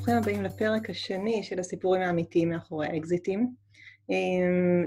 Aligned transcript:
ברוכים 0.00 0.16
הבאים 0.16 0.42
לפרק 0.42 0.90
השני 0.90 1.42
של 1.42 1.60
הסיפורים 1.60 2.02
האמיתיים 2.02 2.48
מאחורי 2.48 2.86
האקזיטים. 2.86 3.54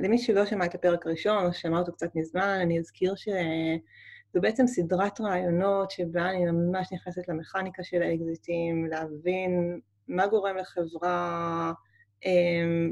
למי 0.03 0.17
שלא 0.17 0.45
שמע 0.45 0.65
את 0.65 0.75
הפרק 0.75 1.05
הראשון, 1.05 1.45
או 1.45 1.53
שמע 1.53 1.79
אותו 1.79 1.91
קצת 1.93 2.15
מזמן, 2.15 2.59
אני 2.61 2.79
אזכיר 2.79 3.15
שזו 3.15 4.41
בעצם 4.41 4.67
סדרת 4.67 5.21
רעיונות 5.21 5.91
שבה 5.91 6.29
אני 6.29 6.45
ממש 6.45 6.93
נכנסת 6.93 7.27
למכניקה 7.27 7.83
של 7.83 8.01
האקזיטים, 8.01 8.85
להבין 8.85 9.79
מה 10.07 10.27
גורם 10.27 10.57
לחברה 10.57 11.71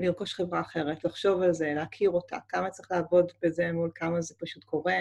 לרכוש 0.01 0.33
חברה 0.33 0.61
אחרת, 0.61 1.03
לחשוב 1.03 1.41
על 1.41 1.53
זה, 1.53 1.73
להכיר 1.75 2.09
אותה, 2.09 2.38
כמה 2.49 2.69
צריך 2.69 2.91
לעבוד 2.91 3.31
בזה 3.43 3.71
מול 3.71 3.91
כמה 3.95 4.21
זה 4.21 4.35
פשוט 4.39 4.63
קורה, 4.63 4.97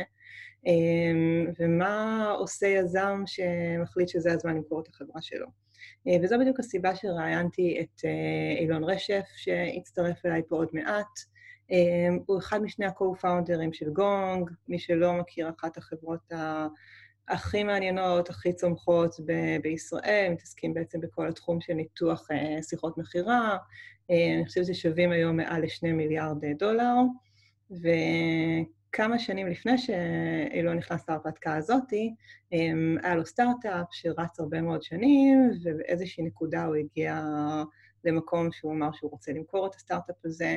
ומה 1.58 2.26
עושה 2.38 2.66
יזם 2.66 3.22
שמחליט 3.26 4.08
שזה 4.08 4.32
הזמן 4.32 4.56
למכור 4.56 4.80
את 4.80 4.88
החברה 4.88 5.22
שלו. 5.22 5.59
וזו 6.22 6.36
בדיוק 6.40 6.60
הסיבה 6.60 6.94
שראיינתי 6.96 7.80
את 7.80 8.04
אילון 8.60 8.84
רשף, 8.84 9.24
שהצטרף 9.36 10.26
אליי 10.26 10.42
פה 10.48 10.56
עוד 10.56 10.68
מעט. 10.72 11.18
הוא 12.26 12.38
אחד 12.38 12.62
משני 12.62 12.86
ה-co-founders 12.86 13.72
של 13.72 13.90
גונג, 13.90 14.50
מי 14.68 14.78
שלא 14.78 15.12
מכיר, 15.12 15.50
אחת 15.58 15.76
החברות 15.76 16.32
הכי 17.28 17.64
מעניינות, 17.64 18.30
הכי 18.30 18.52
צומחות 18.52 19.14
בישראל, 19.62 20.28
מתעסקים 20.32 20.74
בעצם 20.74 21.00
בכל 21.00 21.28
התחום 21.28 21.60
של 21.60 21.72
ניתוח 21.72 22.28
שיחות 22.68 22.98
מכירה. 22.98 23.56
אני 24.10 24.44
חושבת 24.46 24.66
ששווים 24.66 25.12
היום 25.12 25.36
מעל 25.36 25.62
לשני 25.62 25.92
מיליארד 25.92 26.44
דולר, 26.58 26.94
וכמה 28.90 29.18
שנים 29.18 29.46
לפני 29.46 29.78
שאילון 29.78 30.76
נכנס 30.76 31.08
להרפתקה 31.08 31.56
הזאת, 31.56 31.90
היה 33.02 33.14
לו 33.14 33.26
סטארט-אפ 33.26 33.86
שרץ 33.90 34.40
הרבה 34.40 34.60
מאוד 34.62 34.82
שנים, 34.82 35.50
ובאיזושהי 35.64 36.24
נקודה 36.24 36.64
הוא 36.64 36.74
הגיע 36.74 37.22
למקום 38.04 38.52
שהוא 38.52 38.72
אמר 38.72 38.92
שהוא 38.92 39.10
רוצה 39.10 39.32
למכור 39.32 39.66
את 39.66 39.74
הסטארט-אפ 39.74 40.16
הזה. 40.24 40.56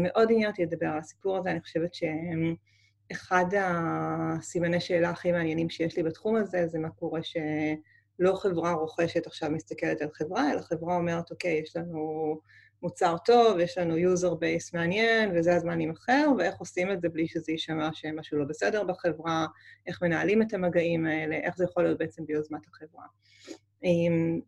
מאוד 0.00 0.28
עניין 0.32 0.50
אותי 0.50 0.62
לדבר 0.62 0.86
על 0.86 0.98
הסיפור 0.98 1.36
הזה, 1.36 1.50
אני 1.50 1.60
חושבת 1.60 1.90
שאחד 1.94 3.44
הסימני 3.56 4.80
שאלה 4.80 5.10
הכי 5.10 5.32
מעניינים 5.32 5.70
שיש 5.70 5.96
לי 5.96 6.02
בתחום 6.02 6.36
הזה, 6.36 6.66
זה 6.66 6.78
מה 6.78 6.90
קורה 6.90 7.20
שלא 7.22 8.34
חברה 8.34 8.72
רוכשת 8.72 9.26
עכשיו 9.26 9.50
מסתכלת 9.50 10.02
על 10.02 10.08
חברה, 10.14 10.52
אלא 10.52 10.60
חברה 10.60 10.96
אומרת, 10.96 11.30
אוקיי, 11.30 11.60
יש 11.64 11.76
לנו 11.76 12.40
מוצר 12.84 13.16
טוב, 13.24 13.58
יש 13.58 13.78
לנו 13.78 13.96
user 13.96 14.32
base 14.32 14.70
מעניין, 14.74 15.30
וזה 15.34 15.54
הזמן 15.54 15.76
להימכר, 15.76 16.28
ואיך 16.38 16.56
עושים 16.56 16.92
את 16.92 17.00
זה 17.00 17.08
בלי 17.08 17.28
שזה 17.28 17.52
יישמע 17.52 17.88
שמשהו 17.92 18.38
לא 18.38 18.44
בסדר 18.44 18.84
בחברה, 18.84 19.46
איך 19.86 20.02
מנהלים 20.02 20.42
את 20.42 20.54
המגעים 20.54 21.06
האלה, 21.06 21.36
איך 21.36 21.56
זה 21.56 21.64
יכול 21.64 21.82
להיות 21.82 21.98
בעצם 21.98 22.26
ביוזמת 22.26 22.60
החברה. 22.68 23.04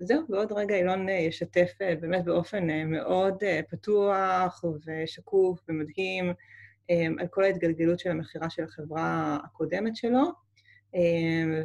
זהו, 0.00 0.22
ועוד 0.28 0.52
רגע 0.52 0.74
אילון 0.74 1.08
ישתף 1.08 1.72
באמת 2.00 2.24
באופן 2.24 2.90
מאוד 2.90 3.42
פתוח 3.70 4.64
ושקוף 4.86 5.60
ומדהים 5.68 6.32
על 7.18 7.26
כל 7.30 7.44
ההתגלגלות 7.44 7.98
של 7.98 8.10
המכירה 8.10 8.50
של 8.50 8.64
החברה 8.64 9.38
הקודמת 9.44 9.96
שלו, 9.96 10.45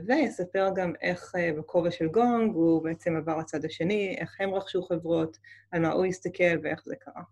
ויספר 0.07 0.69
גם 0.75 0.93
איך 1.01 1.33
בכובע 1.57 1.91
של 1.91 2.07
גונג 2.07 2.55
הוא 2.55 2.83
בעצם 2.83 3.15
עבר 3.15 3.37
לצד 3.37 3.65
השני, 3.65 4.15
איך 4.19 4.41
הם 4.41 4.53
רכשו 4.53 4.83
חברות, 4.83 5.37
על 5.71 5.81
מה 5.81 5.91
הוא 5.91 6.05
הסתכל 6.05 6.57
ואיך 6.63 6.81
זה 6.85 6.95
קרה. 6.95 7.23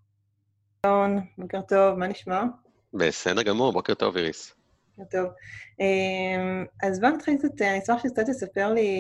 אילון, 0.86 1.20
בוקר 1.38 1.61
טוב, 1.61 1.97
מה 1.97 2.08
נשמע? 2.08 2.44
בסדר 2.94 3.42
גמור, 3.42 3.73
בוקר 3.73 3.94
טוב, 3.94 4.17
איריס. 4.17 4.55
בוקר 4.97 5.09
טוב. 5.17 5.30
אז 6.83 7.00
בוא 7.00 7.09
נתחיל 7.09 7.38
קצת, 7.38 7.61
אני 7.61 7.80
אשמח 7.80 8.03
שקצת 8.03 8.25
תספר 8.30 8.73
לי 8.73 8.92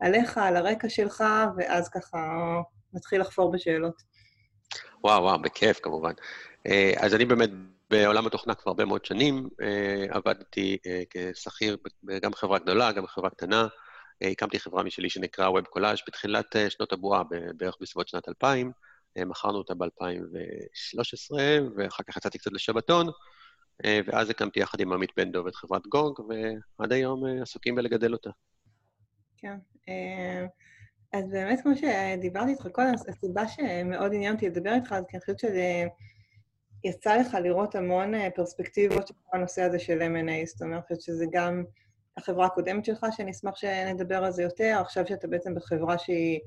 עליך, 0.00 0.38
על 0.38 0.56
הרקע 0.56 0.88
שלך, 0.88 1.24
ואז 1.56 1.88
ככה 1.88 2.18
נתחיל 2.92 3.20
לחפור 3.20 3.52
בשאלות. 3.52 4.02
וואו, 5.04 5.22
וואו, 5.22 5.42
בכיף 5.42 5.80
כמובן. 5.80 6.12
אז 6.96 7.14
אני 7.14 7.24
באמת 7.24 7.50
בעולם 7.90 8.26
התוכנה 8.26 8.54
כבר 8.54 8.70
הרבה 8.70 8.84
מאוד 8.84 9.04
שנים, 9.04 9.48
עבדתי 10.10 10.78
כשכיר 11.10 11.76
גם 12.22 12.30
בחברה 12.30 12.58
גדולה, 12.58 12.92
גם 12.92 13.02
בחברה 13.02 13.30
קטנה. 13.30 13.66
הקמתי 14.20 14.58
חברה 14.58 14.82
משלי 14.82 15.10
שנקרא 15.10 15.50
Web 15.50 15.76
Collage 15.76 16.02
בתחילת 16.06 16.56
שנות 16.68 16.92
הבועה, 16.92 17.22
בערך 17.56 17.76
בסביבות 17.80 18.08
שנת 18.08 18.28
2000. 18.28 18.72
מכרנו 19.18 19.58
אותה 19.58 19.74
ב-2013, 19.74 21.36
ואחר 21.76 22.02
כך 22.02 22.16
יצאתי 22.16 22.38
קצת 22.38 22.52
לשבתון, 22.52 23.06
ואז 24.06 24.30
הקמתי 24.30 24.60
יחד 24.60 24.80
עם 24.80 24.92
עמית 24.92 25.10
בן 25.16 25.32
דוב 25.32 25.46
את 25.46 25.54
חברת 25.54 25.86
גונג, 25.86 26.16
ועד 26.78 26.92
היום 26.92 27.22
עסוקים 27.42 27.74
בלגדל 27.74 28.12
אותה. 28.12 28.30
כן. 29.36 29.56
אז 31.12 31.24
באמת, 31.32 31.60
כמו 31.62 31.72
שדיברתי 31.76 32.50
איתך 32.50 32.66
קודם, 32.72 32.92
הסיבה 33.08 33.48
שמאוד 33.48 34.14
עניין 34.14 34.34
אותי 34.34 34.48
לדבר 34.48 34.74
איתך, 34.74 34.92
אז 34.92 35.04
כי 35.08 35.16
אני 35.16 35.20
חושבת 35.20 35.38
שזה... 35.38 35.84
יצא 36.84 37.16
לך 37.16 37.36
לראות 37.42 37.74
המון 37.74 38.30
פרספקטיבות 38.30 39.06
של 39.06 39.14
הנושא 39.32 39.62
הזה 39.62 39.78
של 39.78 40.02
M&A, 40.02 40.46
זאת 40.46 40.62
אומרת 40.62 41.00
שזה 41.00 41.24
גם 41.32 41.64
החברה 42.16 42.46
הקודמת 42.46 42.84
שלך, 42.84 43.06
שאני 43.16 43.30
אשמח 43.30 43.56
שנדבר 43.56 44.24
על 44.24 44.32
זה 44.32 44.42
יותר, 44.42 44.78
עכשיו 44.80 45.06
שאתה 45.06 45.26
בעצם 45.28 45.54
בחברה 45.54 45.98
שהיא, 45.98 46.40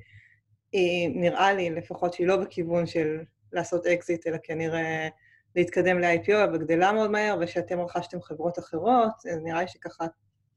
נראה 1.15 1.53
לי 1.53 1.69
לפחות 1.69 2.13
שהיא 2.13 2.27
לא 2.27 2.37
בכיוון 2.37 2.85
של 2.85 3.19
לעשות 3.53 3.87
אקזיט, 3.87 4.27
אלא 4.27 4.37
כנראה 4.43 5.07
להתקדם 5.55 5.99
ל-IPO, 5.99 6.53
וגדלה 6.53 6.91
מאוד 6.91 7.11
מהר, 7.11 7.37
ושאתם 7.41 7.79
רכשתם 7.79 8.21
חברות 8.21 8.59
אחרות, 8.59 9.11
אז 9.31 9.39
נראה 9.43 9.61
לי 9.61 9.67
שככה, 9.67 10.05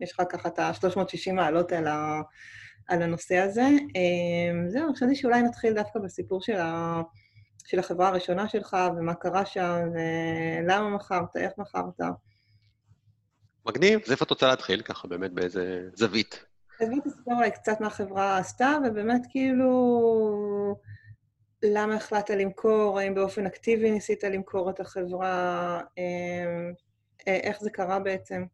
יש 0.01 0.13
לך 0.13 0.23
ככה 0.29 0.49
את 0.49 0.59
ה-360 0.59 1.33
מעלות 1.33 1.73
על, 1.73 1.87
ה, 1.87 2.21
על 2.89 3.03
הנושא 3.03 3.37
הזה. 3.37 3.69
זהו, 4.69 4.87
אני 4.87 4.95
חשבתי 4.95 5.15
שאולי 5.15 5.43
נתחיל 5.43 5.73
דווקא 5.75 5.99
בסיפור 6.01 6.43
של 6.43 6.57
ה... 6.57 7.03
של 7.65 7.79
החברה 7.79 8.09
הראשונה 8.09 8.49
שלך, 8.49 8.77
ומה 8.97 9.15
קרה 9.15 9.47
שם, 9.47 9.79
ולמה 9.93 10.91
מכרת, 10.91 11.37
איך 11.37 11.53
מכרת. 11.59 12.01
מגניב, 13.67 14.01
אז 14.05 14.11
איפה 14.13 14.25
את 14.25 14.31
רוצה 14.31 14.47
להתחיל? 14.47 14.83
ככה 14.83 15.09
באמת 15.09 15.33
באיזה 15.33 15.89
זווית. 15.95 16.45
אז 16.81 16.89
בוא 16.89 16.99
תספר 17.05 17.35
אולי 17.35 17.51
קצת 17.51 17.81
מה 17.81 17.87
החברה 17.87 18.39
עשתה, 18.39 18.77
ובאמת 18.87 19.23
כאילו, 19.31 20.77
למה 21.63 21.95
החלטת 21.95 22.31
למכור, 22.31 22.99
האם 22.99 23.15
באופן 23.15 23.47
אקטיבי 23.47 23.91
ניסית 23.91 24.25
למכור 24.25 24.71
את 24.71 24.81
החברה, 24.81 25.81
איך 27.27 27.61
זה 27.61 27.71
קרה 27.71 27.99
בעצם? 27.99 28.45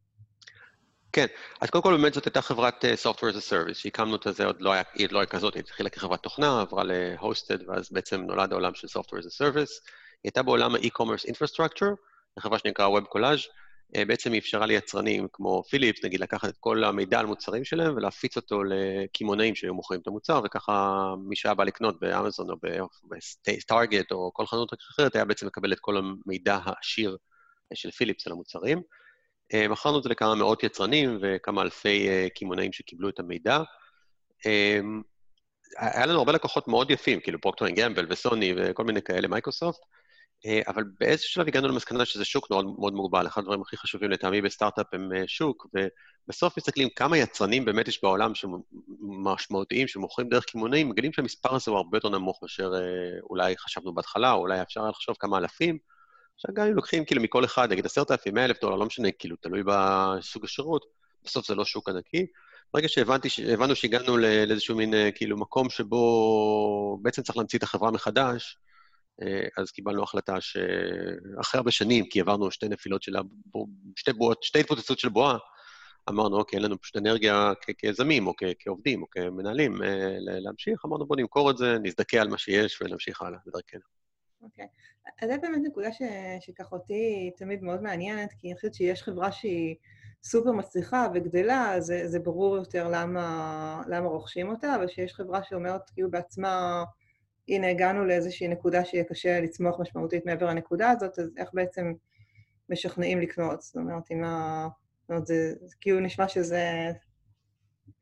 כן, 1.12 1.26
אז 1.60 1.70
קודם 1.70 1.82
כל 1.82 1.96
באמת 1.96 2.14
זאת 2.14 2.24
הייתה 2.24 2.42
חברת 2.42 2.84
Software 2.84 3.32
as 3.32 3.36
a 3.36 3.50
Service, 3.50 3.74
שהקמנו 3.74 4.16
את 4.16 4.26
זה, 4.30 4.44
עוד 4.44 4.60
לא 4.60 4.72
היה, 4.72 4.82
היא 4.94 5.08
לא 5.10 5.18
הייתה 5.18 5.36
כזאת, 5.36 5.54
היא 5.54 5.60
התחילה 5.60 5.90
כחברת 5.90 6.22
תוכנה, 6.22 6.60
עברה 6.60 6.84
ל-Hosted, 6.84 7.62
ואז 7.66 7.92
בעצם 7.92 8.20
נולד 8.20 8.52
העולם 8.52 8.74
של 8.74 8.98
Software 8.98 9.20
as 9.22 9.26
a 9.26 9.42
Service. 9.42 9.72
היא 10.22 10.24
הייתה 10.24 10.42
בעולם 10.42 10.74
ה-e-commerce 10.74 11.30
infrastructure, 11.30 11.94
חברה 12.38 12.58
שנקרא 12.58 12.88
Web 12.88 13.16
Collage, 13.16 13.46
בעצם 14.06 14.32
היא 14.32 14.40
אפשרה 14.40 14.66
ליצרנים 14.66 15.26
כמו 15.32 15.62
פיליפס, 15.70 16.04
נגיד, 16.04 16.20
לקחת 16.20 16.48
את 16.48 16.56
כל 16.60 16.84
המידע 16.84 17.18
על 17.18 17.26
מוצרים 17.26 17.64
שלהם 17.64 17.96
ולהפיץ 17.96 18.36
אותו 18.36 18.62
לקמעונאים 18.64 19.54
שהיו 19.54 19.74
מוכרים 19.74 20.00
את 20.00 20.06
המוצר, 20.06 20.40
וככה 20.44 21.04
מי 21.28 21.36
שהיה 21.36 21.54
בא 21.54 21.64
לקנות 21.64 22.00
באמזון 22.00 22.50
או 22.50 22.56
בטארגט 23.08 24.12
או 24.12 24.30
כל 24.34 24.46
חנות 24.46 24.72
אחרת, 24.92 25.14
היה 25.14 25.24
בעצם 25.24 25.46
מקבל 25.46 25.72
את 25.72 25.78
כל 25.80 25.96
המידע 25.96 26.58
העשיר 26.64 27.16
של 27.74 27.90
פיליפס 27.90 28.26
על 28.26 28.32
המוצרים. 28.32 28.82
מכרנו 29.54 29.98
את 29.98 30.02
זה 30.02 30.08
לכמה 30.08 30.34
מאות 30.34 30.62
יצרנים 30.62 31.18
וכמה 31.22 31.62
אלפי 31.62 32.08
קמעונאים 32.34 32.72
שקיבלו 32.72 33.08
את 33.08 33.20
המידע. 33.20 33.62
היה 35.78 36.06
לנו 36.06 36.18
הרבה 36.18 36.32
לקוחות 36.32 36.68
מאוד 36.68 36.90
יפים, 36.90 37.20
כאילו 37.20 37.40
Procter 37.40 37.68
Gamble 37.68 38.06
וסוני 38.10 38.54
וכל 38.56 38.84
מיני 38.84 39.02
כאלה, 39.02 39.28
מייקרוסופט, 39.28 39.80
אבל 40.68 40.84
באיזשהו 41.00 41.30
שלב 41.30 41.48
הגענו 41.48 41.68
למסקנה 41.68 42.04
שזה 42.04 42.24
שוק 42.24 42.50
מאוד, 42.50 42.66
מאוד 42.78 42.92
מוגבל. 42.92 43.26
אחד 43.26 43.40
הדברים 43.40 43.62
הכי 43.62 43.76
חשובים 43.76 44.10
לטעמי 44.10 44.42
בסטארט-אפ 44.42 44.86
הם 44.92 45.10
שוק, 45.26 45.66
ובסוף 45.74 46.56
מסתכלים 46.56 46.88
כמה 46.96 47.18
יצרנים 47.18 47.64
באמת 47.64 47.88
יש 47.88 48.02
בעולם 48.02 48.32
שמשמעותיים, 48.34 49.88
שמוכרים 49.88 50.28
דרך 50.28 50.44
קמעונאים, 50.44 50.88
מגלים 50.88 51.12
שהמספר 51.12 51.54
הזה 51.54 51.70
הוא 51.70 51.78
הרבה 51.78 51.96
יותר 51.96 52.08
נמוך 52.08 52.38
מאשר 52.42 52.72
אולי 53.30 53.56
חשבנו 53.56 53.94
בהתחלה, 53.94 54.32
או 54.32 54.38
אולי 54.38 54.62
אפשר 54.62 54.88
לחשוב 54.88 55.16
כמה 55.20 55.38
אלפים. 55.38 55.78
עכשיו, 56.38 56.54
גם 56.54 56.66
אם 56.66 56.74
לוקחים 56.74 57.04
כאילו 57.04 57.22
מכל 57.22 57.44
אחד, 57.44 57.72
נגיד 57.72 57.86
עשרת 57.86 58.10
אלפים, 58.10 58.34
מאה 58.34 58.44
אלף 58.44 58.60
דולר, 58.60 58.76
לא 58.76 58.86
משנה, 58.86 59.12
כאילו, 59.12 59.36
תלוי 59.36 59.62
בסוג 59.66 60.44
השירות, 60.44 60.84
בסוף 61.24 61.46
זה 61.46 61.54
לא 61.54 61.64
שוק 61.64 61.88
ענקי. 61.88 62.26
ברגע 62.74 62.88
שהבנתי, 62.88 63.28
הבנו 63.52 63.74
שהגענו 63.74 64.16
לאיזשהו 64.16 64.76
מין 64.76 64.94
כאילו 65.14 65.36
מקום 65.36 65.70
שבו 65.70 66.98
בעצם 67.02 67.22
צריך 67.22 67.36
להמציא 67.36 67.58
את 67.58 67.62
החברה 67.62 67.90
מחדש, 67.90 68.58
אז 69.56 69.70
קיבלנו 69.70 70.02
החלטה 70.02 70.40
שאחרי 70.40 71.58
הרבה 71.58 71.70
שנים, 71.70 72.08
כי 72.08 72.20
עברנו 72.20 72.50
שתי 72.50 72.68
נפילות 72.68 73.02
של 73.02 73.16
שתי 73.96 74.12
בועות, 74.12 74.42
שתי 74.42 74.60
התפוצצות 74.60 74.98
של 74.98 75.08
בועה, 75.08 75.38
אמרנו, 76.08 76.36
אוקיי, 76.36 76.56
אין 76.56 76.64
לנו 76.64 76.80
פשוט 76.80 76.96
אנרגיה 76.96 77.52
כיזמים 77.78 78.26
או 78.26 78.32
כעובדים 78.58 79.02
או 79.02 79.10
כמנהלים 79.10 79.80
להמשיך, 80.20 80.84
אמרנו, 80.86 81.06
בואו 81.06 81.20
נמכור 81.20 81.50
את 81.50 81.56
זה, 81.56 81.76
נזדכה 81.82 82.20
על 82.20 82.28
מה 82.28 82.38
שיש 82.38 82.82
ונמשיך 82.82 83.22
הלאה 83.22 83.38
בדרכנו. 83.46 83.97
אוקיי. 84.42 84.66
אז 85.22 85.30
זו 85.30 85.40
באמת 85.42 85.60
נקודה 85.64 85.88
שככה 86.40 86.76
אותי 86.76 87.30
תמיד 87.36 87.62
מאוד 87.62 87.82
מעניינת, 87.82 88.32
כי 88.32 88.48
אני 88.48 88.56
חושבת 88.56 88.74
שיש 88.74 89.02
חברה 89.02 89.32
שהיא 89.32 89.76
סופר 90.22 90.52
מצליחה 90.52 91.06
וגדלה, 91.14 91.80
זה, 91.80 92.08
זה 92.08 92.18
ברור 92.18 92.56
יותר 92.56 92.88
למה, 92.92 93.82
למה 93.88 94.08
רוכשים 94.08 94.48
אותה, 94.48 94.74
אבל 94.74 94.86
כשיש 94.86 95.14
חברה 95.14 95.42
שאומרת 95.42 95.90
כאילו 95.90 96.10
בעצמה, 96.10 96.84
הנה 97.48 97.70
הגענו 97.70 98.04
לאיזושהי 98.04 98.48
נקודה 98.48 98.84
שיהיה 98.84 99.04
קשה 99.04 99.40
לצמוח 99.40 99.80
משמעותית 99.80 100.26
מעבר 100.26 100.46
לנקודה 100.46 100.90
הזאת, 100.90 101.18
אז 101.18 101.30
איך 101.36 101.50
בעצם 101.52 101.92
משכנעים 102.68 103.20
לקנות? 103.20 103.62
זאת 103.62 103.76
אומרת, 103.76 104.10
אם 104.10 104.24
ה... 104.24 104.68
זאת 105.00 105.10
אומרת, 105.10 105.26
זה, 105.26 105.54
זה 105.62 105.76
כאילו 105.80 106.00
נשמע 106.00 106.28
שזה... 106.28 106.92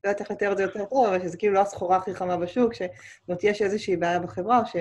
לא 0.05 0.11
יודעת 0.11 0.21
איך 0.21 0.31
לתאר 0.31 0.53
את 0.53 0.57
זה 0.57 0.63
יותר 0.63 0.85
טוב, 0.85 1.07
אבל 1.07 1.23
שזה 1.23 1.37
כאילו 1.37 1.55
לא 1.55 1.61
הסחורה 1.61 1.97
הכי 1.97 2.15
חמה 2.15 2.37
בשוק, 2.37 2.75
זאת 2.75 2.91
אומרת, 3.29 3.45
יש 3.45 3.63
איזושהי 3.63 3.97
בעיה 3.97 4.19
בחברה, 4.19 4.67
ש, 4.67 4.77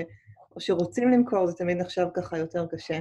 או 0.56 0.62
שרוצים 0.62 1.12
למכור, 1.12 1.48
זה 1.48 1.54
תמיד 1.54 1.78
נחשב 1.78 2.06
ככה 2.14 2.38
יותר 2.38 2.66
קשה. 2.72 3.00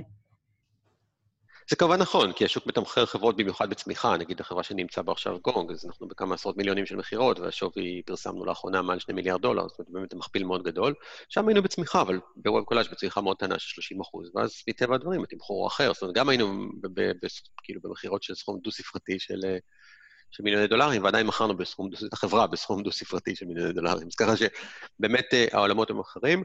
זה 1.70 1.76
כמובן 1.76 1.98
נכון, 2.00 2.32
כי 2.32 2.44
השוק 2.44 2.66
מתמחר 2.66 3.06
חברות 3.06 3.36
במיוחד 3.36 3.70
בצמיחה, 3.70 4.16
נגיד 4.16 4.40
החברה 4.40 4.62
שנמצא 4.62 5.02
בה 5.02 5.12
עכשיו 5.12 5.38
גונג, 5.40 5.70
אז 5.70 5.84
אנחנו 5.86 6.08
בכמה 6.08 6.34
עשרות 6.34 6.56
מיליונים 6.56 6.86
של 6.86 6.96
מכירות, 6.96 7.38
והשווי 7.38 8.02
פרסמנו 8.06 8.44
לאחרונה 8.44 8.82
מעל 8.82 8.98
2 8.98 9.16
מיליארד 9.16 9.40
דולר, 9.42 9.68
זאת 9.68 9.78
אומרת, 9.78 9.90
באמת 9.90 10.14
מכפיל 10.14 10.44
מאוד 10.44 10.62
גדול. 10.62 10.94
שם 11.28 11.48
היינו 11.48 11.62
בצמיחה, 11.62 12.00
אבל 12.00 12.20
בווב 12.36 12.64
קולאז' 12.64 12.88
בצמיחה 12.88 13.20
מאוד 13.20 13.36
קטנה 13.36 13.58
של 13.58 13.68
30 13.68 14.00
אחוז, 14.00 14.30
ואז 14.34 14.62
מטבע 14.68 14.94
הדברים 14.94 15.22
התמחור 15.22 15.66
אחר, 15.68 15.92
זאת 15.92 16.02
אומרת, 16.02 16.16
גם 16.16 16.28
היינו 16.28 16.68
כאילו 17.62 17.80
במכירות 17.84 18.22
של 18.22 18.34
סכום 18.34 18.60
דו-ספרתי 18.64 19.18
של, 19.18 19.40
של 20.30 20.42
מיליוני 20.42 20.66
דולרים, 20.66 21.04
ועדיין 21.04 21.26
מכרנו 21.26 21.56
בסכום, 21.56 21.90
את 22.08 22.12
החברה 22.12 22.46
בסכום 22.46 22.82
דו-ספרתי 22.82 23.36
של 23.36 23.46
מיליוני 23.46 23.72
דולרים. 23.72 24.06
אז 24.06 24.14
ככה 24.14 24.32
שבאמת 24.36 25.34
אה, 25.34 25.46
העולמות 25.52 25.90
הם 25.90 26.00
אחרים. 26.00 26.42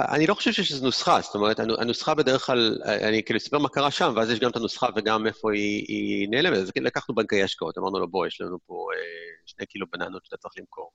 אני 0.00 0.26
לא 0.26 0.34
חושב 0.34 0.52
שיש 0.52 0.72
איזו 0.72 0.84
נוסחה, 0.84 1.20
זאת 1.20 1.34
אומרת, 1.34 1.60
הנוסחה 1.60 2.14
בדרך 2.14 2.46
כלל, 2.46 2.78
אני 2.84 3.22
כאילו 3.22 3.36
אספר 3.36 3.58
מה 3.58 3.68
קרה 3.68 3.90
שם, 3.90 4.12
ואז 4.16 4.30
יש 4.30 4.38
גם 4.38 4.50
את 4.50 4.56
הנוסחה 4.56 4.86
וגם 4.96 5.26
איפה 5.26 5.52
היא, 5.52 5.84
היא 5.88 6.28
נעלמת. 6.30 6.56
אז 6.56 6.70
לקחנו 6.76 7.14
בנקאי 7.14 7.42
השקעות, 7.42 7.78
אמרנו 7.78 7.98
לו, 7.98 8.08
בוא, 8.08 8.26
יש 8.26 8.40
לנו 8.40 8.58
פה 8.66 8.86
אה, 8.94 8.98
שני 9.46 9.66
קילו 9.66 9.86
בננות 9.92 10.24
שאתה 10.24 10.36
צריך 10.36 10.54
למכור. 10.58 10.90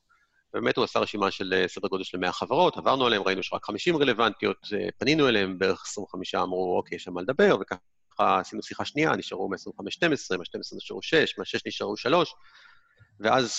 באמת 0.54 0.78
הוא 0.78 0.84
עשה 0.84 1.00
רשימה 1.00 1.32
של 1.32 1.54
אה, 1.54 1.68
סדר 1.68 1.88
גודל 1.88 2.04
של 2.04 2.18
100 2.18 2.32
חברות, 2.32 2.78
עברנו 2.78 3.06
עליהן, 3.06 3.24
ראינו 3.26 3.44
שרק 3.44 3.66
50 3.66 3.98
רלוונטיות, 3.98 4.58
אה, 4.74 4.88
פנינו 4.98 5.28
אליהן, 5.28 5.58
בערך 5.58 5.84
25 5.86 6.36
אמרו, 6.36 6.78
אוקיי, 6.78 6.96
יש 6.96 7.04
שם 7.04 7.14
מה 7.14 7.22
לדבר, 7.22 7.58
וככה 7.62 8.40
עשינו 8.40 8.64
שיחה 8.64 8.86
שנייה, 8.86 9.16
נשארו 9.16 9.50
מ-25 9.50 9.90
12, 9.90 10.38
מה-12 10.38 10.78
נשארו 10.78 11.02
6, 11.02 11.38
מה-6 11.38 11.60
נשארו 11.68 11.98
3, 11.98 12.36
ואז 13.20 13.52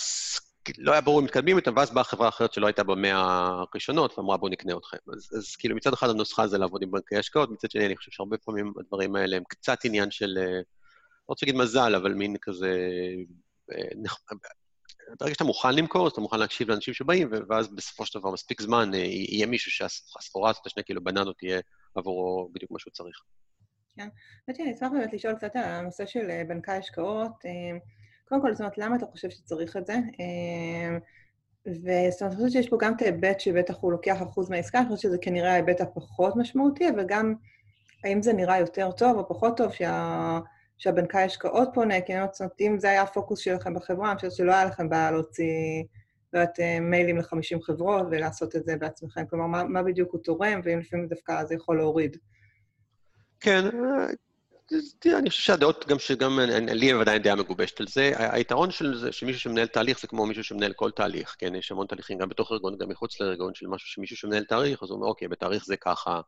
לא 0.79 0.93
היה 0.93 1.01
ברור 1.01 1.21
אם 1.21 1.25
מתקדמים 1.25 1.57
איתם, 1.57 1.73
ואז 1.77 1.91
באה 1.91 2.05
חברה 2.05 2.29
אחרת 2.29 2.53
שלא 2.53 2.67
הייתה 2.67 2.85
במאה 2.85 3.17
הראשונות, 3.17 4.19
ואמרה, 4.19 4.37
בואו 4.37 4.51
נקנה 4.51 4.77
אתכם. 4.77 4.97
אז, 5.13 5.31
אז 5.39 5.57
כאילו, 5.57 5.77
מצד 5.77 5.93
אחד 5.93 6.09
הנוסחה 6.09 6.47
זה 6.47 6.59
לעבוד 6.59 6.83
עם 6.83 6.91
בנקי 6.91 7.17
השקעות, 7.17 7.51
מצד 7.51 7.71
שני, 7.71 7.87
אני 7.87 7.97
חושב 7.97 8.11
שהרבה 8.11 8.39
פעמים 8.39 8.73
הדברים 8.81 9.17
האלה 9.17 9.37
הם 9.37 9.43
קצת 9.49 9.85
עניין 9.85 10.11
של, 10.11 10.39
אה, 10.39 10.57
לא 10.57 10.63
רוצה 11.29 11.47
להגיד 11.47 11.61
מזל, 11.61 11.95
אבל 11.95 12.15
מין 12.15 12.37
כזה... 12.43 12.79
אה, 13.73 13.89
ברגע 15.21 15.35
שאתה 15.35 15.45
מוכן 15.45 15.75
למכור, 15.75 16.07
אז 16.07 16.13
אתה 16.13 16.21
מוכן 16.21 16.39
להקשיב 16.39 16.71
לאנשים 16.71 16.95
שבאים, 16.95 17.31
ואז 17.49 17.69
בסופו 17.69 18.07
של 18.07 18.19
דבר 18.19 18.31
מספיק 18.31 18.63
זמן, 18.63 18.95
אה, 18.95 18.99
יהיה 18.99 19.47
מישהו 19.47 19.71
שהסחורה 19.71 20.51
הזאת, 20.51 20.67
השני 20.67 20.85
כאילו 20.85 21.05
בננות, 21.05 21.39
תהיה 21.39 21.61
עבורו 21.95 22.51
בדיוק 22.53 22.71
מה 22.71 22.79
שהוא 22.79 22.93
צריך. 22.93 23.23
כן. 23.97 24.09
האמת 24.49 24.57
שאני 24.57 24.75
אשמח 24.75 24.89
באמת 24.93 25.13
לשאול 25.13 25.35
קצת 25.35 25.57
על 25.57 25.63
הנושא 25.63 26.07
של 26.07 26.43
בנקי 26.49 26.73
השקעות. 26.73 27.33
קודם 28.29 28.43
כל, 28.43 28.53
זאת 28.53 28.61
אומרת, 28.61 28.79
למה 28.79 28.97
אתה 28.97 29.07
חושב 29.07 29.31
שצריך 29.31 29.77
את 29.77 29.87
זה? 29.87 29.93
אמ, 29.93 30.99
וזאת 31.67 32.23
אומרת, 32.23 32.23
אני 32.23 32.37
חושבת 32.37 32.51
שיש 32.51 32.69
פה 32.69 32.77
גם 32.81 32.95
את 32.97 33.03
ההיבט 33.03 33.41
שבטח 33.41 33.77
הוא 33.81 33.93
לוקח 33.93 34.23
אחוז 34.23 34.51
מהעסקה, 34.51 34.79
אני 34.79 34.87
חושבת 34.87 34.99
שזה 34.99 35.19
כנראה 35.19 35.53
ההיבט 35.53 35.81
הפחות 35.81 36.37
משמעותי, 36.37 36.89
אבל 36.89 37.05
גם 37.09 37.35
האם 38.05 38.23
זה 38.23 38.33
נראה 38.33 38.59
יותר 38.59 38.91
טוב 38.93 39.17
או 39.19 39.29
פחות 39.29 39.57
טוב 39.57 39.73
שה... 39.73 40.39
שהבנקאי 40.79 41.23
השקעות 41.23 41.69
פונה, 41.75 42.01
כי 42.01 42.13
אני 42.13 42.23
אומרת, 42.23 42.61
אם 42.61 42.79
זה 42.79 42.91
היה 42.91 43.03
הפוקוס 43.03 43.39
שלכם 43.39 43.75
בחברה, 43.75 44.11
אני 44.11 44.17
חושבת 44.17 44.33
שלא 44.33 44.53
היה 44.53 44.65
לכם 44.65 44.89
בעיה 44.89 45.11
להוציא, 45.11 45.85
לא 46.33 46.39
יודעת, 46.39 46.61
מיילים 46.81 47.17
ל-50 47.19 47.63
חברות 47.63 48.07
ולעשות 48.11 48.57
את 48.57 48.65
זה 48.65 48.77
בעצמכם. 48.77 49.27
כלומר, 49.31 49.47
מה, 49.47 49.65
מה 49.65 49.83
בדיוק 49.83 50.13
הוא 50.13 50.21
תורם, 50.25 50.61
ואם 50.65 50.79
לפעמים 50.79 51.07
דווקא 51.07 51.45
זה 51.45 51.55
יכול 51.55 51.77
להוריד. 51.77 52.17
כן, 53.41 53.65
תראה, 54.99 55.19
אני 55.19 55.31
חושב 55.31 55.43
שהדעות, 55.43 55.85
גם 55.89 55.99
שגם 55.99 56.41
לי 56.73 56.93
עדיין 56.93 57.23
דעה 57.23 57.35
מגובשת 57.35 57.81
על 57.81 57.87
זה, 57.87 58.13
היתרון 58.17 58.71
של 58.71 58.99
זה, 58.99 59.13
שמישהו 59.13 59.41
שמנהל 59.41 59.67
תהליך 59.67 60.01
זה 60.01 60.07
כמו 60.07 60.27
מישהו 60.27 60.45
שמנהל 60.45 60.73
כל 60.73 60.91
תהליך, 60.91 61.37
כן? 61.39 61.55
יש 61.55 61.71
המון 61.71 61.87
תהליכים 61.87 62.19
גם 62.19 62.29
בתוך 62.29 62.53
ארגון, 62.53 62.79
גם 62.79 62.89
מחוץ 62.89 63.21
לארגון, 63.21 63.55
של 63.55 63.67
משהו 63.67 63.89
שמישהו 63.89 64.17
שמנהל 64.17 64.45
תהליך, 64.45 64.83
אז 64.83 64.91
הוא 64.91 64.97
אומר, 64.97 65.07
אוקיי, 65.07 65.29
בתהליך 65.29 65.65
זה 65.65 65.77
ככה, 65.77 66.21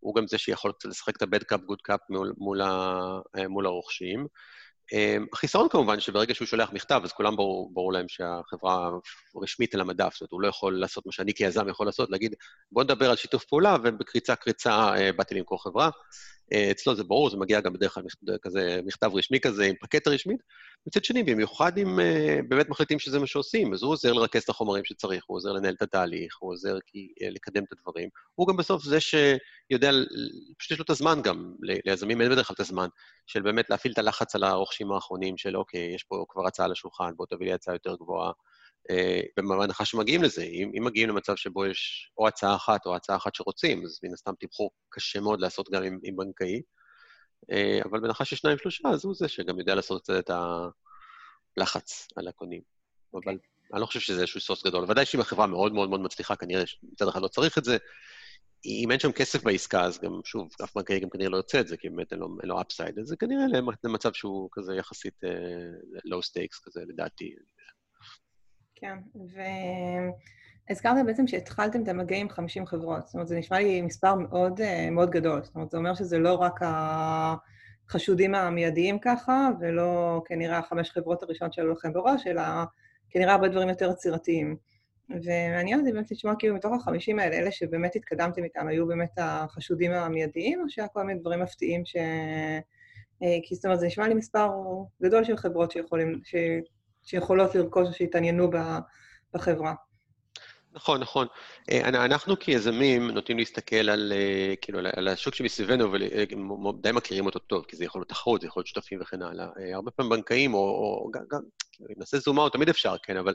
הוא 0.00 0.14
גם 0.14 0.26
זה 0.26 0.38
שיכול 0.38 0.72
קצת 0.72 0.88
לשחק 0.88 1.16
את 1.16 1.22
ה-bad 1.22 1.54
cup, 1.54 1.58
good 1.58 1.92
cup 1.92 1.98
מול, 2.10 2.32
מול, 2.38 2.60
ה, 2.60 3.18
מול 3.48 3.66
הרוכשים. 3.66 4.26
אמ, 4.92 5.26
החיסרון 5.32 5.68
כמובן, 5.68 6.00
שברגע 6.00 6.34
שהוא 6.34 6.46
שולח 6.46 6.72
מכתב, 6.72 7.00
אז 7.04 7.12
כולם 7.12 7.36
ברור, 7.36 7.70
ברור 7.74 7.92
להם 7.92 8.08
שהחברה 8.08 8.90
רשמית 9.42 9.74
על 9.74 9.80
המדף, 9.80 10.12
זאת 10.12 10.20
אומרת, 10.20 10.32
הוא 10.32 10.40
לא 10.40 10.48
יכול 10.48 10.80
לעשות 10.80 11.06
מה 11.06 11.12
שאני 11.12 11.34
כיזם 11.34 11.68
יכול 11.68 11.86
לעשות, 11.86 12.10
להגיד, 12.10 12.34
בוא 12.72 12.84
נדבר 12.84 13.10
על 13.10 13.16
שיתוף 13.16 13.44
פעולה, 13.44 13.76
ובקריצה 13.84 14.36
קריצה 14.36 14.96
אה, 14.96 15.12
באתי 15.12 15.34
למכור 15.34 15.62
חברה. 15.62 15.90
אה, 16.52 16.70
אצלו 16.70 16.94
זה 16.94 17.04
ברור, 17.04 17.30
זה 17.30 17.36
מגיע 17.36 17.60
גם 17.60 17.72
בדרך 17.72 17.94
כלל 17.94 18.02
כזה 18.42 18.80
מכתב 18.86 19.10
רשמי 19.14 19.40
כזה, 19.40 19.64
עם 19.64 19.74
פקטה 19.80 20.10
רשמית. 20.10 20.42
מצד 20.86 21.04
שני, 21.04 21.22
במיוחד 21.22 21.78
אם 21.78 21.98
uh, 21.98 22.42
באמת 22.48 22.68
מחליטים 22.68 22.98
שזה 22.98 23.18
מה 23.18 23.26
שעושים, 23.26 23.72
אז 23.74 23.82
הוא 23.82 23.92
עוזר 23.92 24.12
לרכז 24.12 24.42
את 24.42 24.48
החומרים 24.48 24.84
שצריך, 24.84 25.24
הוא 25.26 25.36
עוזר 25.36 25.52
לנהל 25.52 25.74
את 25.74 25.82
התהליך, 25.82 26.36
הוא 26.40 26.52
עוזר 26.52 26.78
כי, 26.86 27.08
uh, 27.20 27.30
לקדם 27.30 27.64
את 27.64 27.72
הדברים. 27.72 28.08
הוא 28.34 28.48
גם 28.48 28.56
בסוף 28.56 28.82
זה 28.82 28.98
שיודע, 29.00 29.90
פשוט 30.58 30.70
יש 30.70 30.78
לו 30.78 30.84
את 30.84 30.90
הזמן 30.90 31.22
גם, 31.22 31.54
ליזמים 31.60 32.20
אין 32.20 32.30
בדרך 32.30 32.46
כלל 32.46 32.54
את 32.54 32.60
הזמן, 32.60 32.88
של 33.26 33.42
באמת 33.42 33.70
להפעיל 33.70 33.92
את 33.92 33.98
הלחץ 33.98 34.34
על 34.34 34.44
הרוכשים 34.44 34.92
האחרונים 34.92 35.36
של, 35.36 35.56
אוקיי, 35.56 35.94
יש 35.94 36.02
פה 36.02 36.24
כבר 36.28 36.46
הצעה 36.46 36.68
לשולחן, 36.68 37.10
בוא 37.16 37.26
תביא 37.26 37.46
לי 37.46 37.52
הצעה 37.52 37.74
יותר 37.74 37.94
גבוהה. 37.94 38.32
בהנחה 39.36 39.84
שמגיעים 39.84 40.22
לזה. 40.22 40.42
אם, 40.42 40.70
אם 40.78 40.84
מגיעים 40.84 41.08
למצב 41.08 41.36
שבו 41.36 41.66
יש 41.66 42.10
או 42.18 42.28
הצעה 42.28 42.56
אחת 42.56 42.86
או 42.86 42.96
הצעה 42.96 43.16
אחת 43.16 43.34
שרוצים, 43.34 43.84
אז 43.84 43.98
מן 44.02 44.12
הסתם 44.12 44.32
תמחור 44.40 44.70
קשה 44.88 45.20
מאוד 45.20 45.40
לעשות 45.40 45.70
גם 45.70 45.82
עם, 45.82 45.98
עם 46.02 46.16
בנקאי. 46.16 46.62
אה, 47.52 47.80
אבל 47.84 48.00
בהנחה 48.00 48.24
של 48.24 48.36
שניים 48.36 48.58
שלושה, 48.58 48.88
אז 48.88 49.04
הוא 49.04 49.14
זה 49.14 49.28
שגם 49.28 49.58
יודע 49.58 49.74
לעשות 49.74 50.02
קצת 50.02 50.14
את 50.18 50.30
הלחץ 51.56 52.08
על 52.16 52.28
הקונים. 52.28 52.60
אבל 53.14 53.22
כן. 53.24 53.36
אני 53.72 53.80
לא 53.80 53.86
חושב 53.86 54.00
שזה 54.00 54.20
איזשהו 54.20 54.40
סוס 54.40 54.66
גדול. 54.66 54.84
ודאי 54.88 55.04
שאם 55.04 55.20
החברה 55.20 55.46
מאוד 55.46 55.72
מאוד 55.72 55.88
מאוד 55.88 56.00
מצליחה, 56.00 56.36
כנראה 56.36 56.64
מצד 56.82 57.08
אחד 57.08 57.22
לא 57.22 57.28
צריך 57.28 57.58
את 57.58 57.64
זה. 57.64 57.76
אם 58.64 58.90
אין 58.90 59.00
שם 59.00 59.12
כסף 59.12 59.42
בעסקה, 59.44 59.84
אז 59.84 59.98
גם, 59.98 60.20
שוב, 60.24 60.48
אף 60.64 60.74
בנקאי 60.76 61.00
גם 61.00 61.10
כנראה 61.10 61.30
לא 61.30 61.36
ירצה 61.36 61.60
את 61.60 61.68
זה, 61.68 61.76
כי 61.76 61.88
באמת 61.88 62.12
אין 62.12 62.20
לו, 62.20 62.28
אין 62.42 62.48
לו 62.48 62.60
upside, 62.60 62.98
אז 62.98 63.06
זה 63.06 63.16
כנראה 63.16 63.44
למצב 63.84 64.12
שהוא 64.12 64.48
כזה 64.52 64.74
יחסית 64.74 65.14
uh, 65.24 66.22
stakes 66.22 66.60
כזה, 66.64 66.80
לדעתי. 66.88 67.34
כן, 68.80 68.98
והזכרת 70.68 71.06
בעצם 71.06 71.26
שהתחלתם 71.26 71.82
את 71.82 71.88
המגעים 71.88 72.26
עם 72.26 72.28
50 72.28 72.66
חברות. 72.66 73.06
זאת 73.06 73.14
אומרת, 73.14 73.28
זה 73.28 73.38
נשמע 73.38 73.58
לי 73.58 73.82
מספר 73.82 74.14
מאוד, 74.14 74.60
אה, 74.60 74.90
מאוד 74.90 75.10
גדול. 75.10 75.44
זאת 75.44 75.54
אומרת, 75.54 75.70
זה 75.70 75.78
אומר 75.78 75.94
שזה 75.94 76.18
לא 76.18 76.34
רק 76.34 76.60
החשודים 77.88 78.34
המיידיים 78.34 78.98
ככה, 78.98 79.48
ולא 79.60 80.22
כנראה 80.24 80.58
החמש 80.58 80.90
חברות 80.90 81.22
הראשונות 81.22 81.52
שעלו 81.52 81.72
לכם 81.72 81.92
בראש, 81.92 82.26
אלא 82.26 82.42
כנראה 83.10 83.32
הרבה 83.32 83.48
דברים 83.48 83.68
יותר 83.68 83.90
יצירתיים. 83.90 84.56
ומעניין 85.10 85.80
אותי 85.80 85.92
באמת 85.92 86.10
לשמוע 86.10 86.34
כאילו 86.38 86.54
מתוך 86.54 86.72
החמישים 86.72 87.18
האלה, 87.18 87.36
אלה 87.36 87.52
שבאמת 87.52 87.96
התקדמתם 87.96 88.44
איתם, 88.44 88.68
היו 88.68 88.86
באמת 88.86 89.10
החשודים 89.16 89.92
המיידיים, 89.92 90.60
או 90.60 90.68
שהיה 90.68 90.88
כל 90.88 91.02
מיני 91.02 91.20
דברים 91.20 91.40
מפתיעים 91.40 91.84
ש... 91.84 91.96
אה, 93.22 93.38
כי 93.42 93.54
זאת 93.54 93.64
אומרת, 93.64 93.80
זה 93.80 93.86
נשמע 93.86 94.08
לי 94.08 94.14
מספר 94.14 94.48
גדול 95.02 95.24
של 95.24 95.36
חברות 95.36 95.70
שיכולים. 95.70 96.20
שיכולות 97.08 97.54
לרכוש 97.54 97.88
או 97.88 97.92
שיתעניינו 97.92 98.50
בחברה. 99.34 99.74
נכון, 100.72 101.00
נכון. 101.00 101.26
אה, 101.70 101.88
אנחנו 101.88 102.38
כיזמים 102.38 103.10
נוטים 103.10 103.38
להסתכל 103.38 103.88
על, 103.88 104.12
אה, 104.16 104.54
כאילו, 104.60 104.78
על 104.96 105.08
השוק 105.08 105.34
שמסביבנו 105.34 105.92
ודי 105.92 106.92
מכירים 106.92 107.26
אותו 107.26 107.38
טוב, 107.38 107.64
כי 107.68 107.76
זה 107.76 107.84
יכול 107.84 108.00
להיות 108.00 108.08
תחרות, 108.08 108.40
זה 108.40 108.46
יכול 108.46 108.60
להיות 108.60 108.66
שותפים 108.66 109.00
וכן 109.02 109.22
הלאה. 109.22 109.46
אה, 109.60 109.74
הרבה 109.74 109.90
פעמים 109.90 110.10
בנקאים, 110.10 110.54
או, 110.54 110.58
או 110.58 111.10
גם, 111.10 111.20
גם, 111.30 111.40
כאילו, 111.72 111.90
אם 111.90 111.94
נעשה 111.98 112.18
זום 112.18 112.38
אאוט, 112.38 112.52
תמיד 112.52 112.68
אפשר, 112.68 112.94
כן, 113.02 113.16
אבל 113.16 113.34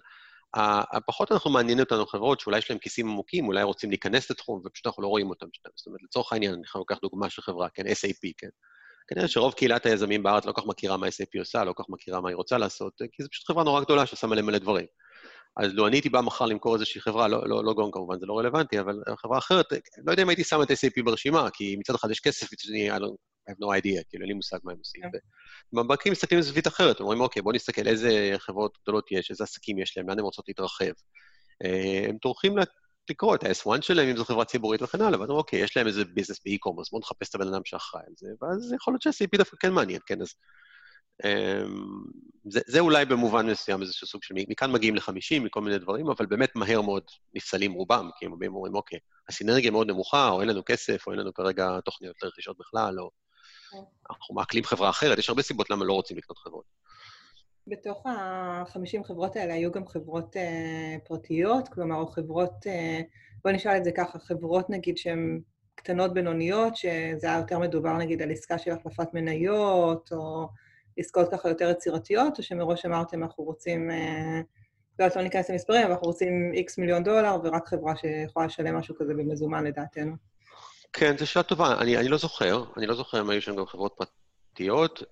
הפחות 0.93 1.31
אנחנו 1.31 1.51
מעניינים 1.51 1.83
אותנו 1.83 2.05
חברות 2.05 2.39
שאולי 2.39 2.57
יש 2.57 2.69
להם 2.69 2.79
כיסים 2.79 3.07
עמוקים, 3.09 3.47
אולי 3.47 3.63
רוצים 3.63 3.89
להיכנס 3.89 4.31
לתחום, 4.31 4.61
ופשוט 4.65 4.87
אנחנו 4.87 5.03
לא 5.03 5.07
רואים 5.07 5.29
אותם. 5.29 5.45
זאת 5.75 5.87
אומרת, 5.87 6.03
לצורך 6.03 6.33
העניין, 6.33 6.53
אני 6.53 6.63
לוקח 6.75 6.97
דוגמה 7.01 7.29
של 7.29 7.41
חברה, 7.41 7.69
כן, 7.69 7.83
SAP, 7.87 8.31
כן. 8.37 8.49
כנראה 9.07 9.27
שרוב 9.27 9.53
קהילת 9.53 9.85
היזמים 9.85 10.23
בארץ 10.23 10.45
לא 10.45 10.51
כל 10.51 10.61
כך 10.61 10.67
מכירה 10.67 10.97
מה 10.97 11.07
SAP 11.07 11.39
עושה, 11.39 11.63
לא 11.63 11.73
כל 11.73 11.83
כך 11.83 11.89
מכירה 11.89 12.21
מה 12.21 12.29
היא 12.29 12.35
רוצה 12.35 12.57
לעשות, 12.57 12.93
כי 13.11 13.23
זו 13.23 13.29
פשוט 13.29 13.47
חברה 13.47 13.63
נורא 13.63 13.81
גדולה 13.81 14.05
ששמה 14.05 14.29
מלא 14.29 14.41
מלא 14.41 14.57
דברים. 14.57 14.85
אז 15.57 15.73
לו 15.73 15.87
אני 15.87 15.95
הייתי 15.95 16.09
בא 16.09 16.21
מחר 16.21 16.45
למכור 16.45 16.75
איזושהי 16.75 17.01
חברה, 17.01 17.27
לא, 17.27 17.49
לא, 17.49 17.63
לא 17.63 17.73
גון 17.73 17.91
כמובן, 17.93 18.19
זה 18.19 18.25
לא 18.25 18.39
רלוונטי, 18.39 18.79
אבל 18.79 18.99
חברה 19.21 19.37
אחרת, 19.37 19.65
לא 20.05 20.11
יודע 20.11 20.23
אם 20.23 20.29
הייתי 20.29 20.43
שם 20.43 20.61
את 20.61 20.71
SAP 20.71 21.03
ברשימה, 21.05 21.49
כי 21.53 21.75
מצד 21.79 21.95
אחד 21.95 22.11
יש 22.11 22.19
כסף, 22.19 22.53
מצד 22.53 22.63
שני, 22.63 22.91
I, 22.91 22.95
I 22.95 23.51
have 23.51 23.55
no 23.55 23.67
idea, 23.67 24.03
כאילו, 24.09 24.21
אין 24.21 24.27
לי 24.27 24.33
מושג 24.33 24.57
מה 24.63 24.71
הם 24.71 24.77
עושים. 24.77 25.01
כן. 25.01 25.17
בבנקים 25.73 26.11
מסתכלים 26.11 26.37
על 26.37 26.43
זווית 26.43 26.67
אחרת, 26.67 26.99
אומרים, 26.99 27.21
אוקיי, 27.21 27.41
בואו 27.41 27.55
נסתכל 27.55 27.87
איזה 27.87 28.33
חברות 28.37 28.77
גדולות 28.83 29.11
יש, 29.11 29.31
איזה 29.31 29.43
עסקים 29.43 29.79
יש 29.79 29.97
להם, 29.97 30.09
לאן 30.09 30.19
הם 30.19 30.25
רוצות 30.25 30.45
להתרחב. 30.47 30.93
אה, 31.65 32.05
הם 32.09 32.17
טורחים 32.17 32.57
לקרוא 33.09 33.35
את 33.35 33.43
ה-S1 33.43 33.81
שלהם, 33.81 34.09
אם 34.09 34.17
זו 34.17 34.25
חברה 34.25 34.45
ציבורית 34.45 34.81
וכן 34.81 35.01
הלאה, 35.01 35.19
ואומרים, 35.19 35.37
אוקיי, 35.37 35.59
יש 35.59 35.77
להם 35.77 35.87
איזה 35.87 36.05
ביזנס 36.05 36.39
באי-קומרס, 36.45 36.91
בואו 36.91 37.01
נחפש 37.01 37.29
את 37.29 37.35
הבן 37.35 37.47
אדם 37.47 37.61
שאחראי 37.65 38.03
על 38.07 38.13
זה, 38.17 38.27
ואז 38.41 38.73
יכול 38.73 38.93
להיות 38.93 39.01
שה-CP 39.01 39.37
דווקא 39.37 39.57
כן 39.59 39.73
מעניין, 39.73 39.99
כן, 40.05 40.21
אז 40.21 40.33
זה, 42.49 42.59
זה 42.67 42.79
אולי 42.79 43.05
במובן 43.05 43.49
מסוים 43.49 43.81
איזשהו 43.81 44.07
סוג 44.07 44.23
של, 44.23 44.35
מכאן 44.49 44.71
מגיעים 44.71 44.95
ל-50, 44.95 45.39
מכל 45.39 45.61
מיני 45.61 45.77
דברים, 45.77 46.09
אבל 46.09 46.25
באמת 46.25 46.55
מהר 46.55 46.81
מאוד 46.81 47.03
נפסלים 47.33 47.73
רובם, 47.73 48.09
כי 48.19 48.25
הם 48.25 48.39
באים 48.39 48.53
ואומרים, 48.53 48.75
אוקיי, 48.75 48.99
הסינרגיה 49.29 49.71
מאוד 49.71 49.87
נמוכה, 49.87 50.29
או 50.29 50.41
אין 50.41 50.49
לנו 50.49 50.61
כסף, 50.65 51.07
או 51.07 51.11
אין 51.11 51.19
לנו 51.19 51.33
כרגע 51.33 51.79
תוכניות 51.85 52.15
לרכישות 52.23 52.57
בכלל, 52.59 52.99
או 52.99 53.11
כן. 53.71 53.77
אנחנו 54.11 54.35
מעכלים 54.35 54.63
חברה 54.63 54.89
אחרת, 54.89 55.17
יש 55.17 55.29
הרבה 55.29 55.41
סיבות 55.41 55.69
למה 55.69 55.85
לא 55.85 55.93
רוצים 55.93 56.17
לקנות 56.17 56.37
חברות. 56.37 56.65
בתוך 57.67 58.05
ה-50 58.05 59.03
חברות 59.03 59.35
האלה 59.35 59.53
היו 59.53 59.71
גם 59.71 59.87
חברות 59.87 60.35
uh, 60.35 61.07
פרטיות, 61.07 61.67
כלומר, 61.67 61.95
או 61.95 62.07
חברות, 62.07 62.51
uh, 62.65 63.03
בוא 63.43 63.51
נשאל 63.51 63.77
את 63.77 63.83
זה 63.83 63.91
ככה, 63.91 64.19
חברות 64.19 64.69
נגיד 64.69 64.97
שהן 64.97 65.41
קטנות 65.75 66.13
בינוניות, 66.13 66.75
שזה 66.75 67.27
היה 67.27 67.37
יותר 67.37 67.59
מדובר 67.59 67.97
נגיד 67.97 68.21
על 68.21 68.31
עסקה 68.31 68.57
של 68.57 68.71
החלפת 68.71 69.13
מניות, 69.13 70.09
או 70.11 70.47
עסקאות 70.97 71.31
ככה 71.31 71.49
יותר 71.49 71.69
יצירתיות, 71.69 72.37
או 72.37 72.43
שמראש 72.43 72.85
אמרתם, 72.85 73.23
אנחנו 73.23 73.43
רוצים, 73.43 73.91
אה, 73.91 74.41
לא 74.99 75.05
יודעת, 75.05 75.17
לא 75.17 75.23
ניכנס 75.23 75.49
למספרים, 75.49 75.81
אבל 75.81 75.91
אנחנו 75.91 76.07
רוצים 76.07 76.51
איקס 76.53 76.77
מיליון 76.77 77.03
דולר, 77.03 77.37
ורק 77.43 77.67
חברה 77.67 77.95
שיכולה 77.95 78.45
לשלם 78.45 78.75
משהו 78.75 78.95
כזה 78.95 79.13
במזומן 79.13 79.63
לדעתנו. 79.63 80.15
כן, 80.93 81.17
זו 81.17 81.27
שאלה 81.27 81.43
טובה. 81.43 81.77
אני, 81.81 81.97
אני 81.97 82.07
לא 82.07 82.17
זוכר, 82.17 82.63
אני 82.77 82.85
לא 82.85 82.95
זוכר 82.95 83.21
אם 83.21 83.29
היו 83.29 83.41
שם 83.41 83.55
גם 83.55 83.65
חברות 83.65 83.93
פרטיות. 83.97 84.22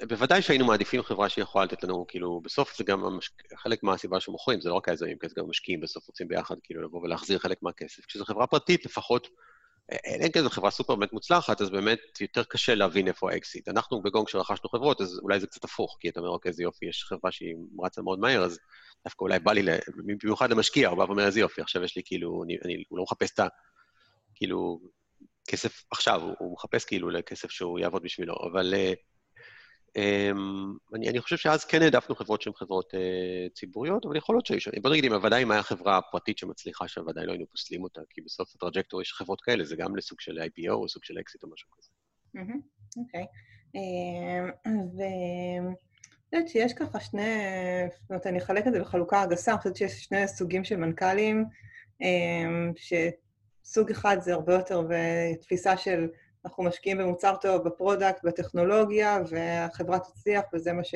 בוודאי 0.07 0.41
שהיינו 0.41 0.65
מעדיפים 0.65 1.01
חברה 1.01 1.29
שיכולה 1.29 1.65
לתת 1.65 1.83
לנו, 1.83 2.05
כאילו, 2.07 2.41
בסוף 2.43 2.77
זה 2.77 2.83
גם 2.83 3.05
המש... 3.05 3.31
חלק 3.55 3.83
מהסיבה 3.83 4.19
שמוכרים, 4.19 4.61
זה 4.61 4.69
לא 4.69 4.75
רק 4.75 4.89
היזמים, 4.89 5.17
כי 5.17 5.29
זה 5.29 5.35
גם 5.37 5.49
משקיעים 5.49 5.81
בסוף 5.81 6.07
רוצים 6.07 6.27
ביחד, 6.27 6.55
כאילו, 6.63 6.81
לבוא 6.81 7.01
ולהחזיר 7.01 7.39
חלק 7.39 7.57
מהכסף. 7.63 8.05
כשזו 8.05 8.25
חברה 8.25 8.47
פרטית, 8.47 8.85
לפחות 8.85 9.27
אם 9.91 10.31
כן 10.33 10.41
זו 10.41 10.49
חברה 10.49 10.71
סופר 10.71 10.95
באמת 10.95 11.13
מוצלחת, 11.13 11.61
אז 11.61 11.69
באמת 11.69 11.99
יותר 12.21 12.43
קשה 12.43 12.75
להבין 12.75 13.07
איפה 13.07 13.31
האקסיט. 13.31 13.67
אנחנו 13.67 14.01
בגונג 14.01 14.27
כשרכשנו 14.27 14.69
חברות, 14.69 15.01
אז 15.01 15.19
אולי 15.23 15.39
זה 15.39 15.47
קצת 15.47 15.63
הפוך, 15.63 15.97
כי 15.99 16.09
אתה 16.09 16.19
אומר, 16.19 16.29
אוקיי, 16.29 16.49
איזה 16.49 16.63
יופי, 16.63 16.85
יש 16.85 17.03
חברה 17.03 17.31
שהיא 17.31 17.55
רצה 17.83 18.01
מאוד 18.01 18.19
מהר, 18.19 18.43
אז 18.43 18.59
דווקא 19.03 19.23
אולי 19.23 19.39
בא 19.39 19.53
לי, 19.53 19.61
במיוחד 20.23 20.51
למשקיע, 20.51 20.89
הוא 20.89 20.97
בא 20.97 21.03
ואומר, 21.03 21.25
איזה 21.25 21.39
יופי, 21.39 21.61
עכשיו 21.61 21.83
יש 21.83 21.95
לי 21.95 22.01
כאילו, 22.05 22.43
אני, 22.43 22.57
אני, 22.65 22.83
הוא 22.89 22.97
לא 22.97 23.03
מחפש 23.03 23.31
את 23.33 23.39
ה... 23.39 23.47
כאילו, 24.35 24.79
כסף 25.47 25.83
עכשיו, 25.91 26.21
הוא, 26.21 26.35
הוא 26.39 26.53
מחפש 26.53 26.85
כאילו 26.85 27.09
לכסף 27.09 27.51
שהוא 27.51 27.79
יעבוד 27.79 28.03
בשבילו, 28.03 28.35
אבל... 28.51 28.73
Uh, 28.73 29.10
אני, 30.95 31.09
אני 31.09 31.21
חושב 31.21 31.37
שאז 31.37 31.65
כן 31.65 31.81
העדפנו 31.81 32.15
חברות 32.15 32.41
שהן 32.41 32.53
חברות 32.53 32.93
uh, 32.93 33.53
ציבוריות, 33.53 34.05
אבל 34.05 34.15
יכול 34.15 34.35
להיות 34.35 34.45
שהיו 34.45 34.61
שם. 34.61 34.71
בוא 34.81 34.89
נגיד, 34.89 35.05
אם 35.05 35.23
ודאי 35.23 35.43
אם 35.43 35.51
היה 35.51 35.63
חברה 35.63 36.01
פרטית 36.11 36.37
שמצליחה 36.37 36.87
שם, 36.87 37.07
ודאי 37.07 37.25
לא 37.25 37.31
היינו 37.31 37.45
פוסלים 37.51 37.83
אותה, 37.83 38.01
כי 38.09 38.21
בסוף 38.21 38.55
ה 38.55 38.60
trajectory 38.60 39.01
של 39.01 39.13
חברות 39.13 39.41
כאלה, 39.41 39.63
זה 39.63 39.75
גם 39.75 39.95
לסוג 39.95 40.21
של 40.21 40.39
IPO 40.39 40.71
או 40.71 40.89
סוג 40.89 41.03
של 41.03 41.19
אקזיט 41.19 41.43
או 41.43 41.49
משהו 41.53 41.69
כזה. 41.71 41.89
אוקיי. 42.97 43.25
אמ, 43.75 44.51
ואני 44.97 45.75
חושבת 46.29 46.47
שיש 46.47 46.73
ככה 46.73 46.99
שני, 46.99 47.21
זאת 48.01 48.09
אומרת, 48.09 48.27
אני 48.27 48.37
אחלק 48.39 48.67
את 48.67 48.73
זה 48.73 48.79
בחלוקה 48.79 49.21
הגסה, 49.21 49.51
אני 49.51 49.59
חושבת 49.59 49.75
שיש 49.75 50.03
שני 50.03 50.27
סוגים 50.27 50.63
של 50.63 50.75
מנכ"לים, 50.75 51.45
אמ, 52.01 52.73
שסוג 52.75 53.91
אחד 53.91 54.17
זה 54.19 54.33
הרבה 54.33 54.53
יותר 54.53 54.81
בתפיסה 54.89 55.77
של 55.77 56.07
אנחנו 56.45 56.63
משקיעים 56.63 56.97
במוצר 56.97 57.35
טוב, 57.41 57.63
ב 57.63 57.70
product, 57.70 58.23
בטכנולוגיה, 58.23 59.19
והחברה 59.29 59.99
תצליח, 59.99 60.43
וזה 60.53 60.73
מה 60.73 60.83
ש... 60.83 60.95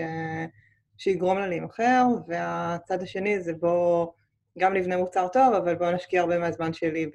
שיגרום 0.97 1.37
לה 1.37 1.47
להימכר, 1.47 2.05
והצד 2.27 3.01
השני 3.01 3.39
זה 3.39 3.53
בואו 3.53 4.13
גם 4.59 4.73
נבנה 4.73 4.97
מוצר 4.97 5.27
טוב, 5.27 5.53
אבל 5.53 5.75
בואו 5.75 5.91
נשקיע 5.91 6.21
הרבה 6.21 6.39
מהזמן 6.39 6.73
שלי 6.73 7.09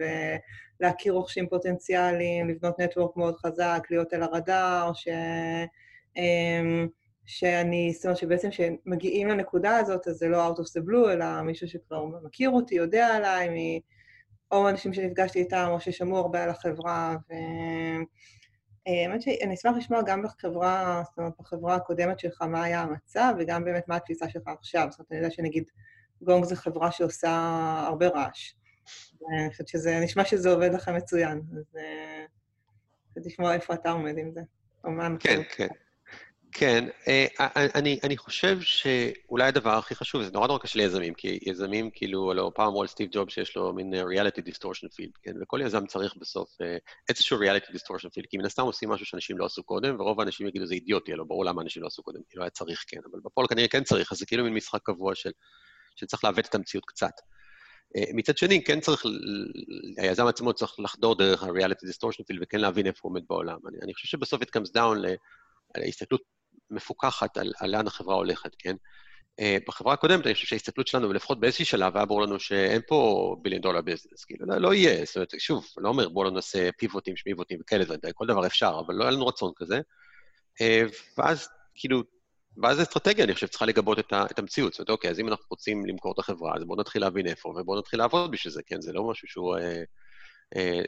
ולהכיר 0.80 1.12
רוכשים 1.12 1.48
פוטנציאליים, 1.48 2.48
לבנות 2.48 2.80
network 2.80 3.16
מאוד 3.16 3.36
חזק, 3.36 3.86
להיות 3.90 4.12
על 4.12 4.22
הרדאר, 4.22 4.92
ש... 4.94 5.08
אמ, 6.16 6.88
שאני, 7.26 7.92
זאת 7.92 8.04
אומרת 8.04 8.16
שבעצם 8.16 8.48
כשמגיעים 8.50 9.28
לנקודה 9.28 9.76
הזאת, 9.76 10.08
אז 10.08 10.16
זה 10.16 10.28
לא 10.28 10.48
out 10.48 10.58
of 10.58 10.62
the 10.62 10.86
blue, 10.86 11.12
אלא 11.12 11.42
מישהו 11.42 11.68
שכבר 11.68 12.04
מכיר 12.22 12.50
אותי, 12.50 12.74
יודע 12.74 13.06
עליי, 13.06 13.48
מ... 13.48 13.80
או 14.50 14.68
אנשים 14.68 14.94
שנפגשתי 14.94 15.38
איתם, 15.38 15.66
או 15.70 15.80
ששמעו 15.80 16.16
הרבה 16.16 16.44
על 16.44 16.50
החברה, 16.50 17.16
ו... 17.30 17.34
אה, 18.88 19.02
האמת 19.02 19.22
שאני 19.22 19.54
אשמח 19.54 19.76
לשמוע 19.76 20.02
גם 20.02 20.22
בחברה, 20.22 21.02
זאת 21.06 21.18
אומרת, 21.18 21.32
בחברה 21.38 21.74
הקודמת 21.74 22.18
שלך, 22.18 22.42
מה 22.42 22.64
היה 22.64 22.80
המצב, 22.80 23.34
וגם 23.38 23.64
באמת 23.64 23.88
מה 23.88 23.96
התפיסה 23.96 24.28
שלך 24.28 24.42
עכשיו. 24.46 24.86
זאת 24.90 24.98
אומרת, 24.98 25.12
אני 25.12 25.18
יודעת 25.18 25.32
שנגיד 25.32 25.64
גונג 26.22 26.44
זו 26.44 26.56
חברה 26.56 26.92
שעושה 26.92 27.30
הרבה 27.86 28.08
רעש. 28.08 28.54
אני 29.32 29.50
חושבת 29.50 29.68
שזה, 29.68 30.00
נשמע 30.00 30.24
שזה 30.24 30.50
עובד 30.50 30.74
לכם 30.74 30.96
מצוין, 30.96 31.42
אז 31.58 31.76
אה, 31.76 32.24
רציתי 33.10 33.28
לשמוע 33.28 33.54
איפה 33.54 33.74
אתה 33.74 33.90
עומד 33.90 34.18
עם 34.18 34.30
זה, 34.32 34.40
או 34.84 34.90
מה 34.90 35.08
כן, 35.20 35.40
כן. 35.56 35.68
כן, 36.52 36.84
אה, 37.08 37.26
אה, 37.40 37.48
אה, 37.56 37.66
אני, 37.74 37.98
אני 38.04 38.16
חושב 38.16 38.60
שאולי 38.60 39.44
הדבר 39.44 39.70
הכי 39.70 39.94
חשוב, 39.94 40.22
זה 40.22 40.30
נורא 40.32 40.46
נורא 40.46 40.58
קשה 40.58 40.78
ליזמים, 40.78 41.14
כי 41.14 41.38
יזמים, 41.42 41.90
כאילו, 41.90 42.34
לא, 42.34 42.52
פעם 42.54 42.66
אמרו 42.66 42.82
על 42.82 42.88
סטיב 42.88 43.08
ג'ובס 43.12 43.30
שיש 43.30 43.56
לו 43.56 43.72
מין 43.72 43.94
reality 43.94 44.42
distortion 44.42 44.88
field, 44.88 45.12
כן? 45.22 45.32
וכל 45.42 45.60
יזם 45.64 45.86
צריך 45.86 46.16
בסוף 46.16 46.58
איזשהו 47.08 47.38
reality 47.38 47.72
distortion 47.72 48.08
field, 48.08 48.26
כי 48.26 48.36
מן 48.36 48.44
הסתם 48.44 48.62
עושים 48.62 48.88
משהו 48.88 49.06
שאנשים 49.06 49.38
לא 49.38 49.44
עשו 49.44 49.62
קודם, 49.62 50.00
ורוב 50.00 50.20
האנשים 50.20 50.46
יגידו, 50.46 50.66
זה 50.66 50.74
אידיוטי, 50.74 51.12
לא 51.12 51.24
ברור 51.24 51.44
למה 51.44 51.62
אנשים 51.62 51.82
לא 51.82 51.86
עשו 51.86 52.02
קודם, 52.02 52.20
כאילו 52.28 52.42
היה 52.42 52.50
צריך 52.50 52.84
כן, 52.88 53.00
אבל 53.10 53.20
בפועל 53.24 53.46
כנראה 53.46 53.68
כן 53.68 53.84
צריך, 53.84 54.12
אז 54.12 54.18
זה 54.18 54.26
כאילו 54.26 54.44
מין 54.44 54.54
משחק 54.54 54.80
קבוע 54.82 55.14
של, 55.14 55.30
שצריך 55.96 56.24
לעוות 56.24 56.46
את 56.46 56.54
המציאות 56.54 56.84
קצת. 56.86 57.12
מצד 58.14 58.38
שני, 58.38 58.64
כן 58.64 58.80
צריך, 58.80 59.02
היזם 59.98 60.26
עצמו 60.26 60.52
צריך 60.52 60.80
לחדור 60.80 61.18
דרך 61.18 61.42
ה-reality 61.42 61.86
distortion 61.86 62.22
field 62.22 62.38
וכן 62.42 62.60
להבין 62.60 62.86
איפה 62.86 63.00
הוא 63.02 63.10
עומד 63.10 63.22
בעולם. 63.28 63.58
אני, 63.68 63.78
אני 63.82 63.94
חושב 63.94 64.08
שבסוף 64.08 64.42
it 64.42 64.46
comes 64.58 64.70
down 64.76 65.06
להסתכלות 65.76 66.22
מפוקחת 66.70 67.36
על, 67.36 67.52
על 67.58 67.70
לאן 67.70 67.86
החברה 67.86 68.14
הולכת, 68.14 68.54
כן? 68.58 68.76
Uh, 69.40 69.42
בחברה 69.66 69.92
הקודמת, 69.92 70.26
אני 70.26 70.34
חושב 70.34 70.46
שההסתכלות 70.46 70.86
שלנו, 70.86 71.08
ולפחות 71.08 71.40
באיזשהי 71.40 71.64
שלב, 71.64 71.96
היה 71.96 72.06
ברור 72.06 72.22
לנו 72.22 72.40
שאין 72.40 72.80
פה 72.88 73.36
billion 73.42 73.62
dollar 73.62 73.80
business, 73.80 74.24
כאילו, 74.24 74.46
לא, 74.46 74.56
לא 74.56 74.74
יהיה. 74.74 75.04
זאת 75.04 75.16
אומרת, 75.16 75.34
שוב, 75.38 75.66
לא 75.76 75.88
אומר, 75.88 76.08
בואו 76.08 76.24
לא 76.24 76.30
נעשה 76.30 76.72
פיבוטים, 76.78 77.16
שמיבוטים 77.16 77.58
וכאלה, 77.60 77.84
כל 78.14 78.26
דבר 78.26 78.46
אפשר, 78.46 78.80
אבל 78.86 78.94
לא 78.94 79.04
היה 79.04 79.10
לנו 79.10 79.26
רצון 79.26 79.52
כזה. 79.56 79.80
Uh, 80.58 80.94
ואז, 81.18 81.48
כאילו, 81.74 82.02
ואז 82.62 82.78
האסטרטגיה, 82.78 83.24
אני 83.24 83.34
חושב, 83.34 83.46
צריכה 83.46 83.66
לגבות 83.66 83.98
את, 83.98 84.12
ה, 84.12 84.26
את 84.30 84.38
המציאות. 84.38 84.72
זאת 84.72 84.78
אומרת, 84.78 84.90
אוקיי, 84.90 85.10
אז 85.10 85.20
אם 85.20 85.28
אנחנו 85.28 85.44
רוצים 85.50 85.86
למכור 85.86 86.12
את 86.12 86.18
החברה, 86.18 86.56
אז 86.56 86.64
בואו 86.64 86.80
נתחיל 86.80 87.02
להבין 87.02 87.26
איפה, 87.26 87.48
ובואו 87.48 87.78
נתחיל 87.78 87.98
לעבוד 87.98 88.30
בשביל 88.30 88.52
זה, 88.52 88.62
כן? 88.66 88.80
זה 88.80 88.92
לא 88.92 89.10
משהו 89.10 89.28
שהוא... 89.28 89.56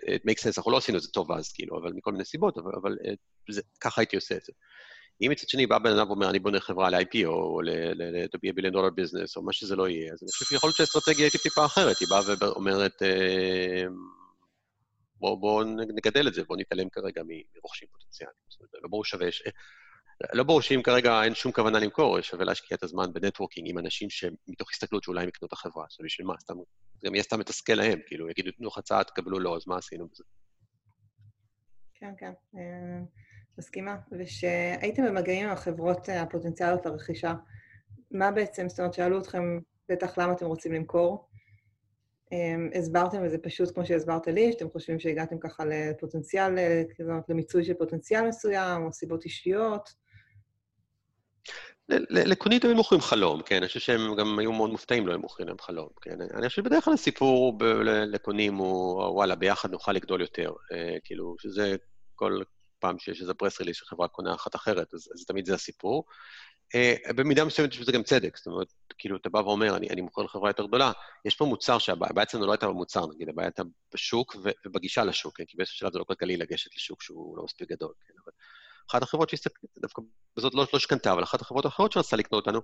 It 0.06 0.30
makes 0.30 0.42
sense, 0.42 0.54
אנחנו 0.56 0.70
לא 0.72 0.76
עשינו 0.76 0.98
את 0.98 1.02
זה 1.02 1.08
טוב 1.08 1.32
אז, 1.32 1.52
כאילו, 1.52 1.78
אבל 1.78 1.92
מכל 1.92 2.12
מיני 2.12 2.24
סיבות, 2.24 2.58
אבל, 2.58 2.72
אבל 2.82 2.96
זה, 3.50 3.62
ככה 3.80 4.00
הייתי 4.00 4.16
עושה 4.16 4.36
את 4.36 4.44
זה. 4.44 4.52
אם 5.22 5.30
מצד 5.30 5.48
שני 5.48 5.66
בא 5.66 5.78
בן 5.78 5.92
אדם 5.92 6.06
ואומר, 6.08 6.30
אני 6.30 6.38
בונה 6.38 6.60
חברה 6.60 6.90
ל-IPO, 6.90 7.26
או 7.26 7.62
ל-to 7.62 8.38
be 8.38 8.52
a 8.52 8.58
billion 8.58 8.72
dollar 8.72 8.90
business, 9.00 9.36
או 9.36 9.42
מה 9.42 9.52
שזה 9.52 9.76
לא 9.76 9.88
יהיה, 9.88 10.12
אז 10.12 10.22
אני 10.22 10.30
חושב 10.32 10.44
שיכול 10.44 10.68
להיות 10.68 10.76
שהאסטרטגיה 10.76 11.24
הייתה 11.24 11.38
טיפה 11.38 11.64
אחרת. 11.64 11.96
היא 11.98 12.08
באה 12.08 12.20
ואומרת, 12.40 13.02
בואו 15.16 15.40
בוא 15.40 15.64
נגדל 15.96 16.28
את 16.28 16.34
זה, 16.34 16.44
בואו 16.44 16.58
נתעלם 16.58 16.88
כרגע 16.88 17.22
מרוכשים 17.56 17.88
פוטנציאליים. 17.92 18.36
זאת 18.48 18.60
אומרת, 18.60 18.70
לא 18.82 18.88
ברור 18.88 19.04
שווה, 19.04 19.28
לא 20.32 20.44
ברור 20.44 20.62
שאם 20.62 20.82
כרגע 20.82 21.22
אין 21.22 21.34
שום 21.34 21.52
כוונה 21.52 21.78
למכור, 21.78 22.20
שווה 22.20 22.44
להשקיע 22.44 22.76
את 22.76 22.82
הזמן 22.82 23.12
בנטוורקינג 23.12 23.70
עם 23.70 23.78
אנשים 23.78 24.10
שמתוך 24.10 24.70
הסתכלות 24.70 25.02
שאולי 25.02 25.22
הם 25.22 25.28
יקנו 25.28 25.48
את 25.48 25.52
החברה. 25.52 25.84
אז 25.90 25.96
בשביל 26.04 26.26
מה? 26.26 26.34
סתם, 26.40 26.54
גם 27.04 27.14
יהיה 27.14 27.22
סתם 27.22 27.40
מתסכל 27.40 27.74
להם, 27.74 28.00
כאילו, 28.06 28.30
יגידו, 28.30 28.50
תנו 28.50 28.70
חצה, 28.70 29.04
תקבלו 29.04 29.40
לא, 29.40 29.56
אז 29.56 29.62
מה 29.66 29.76
עשינו 29.76 30.08
בזה? 30.08 30.24
כן, 31.94 32.12
כן. 32.18 32.32
אה, 33.52 33.58
מסכימה. 33.58 33.96
ושהייתם 34.12 35.06
במגעים 35.06 35.46
עם 35.46 35.52
החברות 35.52 36.08
הפוטנציאליות 36.08 36.86
לרכישה, 36.86 37.34
מה 38.10 38.30
בעצם, 38.30 38.68
זאת 38.68 38.78
אומרת, 38.78 38.94
שאלו 38.94 39.18
אתכם 39.18 39.58
בטח 39.88 40.18
למה 40.18 40.32
אתם 40.32 40.46
רוצים 40.46 40.72
למכור. 40.72 41.28
אמ, 42.32 42.70
הסברתם, 42.74 43.18
וזה 43.24 43.38
פשוט 43.38 43.74
כמו 43.74 43.86
שהסברת 43.86 44.26
לי, 44.26 44.52
שאתם 44.52 44.70
חושבים 44.70 45.00
שהגעתם 45.00 45.38
ככה 45.38 45.64
לפוטנציאל, 45.64 46.54
זאת 46.98 47.08
אומרת, 47.08 47.28
למיצוי 47.28 47.64
של 47.64 47.74
פוטנציאל 47.74 48.28
מסוים, 48.28 48.82
או 48.84 48.92
סיבות 48.92 49.24
אישיות. 49.24 50.02
לקונית 52.10 52.64
היו 52.64 52.74
מוכרים 52.74 53.00
חלום, 53.00 53.42
כן? 53.42 53.56
אני 53.56 53.66
חושב 53.66 53.80
שהם 53.80 54.16
גם 54.16 54.38
היו 54.38 54.52
מאוד 54.52 54.70
מופתעים 54.70 55.06
לא 55.06 55.12
היו 55.12 55.20
מוכרים 55.20 55.48
להם 55.48 55.58
חלום, 55.58 55.88
כן? 56.02 56.20
אני 56.20 56.48
חושב 56.48 56.62
שבדרך 56.62 56.84
כלל 56.84 56.94
הסיפור 56.94 57.58
לקונים 58.06 58.54
הוא, 58.54 59.02
וואלה, 59.02 59.34
ביחד 59.34 59.70
נוכל 59.70 59.92
לגדול 59.92 60.20
יותר. 60.20 60.52
אה, 60.72 60.96
כאילו, 61.04 61.34
שזה 61.38 61.76
כל 62.14 62.42
פעם 62.82 62.98
שיש 62.98 63.20
איזה 63.20 63.34
פרס 63.34 63.60
ריליס 63.60 63.76
שחברה 63.76 64.08
קונה 64.08 64.34
אחת 64.34 64.54
אחרת, 64.54 64.94
אז, 64.94 65.08
אז 65.14 65.24
תמיד 65.24 65.46
זה 65.46 65.54
הסיפור. 65.54 66.04
Uh, 66.76 67.12
במידה 67.12 67.44
מסוימת 67.44 67.72
יש 67.72 67.78
בזה 67.78 67.92
גם 67.92 68.02
צדק, 68.02 68.36
זאת 68.36 68.46
אומרת, 68.46 68.72
כאילו, 68.98 69.16
אתה 69.16 69.28
בא 69.28 69.38
ואומר, 69.38 69.76
אני, 69.76 69.88
אני 69.90 70.00
מוכר 70.00 70.22
לחברה 70.22 70.50
יותר 70.50 70.66
גדולה, 70.66 70.92
יש 71.24 71.36
פה 71.36 71.44
מוצר 71.44 71.78
שהבעיה 71.78 72.22
אצלנו 72.22 72.46
לא 72.46 72.52
הייתה 72.52 72.68
במוצר, 72.68 73.06
נגיד, 73.06 73.28
הבעיה 73.28 73.48
הייתה 73.48 73.62
בשוק 73.94 74.36
ובגישה 74.66 75.04
לשוק, 75.04 75.36
כן? 75.36 75.44
כי 75.44 75.56
באיזשהו 75.56 75.78
שלב 75.78 75.92
זה 75.92 75.98
לא 75.98 76.04
כלכלי 76.04 76.36
לגשת 76.36 76.74
לשוק 76.76 77.02
שהוא 77.02 77.36
לא 77.36 77.44
מספיק 77.44 77.68
גדול, 77.70 77.92
כן? 78.08 78.14
אבל 78.24 78.32
אחת 78.90 79.02
החברות 79.02 79.30
שהסתכלת, 79.30 79.70
דווקא 79.78 80.02
בזאת 80.36 80.54
לא, 80.54 80.66
לא 80.72 80.78
שקנתה, 80.78 81.12
אבל 81.12 81.22
אחת 81.22 81.40
החברות 81.40 81.64
האחרות 81.64 81.92
שרצתה 81.92 82.16
לקנות 82.16 82.46
אותנו, 82.46 82.60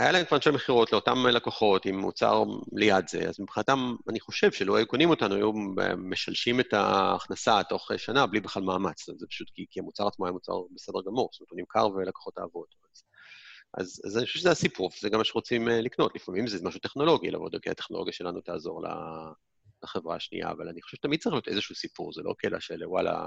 היה 0.00 0.12
להם 0.12 0.24
כבר 0.24 0.36
אנשי 0.36 0.50
מכירות 0.50 0.92
לאותם 0.92 1.26
לקוחות 1.26 1.86
עם 1.86 1.98
מוצר 1.98 2.44
ליד 2.72 3.08
זה, 3.08 3.28
אז 3.28 3.40
מבחינתם, 3.40 3.96
אני 4.08 4.20
חושב 4.20 4.52
שלא 4.52 4.76
היו 4.76 4.86
קונים 4.86 5.10
אותנו, 5.10 5.34
היו 5.34 5.52
משלשים 5.96 6.60
את 6.60 6.72
ההכנסה 6.72 7.62
תוך 7.68 7.90
שנה 7.96 8.26
בלי 8.26 8.40
בכלל 8.40 8.62
מאמץ. 8.62 9.06
זה 9.06 9.26
פשוט 9.30 9.48
כי, 9.54 9.66
כי 9.70 9.80
המוצר 9.80 10.06
עצמו 10.06 10.26
היה 10.26 10.32
מוצר 10.32 10.52
בסדר 10.74 11.00
גמור, 11.06 11.28
זאת 11.32 11.40
אומרת, 11.40 11.50
הוא 11.50 11.58
נמכר 11.58 11.88
ולקוחות 11.88 12.38
אהבו 12.38 12.60
אותו. 12.60 12.76
אז, 13.74 14.02
אז 14.06 14.18
אני 14.18 14.26
חושב 14.26 14.38
שזה 14.38 14.50
הסיפור, 14.50 14.90
וזה 14.98 15.08
גם 15.08 15.18
מה 15.18 15.24
שרוצים 15.24 15.68
לקנות. 15.68 16.14
לפעמים 16.14 16.46
זה 16.46 16.58
משהו 16.62 16.80
טכנולוגי, 16.80 17.30
לעבוד, 17.30 17.56
כי 17.62 17.70
הטכנולוגיה 17.70 18.12
שלנו 18.12 18.40
תעזור 18.40 18.82
לחברה 19.84 20.16
השנייה, 20.16 20.50
אבל 20.50 20.68
אני 20.68 20.82
חושב 20.82 20.96
שתמיד 20.96 21.20
צריך 21.20 21.32
להיות 21.32 21.48
איזשהו 21.48 21.74
סיפור, 21.74 22.12
זה 22.12 22.22
לא 22.22 22.34
קטע 22.38 22.60
של 22.60 22.86
וואלה, 22.86 23.24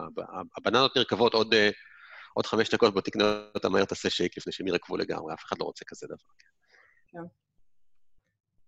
הבננות 0.57 0.97
נרקבות 0.97 1.33
עוד, 1.33 1.55
עוד 2.33 2.45
חמש 2.45 2.69
דקות, 2.69 2.93
בוא 2.93 3.01
תקנה 3.01 3.43
אותה 3.55 3.69
מהר, 3.69 3.85
תעשה 3.85 4.09
שייק 4.09 4.37
לפני 4.37 4.53
שהם 4.53 4.67
ירקבו 4.67 4.97
לגמרי, 4.97 5.33
אף 5.33 5.43
אחד 5.45 5.55
לא 5.59 5.65
רוצה 5.65 5.85
כזה 5.85 6.07
דבר. 6.07 6.52
כן. 7.13 7.20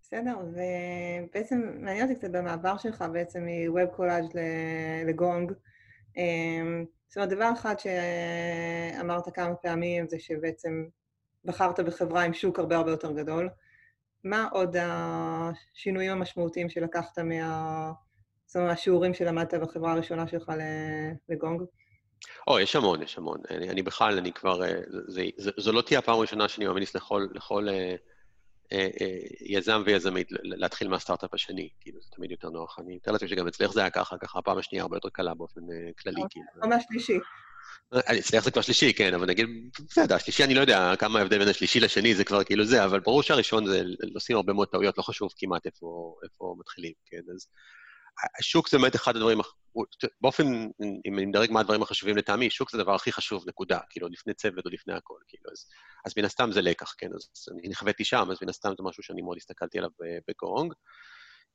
בסדר, 0.02 0.38
ובעצם 0.40 1.62
מעניין 1.80 2.10
אותי 2.10 2.20
קצת 2.20 2.30
במעבר 2.32 2.78
שלך 2.78 3.06
בעצם 3.14 3.46
מוובקולאז' 3.46 4.26
לגונג. 5.08 5.52
אמ, 6.18 6.86
זאת 7.08 7.18
אומרת, 7.18 7.30
דבר 7.30 7.52
אחד 7.54 7.76
שאמרת 7.80 9.36
כמה 9.36 9.56
פעמים 9.56 10.08
זה 10.08 10.20
שבעצם 10.20 10.86
בחרת 11.46 11.80
בחברה 11.80 12.24
עם 12.24 12.34
שוק 12.34 12.60
הרבה 12.60 12.78
הרבה 12.78 12.92
יותר 12.92 13.12
גדול. 13.12 13.50
מה 14.24 14.48
עוד 14.52 14.76
השינויים 14.80 16.12
המשמעותיים 16.12 16.70
שלקחת 16.70 17.20
מה... 17.20 17.92
זאת 18.46 18.56
אומרת, 18.56 18.70
מהשיעורים 18.70 19.14
שלמדת 19.14 19.54
בחברה 19.54 19.92
הראשונה 19.92 20.28
שלך 20.28 20.52
לגונג? 21.30 21.62
או, 22.48 22.60
יש 22.60 22.76
המון, 22.76 23.02
יש 23.02 23.18
המון. 23.18 23.42
אני, 23.50 23.70
אני 23.70 23.82
בכלל, 23.82 24.18
אני 24.18 24.34
כבר... 24.34 24.64
אה, 24.64 24.82
זה, 25.08 25.24
זה, 25.38 25.52
זו 25.58 25.72
לא 25.72 25.82
תהיה 25.82 26.00
הפעם 26.00 26.16
הראשונה 26.16 26.48
שאני 26.48 26.68
ממליץ 26.68 26.96
לכל, 26.96 27.28
לכל 27.32 27.70
אה, 27.70 27.96
יזם 29.42 29.84
ויזמית 29.86 30.28
להתחיל 30.44 30.88
מהסטארט-אפ 30.88 31.34
השני, 31.34 31.70
כאילו, 31.82 32.02
זה 32.02 32.08
תמיד 32.16 32.32
יותר 32.32 32.50
נוח. 32.50 32.80
אני 32.80 32.96
מתאר 32.96 33.14
לעצמי 33.14 33.28
שגם 33.28 33.48
אצלך 33.48 33.72
זה 33.72 33.80
היה 33.80 33.90
ככה, 33.90 34.18
ככה 34.18 34.40
הפעם 34.40 34.58
השנייה 34.58 34.84
הרבה 34.84 34.98
יותר 34.98 35.10
קלה 35.10 35.34
באופן 35.34 35.62
אה, 35.62 35.92
כללי, 36.00 36.22
אוקיי, 36.22 36.42
כאילו. 36.52 36.70
ממש 36.70 36.84
שלישי. 36.90 37.20
אצלך 38.20 38.44
זה 38.44 38.52
כבר 38.52 38.62
שלישי, 38.62 38.94
כן, 38.94 39.14
אבל 39.14 39.28
נגיד, 39.28 39.46
בסדר, 39.90 40.16
השלישי, 40.16 40.44
אני 40.44 40.54
לא 40.54 40.62
יודע 40.62 40.94
כמה 41.00 41.20
ההבדל 41.20 41.40
בין 41.40 41.48
השלישי 41.48 41.80
לשני, 41.80 42.16
זה 42.16 42.24
כבר 42.24 42.44
כאילו 42.44 42.66
זה, 42.66 42.86
אבל 42.86 43.00
ברור 43.00 43.24
שהראשון 43.24 43.66
זה, 43.66 43.84
עושים 44.16 44.36
הרבה 44.36 44.54
מאוד 44.54 44.68
טעויות, 44.68 44.98
לא 44.98 45.04
חשוב 45.04 45.30
כמעט 45.38 45.66
איפה, 45.66 46.16
איפה 46.24 46.56
מתחילים, 46.60 46.94
כן, 47.06 47.22
אז 47.34 47.48
השוק 48.40 48.70
זה 48.70 48.78
באמת 48.78 48.96
אחד 48.96 49.16
הדברים, 49.16 49.40
באופן, 50.22 50.44
אם 51.06 51.18
אני 51.18 51.26
מדרג 51.26 51.52
מה 51.52 51.60
הדברים 51.60 51.82
החשובים 51.82 52.18
לטעמי, 52.18 52.50
שוק 52.50 52.72
זה 52.72 52.78
הדבר 52.78 52.96
הכי 52.96 53.12
חשוב, 53.12 53.44
נקודה, 53.48 53.80
כאילו, 53.90 54.08
לפני 54.08 54.34
צוות 54.34 54.66
או 54.66 54.70
לפני 54.70 54.94
הכל, 54.94 55.18
כאילו, 55.28 55.44
אז, 55.52 55.66
אז 56.06 56.14
מן 56.18 56.26
הסתם 56.26 56.52
זה 56.52 56.62
לקח, 56.62 56.94
כן, 56.98 57.10
אז 57.16 57.46
אני 57.54 57.70
נחוויתי 57.70 58.06
שם, 58.06 58.32
אז 58.32 58.38
מן 58.42 58.50
הסתם 58.50 58.70
זה 58.78 58.84
משהו 58.84 59.04
שאני 59.04 59.22
מאוד 59.22 59.38
הסתכלתי 59.38 59.78
עליו 59.78 59.90
בגונג. 60.28 60.74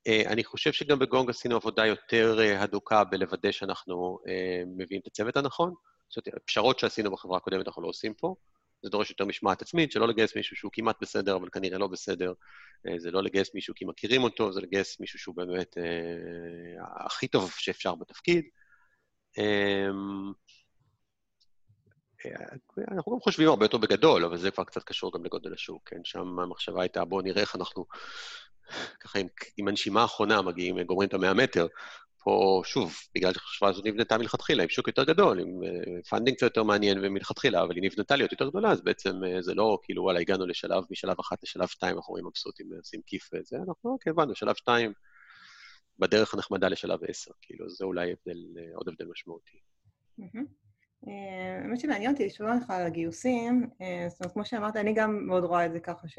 אה, 0.06 0.22
אני 0.26 0.44
חושב 0.44 0.72
שגם 0.72 0.98
בגונג 0.98 1.30
עשינו 1.30 1.56
עבודה 1.56 1.86
יותר 1.86 2.40
אה, 2.40 2.62
הדוקה 2.62 3.04
בלוודא 3.04 3.52
שאנחנו 3.52 4.18
אה, 4.28 4.62
מביאים 4.76 5.00
את 5.02 5.06
הצוות 5.06 5.36
הנכון. 5.36 5.74
זאת 6.08 6.26
אומרת, 6.26 6.42
פשרות 6.46 6.78
שעשינו 6.78 7.10
בחברה 7.10 7.36
הקודמת 7.36 7.66
אנחנו 7.66 7.82
לא 7.82 7.88
עושים 7.88 8.14
פה. 8.14 8.34
זה 8.82 8.90
דורש 8.90 9.10
יותר 9.10 9.24
משמעת 9.24 9.62
עצמית, 9.62 9.92
שלא 9.92 10.08
לגייס 10.08 10.36
מישהו 10.36 10.56
שהוא 10.56 10.72
כמעט 10.74 10.96
בסדר, 11.00 11.36
אבל 11.36 11.48
כנראה 11.52 11.78
לא 11.78 11.86
בסדר. 11.86 12.32
אה, 12.88 12.98
זה 12.98 13.10
לא 13.10 13.22
לגייס 13.22 13.54
מישהו 13.54 13.74
כי 13.74 13.84
מכירים 13.84 14.22
אותו, 14.22 14.52
זה 14.52 14.60
לגייס 14.60 15.00
מישהו 15.00 15.18
שהוא 15.18 15.36
באמת 15.36 15.78
אה, 15.78 17.06
הכי 17.06 17.28
טוב 17.28 17.50
שאפשר 17.50 17.94
בתפקיד. 17.94 18.44
אה, 19.38 19.88
אה, 22.26 22.84
אנחנו 22.92 23.12
גם 23.12 23.20
חושבים 23.20 23.48
הרבה 23.48 23.64
יותר 23.64 23.78
בגדול, 23.78 24.24
אבל 24.24 24.36
זה 24.36 24.50
כבר 24.50 24.64
קצת 24.64 24.82
קשור 24.82 25.12
גם 25.12 25.24
לגודל 25.24 25.52
השוק, 25.54 25.88
כן? 25.88 26.00
שם 26.04 26.38
המחשבה 26.38 26.82
הייתה, 26.82 27.04
בואו 27.04 27.20
נראה 27.20 27.40
איך 27.40 27.56
אנחנו, 27.56 27.86
ככה 29.00 29.18
עם, 29.18 29.26
עם 29.56 29.68
הנשימה 29.68 30.02
האחרונה 30.02 30.42
מגיעים, 30.42 30.82
גומרים 30.82 31.08
את 31.08 31.14
המאה 31.14 31.34
מטר, 31.34 31.66
פה, 32.22 32.62
שוב, 32.64 32.94
בגלל 33.14 33.32
שהחברה 33.32 33.68
הזאת 33.68 33.84
נבנתה 33.86 34.18
מלכתחילה, 34.18 34.62
עם 34.62 34.68
שוק 34.68 34.88
יותר 34.88 35.04
גדול, 35.04 35.40
עם 35.40 35.60
funding 36.08 36.28
אה, 36.28 36.36
קצת 36.36 36.42
יותר 36.42 36.62
מעניין 36.62 36.98
ומלכתחילה, 37.02 37.62
אבל 37.62 37.74
היא 37.76 37.82
נבנתה 37.82 38.16
להיות 38.16 38.32
יותר 38.32 38.48
גדולה, 38.48 38.70
אז 38.70 38.80
בעצם 38.80 39.24
אה, 39.24 39.42
זה 39.42 39.54
לא 39.54 39.78
כאילו, 39.82 40.02
וואלה, 40.02 40.20
הגענו 40.20 40.46
לשלב, 40.46 40.84
משלב 40.90 41.20
אחת 41.20 41.42
לשלב 41.42 41.66
שתיים, 41.66 41.96
אנחנו 41.96 42.10
רואים 42.10 42.26
מבסוטים, 42.26 42.66
עושים 42.76 43.00
כיף 43.06 43.30
וזה, 43.34 43.56
אנחנו, 43.56 43.90
אוקיי, 43.90 44.10
הבנו, 44.10 44.34
שלב 44.34 44.54
שתיים, 44.54 44.92
בדרך 45.98 46.34
הנחמדה 46.34 46.68
לשלב 46.68 46.98
עשר, 47.08 47.30
כאילו, 47.42 47.70
זה 47.70 47.84
אולי 47.84 48.12
הבדל, 48.12 48.44
אה, 48.58 48.74
עוד 48.74 48.88
הבדל 48.88 49.06
משמעותי. 49.06 49.58
האמת 51.62 51.80
שמעניין 51.80 52.12
אותי 52.12 52.26
לשמוע 52.26 52.56
לך 52.56 52.70
על 52.70 52.86
הגיוסים, 52.86 53.66
זאת 54.08 54.20
אומרת, 54.20 54.32
כמו 54.32 54.44
שאמרת, 54.44 54.76
אני 54.76 54.94
גם 54.94 55.26
מאוד 55.26 55.44
רואה 55.44 55.66
את 55.66 55.72
זה 55.72 55.80
ככה, 55.80 56.08
ש... 56.08 56.18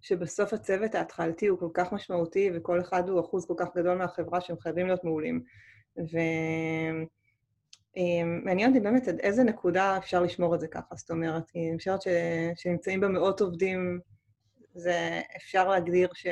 שבסוף 0.00 0.52
הצוות 0.52 0.94
ההתחלתי 0.94 1.46
הוא 1.46 1.58
כל 1.58 1.68
כך 1.74 1.92
משמעותי, 1.92 2.50
וכל 2.54 2.80
אחד 2.80 3.08
הוא 3.08 3.20
אחוז 3.20 3.46
כל 3.46 3.54
כך 3.56 3.76
גדול 3.76 3.98
מהחברה 3.98 4.40
שהם 4.40 4.58
חייבים 4.58 4.86
להיות 4.86 5.04
מעולים. 5.04 5.42
ומעניין 7.96 8.70
אותי 8.70 8.80
באמת 8.80 9.08
עד 9.08 9.18
איזה 9.20 9.44
נקודה 9.44 9.96
אפשר 9.96 10.22
לשמור 10.22 10.54
את 10.54 10.60
זה 10.60 10.68
ככה. 10.68 10.96
זאת 10.96 11.10
אומרת, 11.10 11.42
אני 11.56 11.78
חושבת 11.78 12.00
שנמצאים 12.56 13.00
בה 13.00 13.08
מאות 13.08 13.40
עובדים, 13.40 14.00
זה 14.74 15.20
אפשר 15.36 15.68
להגדיר 15.68 16.08
ש, 16.14 16.26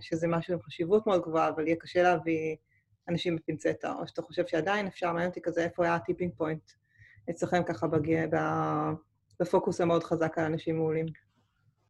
שזה 0.00 0.28
משהו 0.28 0.54
עם 0.54 0.62
חשיבות 0.62 1.06
מאוד 1.06 1.22
גבוהה, 1.22 1.48
אבל 1.48 1.66
יהיה 1.66 1.76
קשה 1.76 2.02
להביא 2.02 2.56
אנשים 3.08 3.36
בפינצטה, 3.36 3.92
או 3.92 4.08
שאתה 4.08 4.22
חושב 4.22 4.46
שעדיין 4.46 4.86
אפשר, 4.86 5.12
מעניין 5.12 5.28
אותי 5.28 5.40
כזה, 5.42 5.64
איפה 5.64 5.84
היה 5.84 5.94
הטיפינג 5.94 6.32
פוינט 6.36 6.70
אצלכם 7.30 7.62
ככה 7.62 7.86
בגיע, 7.86 8.26
בפוקוס 9.40 9.80
המאוד 9.80 10.04
חזק 10.04 10.38
על 10.38 10.44
אנשים 10.44 10.76
מעולים. 10.76 11.06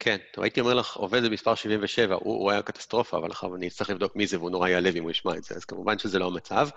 כן, 0.01 0.17
טוב, 0.33 0.45
הייתי 0.45 0.61
אומר 0.61 0.75
לך, 0.75 0.97
עובד 0.97 1.23
זה 1.23 1.31
מספר 1.31 1.55
77, 1.55 2.15
הוא, 2.15 2.23
הוא 2.23 2.51
היה 2.51 2.63
קטסטרופה, 2.63 3.17
אבל 3.17 3.31
עכשיו 3.31 3.57
אני 3.57 3.69
אצטרך 3.69 3.91
לבדוק 3.91 4.17
מי 4.17 4.27
זה, 4.27 4.39
והוא 4.39 4.51
נורא 4.51 4.69
ייעלב 4.69 4.97
אם 4.97 5.03
הוא 5.03 5.11
ישמע 5.11 5.37
את 5.37 5.45
זה, 5.45 5.55
אז 5.55 5.65
כמובן 5.65 5.99
שזה 5.99 6.19
לא 6.19 6.27
המצב. 6.27 6.69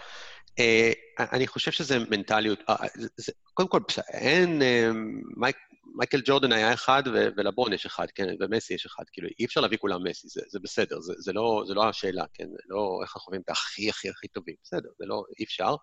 Uh, 0.50 1.24
אני 1.32 1.48
חושב 1.48 1.72
שזה 1.72 2.00
מנטליות, 2.00 2.60
uh, 2.60 2.74
זה, 3.18 3.32
קודם 3.54 3.70
כל, 3.70 3.80
אין, 4.14 4.62
uh, 4.62 4.96
מייק, 5.38 5.58
מייקל 5.96 6.22
ג'ורדן 6.26 6.52
היה 6.52 6.74
אחד, 6.74 7.04
ו- 7.14 7.28
ולברון 7.38 7.74
יש 7.74 7.86
אחד, 7.86 8.06
כן, 8.16 8.28
ומסי 8.40 8.74
יש 8.74 8.86
אחד, 8.86 9.04
כאילו, 9.12 9.28
אי 9.40 9.46
אפשר 9.46 9.62
להביא 9.62 9.78
כולם 9.78 10.04
מסי, 10.04 10.28
זה, 10.28 10.42
זה 10.50 10.60
בסדר, 10.64 11.00
זה, 11.00 11.14
זה, 11.18 11.34
לא, 11.34 11.64
זה 11.68 11.74
לא 11.74 11.90
השאלה, 11.90 12.26
כן, 12.34 12.48
זה 12.52 12.58
לא 12.68 13.00
איך 13.02 13.10
אנחנו 13.10 13.22
חושבים 13.22 13.42
את 13.42 13.50
הכי 13.50 13.90
הכי 13.90 14.10
הכי 14.10 14.28
טובים, 14.28 14.56
בסדר, 14.64 14.90
זה 15.00 15.06
לא, 15.06 15.24
אי 15.40 15.44
אפשר. 15.44 15.76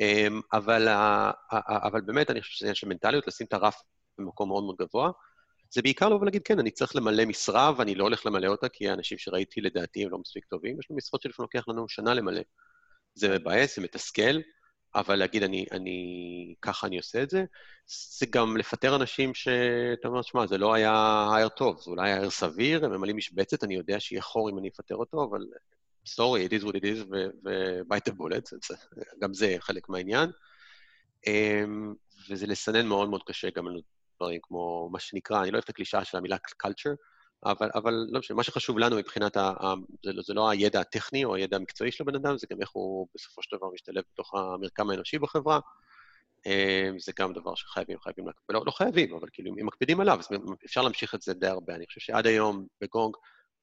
Um, 0.00 0.40
אבל, 0.52 0.88
uh, 0.88 1.56
אבל 1.68 2.00
באמת, 2.00 2.30
אני 2.30 2.40
חושב 2.42 2.52
שזה 2.52 2.66
עניין 2.66 2.74
של 2.74 2.88
מנטליות, 2.88 3.26
לשים 3.26 3.46
את 3.46 3.52
הרף 3.52 3.82
במקום 4.18 4.48
מאוד 4.48 4.64
מאוד 4.64 4.76
גבוה. 4.80 5.10
זה 5.74 5.82
בעיקר 5.82 6.08
לבוא 6.08 6.20
ולהגיד, 6.20 6.42
כן, 6.42 6.58
אני 6.58 6.70
צריך 6.70 6.96
למלא 6.96 7.24
משרה 7.24 7.72
ואני 7.78 7.94
לא 7.94 8.04
הולך 8.04 8.26
למלא 8.26 8.46
אותה, 8.46 8.68
כי 8.68 8.88
האנשים 8.88 9.18
שראיתי 9.18 9.60
לדעתי 9.60 10.04
הם 10.04 10.10
לא 10.10 10.18
מספיק 10.18 10.44
טובים, 10.44 10.80
יש 10.80 10.86
לנו 10.90 10.96
משרות 10.96 11.22
שלפעמים 11.22 11.48
לוקח 11.54 11.68
לנו 11.68 11.88
שנה 11.88 12.14
למלא. 12.14 12.40
זה 13.14 13.38
מבאס, 13.38 13.76
זה 13.76 13.82
מתסכל, 13.82 14.40
אבל 14.94 15.16
להגיד, 15.16 15.42
אני, 15.42 15.66
אני, 15.72 16.54
ככה 16.62 16.86
אני 16.86 16.96
עושה 16.96 17.22
את 17.22 17.30
זה, 17.30 17.44
זה 18.18 18.26
גם 18.30 18.56
לפטר 18.56 18.96
אנשים 18.96 19.34
שאתה 19.34 20.08
אומר, 20.08 20.22
שמע, 20.22 20.46
זה 20.46 20.58
לא 20.58 20.74
היה 20.74 21.26
הייר 21.34 21.48
טוב, 21.48 21.80
זה 21.80 21.90
אולי 21.90 22.12
הייר 22.12 22.30
סביר, 22.30 22.84
הם 22.84 22.92
ממלאים 22.92 23.16
משבצת, 23.16 23.64
אני 23.64 23.74
יודע 23.74 24.00
שיהיה 24.00 24.22
חור 24.22 24.50
אם 24.50 24.58
אני 24.58 24.68
אפטר 24.68 24.96
אותו, 24.96 25.24
אבל 25.30 25.40
סורי, 26.06 26.46
it 26.46 26.50
is 26.50 26.64
what 26.64 26.72
it 26.72 26.82
is, 26.82 27.14
the 28.08 28.12
bullet, 28.12 28.74
גם 29.22 29.34
זה 29.34 29.56
חלק 29.58 29.88
מהעניין. 29.88 30.30
אמ, 31.26 31.94
וזה 32.30 32.46
לסנן 32.46 32.86
מאוד 32.86 33.10
מאוד 33.10 33.22
קשה 33.26 33.48
גם 33.50 33.68
דברים 34.22 34.40
כמו 34.42 34.88
מה 34.92 35.00
שנקרא, 35.00 35.42
אני 35.42 35.50
לא 35.50 35.54
אוהב 35.54 35.64
את 35.64 35.68
הקלישאה 35.68 36.04
של 36.04 36.16
המילה 36.16 36.36
culture, 36.66 36.96
אבל, 37.44 37.70
אבל 37.74 38.06
לא 38.10 38.18
משנה, 38.18 38.36
מה 38.36 38.42
שחשוב 38.42 38.78
לנו 38.78 38.96
מבחינת, 38.96 39.36
ה, 39.36 39.40
ה, 39.40 39.74
זה, 40.04 40.12
זה 40.26 40.34
לא 40.34 40.50
הידע 40.50 40.80
הטכני 40.80 41.24
או 41.24 41.34
הידע 41.34 41.56
המקצועי 41.56 41.92
של 41.92 42.04
הבן 42.04 42.14
אדם, 42.14 42.38
זה 42.38 42.46
גם 42.50 42.60
איך 42.60 42.70
הוא 42.70 43.08
בסופו 43.14 43.42
של 43.42 43.56
דבר 43.56 43.66
משתלב 43.74 44.02
בתוך 44.12 44.34
המרקם 44.34 44.90
האנושי 44.90 45.18
בחברה. 45.18 45.60
אה, 46.46 46.90
זה 46.98 47.12
גם 47.18 47.32
דבר 47.32 47.54
שחייבים, 47.54 47.98
חייבים, 48.00 48.24
לא, 48.48 48.62
לא 48.66 48.70
חייבים, 48.70 49.14
אבל 49.14 49.28
כאילו, 49.32 49.50
אם 49.60 49.66
מקפידים 49.66 50.00
עליו, 50.00 50.18
אז 50.18 50.28
אפשר 50.64 50.82
להמשיך 50.82 51.14
את 51.14 51.22
זה 51.22 51.34
די 51.34 51.46
הרבה. 51.46 51.74
אני 51.74 51.86
חושב 51.86 52.00
שעד 52.00 52.26
היום 52.26 52.66
בגונג, 52.80 53.16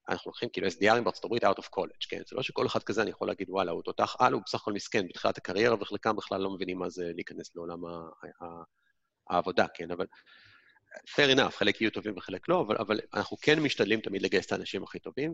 אנחנו 0.10 0.30
לוקחים 0.30 0.50
כאילו 0.50 0.68
SDRים 0.68 1.02
בארצות 1.02 1.26
הברית 1.26 1.44
out 1.44 1.60
of 1.60 1.66
college, 1.76 2.08
כן? 2.10 2.22
זה 2.28 2.36
לא 2.36 2.42
שכל 2.42 2.68
אחד 2.68 2.84
כזה 2.84 3.02
אני 3.02 3.10
יכול 3.10 3.28
להגיד, 3.28 3.50
וואלה, 3.50 3.72
הוא 3.72 3.84
תותח 3.84 4.16
על, 4.20 4.34
הוא 4.34 4.42
בסך 4.46 4.62
הכל 4.62 4.74
מסכן 4.74 5.08
בתחילת 5.08 5.38
הקריירה, 5.38 5.76
וחלקם 5.82 6.16
בכלל 6.16 6.42
לא 6.42 6.50
מבינים 6.50 6.78
מה 6.78 6.90
זה 6.90 7.12
להיכנס 7.16 7.56
לעולם 7.56 7.80
העבודה, 9.30 9.66
כן? 9.74 9.92
אבל 9.92 10.06
fair 10.98 11.36
enough, 11.36 11.52
חלק 11.52 11.82
יהיו 11.82 11.92
טובים 11.92 12.18
וחלק 12.18 12.50
לא, 12.50 12.62
אבל, 12.62 12.76
אבל 12.80 13.00
אנחנו 13.14 13.38
כן 13.42 13.60
משתדלים 13.60 14.02
תמיד 14.02 14.22
לגייס 14.22 14.46
את 14.46 14.52
האנשים 14.52 14.84
הכי 14.84 15.00
טובים. 15.00 15.34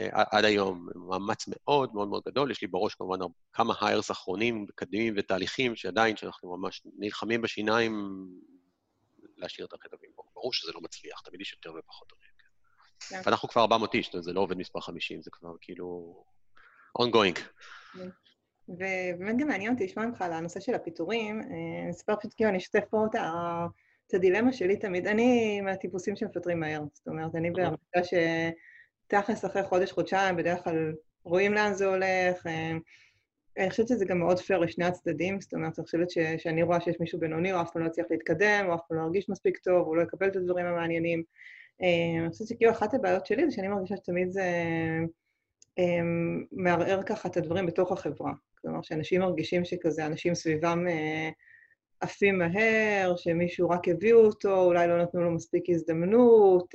Uh, 0.00 0.02
עד 0.12 0.44
היום 0.44 0.88
מאמץ 0.94 1.44
מאוד 1.48 1.94
מאוד 1.94 2.08
מאוד 2.08 2.22
גדול, 2.26 2.50
יש 2.50 2.62
לי 2.62 2.68
בראש 2.68 2.94
כמובן 2.94 3.18
כמה 3.52 3.74
היירס 3.80 4.10
אחרונים, 4.10 4.62
מקדמים 4.62 5.14
ותהליכים 5.16 5.76
שעדיין, 5.76 6.16
שאנחנו 6.16 6.56
ממש 6.56 6.82
נלחמים 6.98 7.42
בשיניים 7.42 8.24
להשאיר 9.36 9.66
את 9.66 9.72
הכי 9.72 9.88
טובים. 9.88 10.10
ברור 10.34 10.52
שזה 10.52 10.72
לא 10.72 10.80
מצליח, 10.80 11.20
תמיד 11.20 11.40
יש 11.40 11.52
יותר 11.52 11.78
ופחות 11.78 12.08
טובים. 12.08 12.28
כן. 12.38 12.44
כן. 13.08 13.20
ואנחנו 13.24 13.48
כבר 13.48 13.62
400 13.62 13.94
איש, 13.94 14.16
זה 14.16 14.32
לא 14.32 14.40
עובד 14.40 14.56
מספר 14.56 14.80
50, 14.80 15.22
זה 15.22 15.30
כבר 15.30 15.54
כאילו 15.60 16.24
ongoing. 16.98 17.38
כן. 17.92 18.08
ובאמת 18.68 19.36
גם 19.38 19.48
מעניין 19.48 19.72
אותי 19.72 19.84
לשמוע 19.84 20.06
ממך 20.06 20.22
על 20.22 20.32
הנושא 20.32 20.60
של 20.60 20.74
הפיטורים. 20.74 21.40
אה, 21.40 21.46
אני 21.82 21.90
אספר 21.90 22.16
פשוט 22.16 22.32
כאילו, 22.36 22.50
אני 22.50 22.58
אשתף 22.58 22.84
פה 22.90 23.06
את. 23.06 23.14
את 24.14 24.18
הדילמה 24.18 24.52
שלי 24.52 24.76
תמיד, 24.76 25.06
אני 25.06 25.60
מהטיפוסים 25.60 26.16
שמפטרים 26.16 26.60
מהר, 26.60 26.82
זאת 26.92 27.08
אומרת, 27.08 27.34
אני 27.34 27.50
אוקיי. 27.50 27.64
בהרגשה 27.64 28.16
שתכלס 29.06 29.44
אחרי 29.44 29.62
חודש-חודשיים, 29.62 30.36
בדרך 30.36 30.64
כלל 30.64 30.92
רואים 31.24 31.54
לאן 31.54 31.72
זה 31.72 31.86
הולך, 31.86 32.46
אה, 32.46 32.72
אני 33.58 33.70
חושבת 33.70 33.88
שזה 33.88 34.04
גם 34.04 34.18
מאוד 34.18 34.38
פייר 34.38 34.58
לשני 34.58 34.84
הצדדים, 34.84 35.40
זאת 35.40 35.54
אומרת, 35.54 35.78
אני 35.78 35.84
חושבת 35.84 36.10
ש, 36.10 36.18
שאני 36.38 36.62
רואה 36.62 36.80
שיש 36.80 36.96
מישהו 37.00 37.20
בינוני, 37.20 37.52
או 37.52 37.60
אף 37.60 37.70
פעם 37.72 37.82
לא 37.82 37.86
יצליח 37.86 38.06
להתקדם, 38.10 38.64
או 38.68 38.74
אף 38.74 38.80
פעם 38.88 38.98
לא 38.98 39.02
ירגיש 39.02 39.28
מספיק 39.28 39.58
טוב, 39.58 39.86
או 39.86 39.94
לא 39.94 40.02
יקבל 40.02 40.28
את 40.28 40.36
הדברים 40.36 40.66
המעניינים. 40.66 41.22
אה, 41.82 42.20
אני 42.20 42.30
חושבת 42.30 42.48
שכאילו 42.48 42.70
אחת 42.70 42.94
הבעיות 42.94 43.26
שלי 43.26 43.50
זה 43.50 43.56
שאני 43.56 43.68
מרגישה 43.68 43.96
שתמיד 43.96 44.30
זה 44.30 44.50
אה, 45.78 46.00
מערער 46.52 47.02
ככה 47.02 47.28
את 47.28 47.36
הדברים 47.36 47.66
בתוך 47.66 47.92
החברה. 47.92 48.32
כלומר, 48.62 48.82
שאנשים 48.82 49.20
מרגישים 49.20 49.64
שכזה, 49.64 50.06
אנשים 50.06 50.34
סביבם 50.34 50.86
עפים 52.04 52.38
מהר, 52.38 53.16
שמישהו 53.16 53.70
רק 53.70 53.88
הביאו 53.88 54.18
אותו, 54.18 54.60
אולי 54.60 54.88
לא 54.88 55.02
נתנו 55.02 55.22
לו 55.22 55.30
מספיק 55.30 55.64
הזדמנות. 55.68 56.74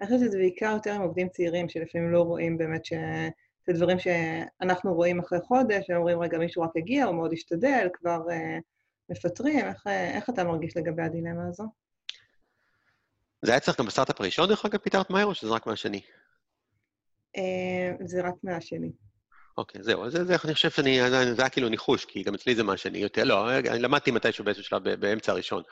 אני 0.00 0.06
חושבת 0.06 0.20
שזה 0.20 0.38
בעיקר 0.38 0.72
יותר 0.74 0.92
עם 0.92 1.02
עובדים 1.02 1.28
צעירים, 1.28 1.68
שלפעמים 1.68 2.12
לא 2.12 2.22
רואים 2.22 2.58
באמת 2.58 2.84
ש... 2.84 2.92
זה 3.66 3.72
דברים 3.72 3.98
שאנחנו 3.98 4.94
רואים 4.94 5.20
אחרי 5.20 5.40
חודש, 5.40 5.90
ואומרים, 5.90 6.20
רגע, 6.20 6.38
מישהו 6.38 6.62
רק 6.62 6.70
הגיע, 6.76 7.04
הוא 7.04 7.14
מאוד 7.14 7.32
השתדל, 7.32 7.88
כבר 7.92 8.20
uh, 8.28 8.60
מפטרים. 9.08 9.58
איך, 9.58 9.86
איך 9.86 10.30
אתה 10.30 10.44
מרגיש 10.44 10.76
לגבי 10.76 11.02
הדילמה 11.02 11.48
הזו? 11.48 11.64
זה 13.42 13.50
היה 13.50 13.60
צריך 13.60 13.78
גם 13.80 13.86
בסטארט-אפ 13.86 14.20
הראשון, 14.20 14.48
דרך 14.48 14.64
אגב, 14.64 14.78
פיתרת 14.78 15.10
מהר, 15.10 15.26
או 15.26 15.34
שזה 15.34 15.50
רק 15.50 15.66
מהשני? 15.66 16.00
Uh, 17.36 17.40
זה 18.04 18.22
רק 18.22 18.34
מהשני. 18.42 18.92
אוקיי, 19.56 19.82
זהו. 19.82 20.10
זה, 20.10 20.24
זה, 20.24 20.36
אני 20.44 20.54
חושב 20.54 20.70
שאני, 20.70 21.10
זה 21.10 21.42
היה 21.42 21.48
כאילו 21.48 21.68
ניחוש, 21.68 22.04
כי 22.04 22.22
גם 22.22 22.34
אצלי 22.34 22.54
זה 22.54 22.62
מהשני. 22.62 22.98
יותר, 22.98 23.24
לא, 23.24 23.50
אני 23.58 23.82
למדתי 23.82 24.10
מתישהו 24.10 24.44
באיזשהו 24.44 24.64
שלב 24.64 24.94
באמצע 24.94 25.32
הראשון. 25.32 25.62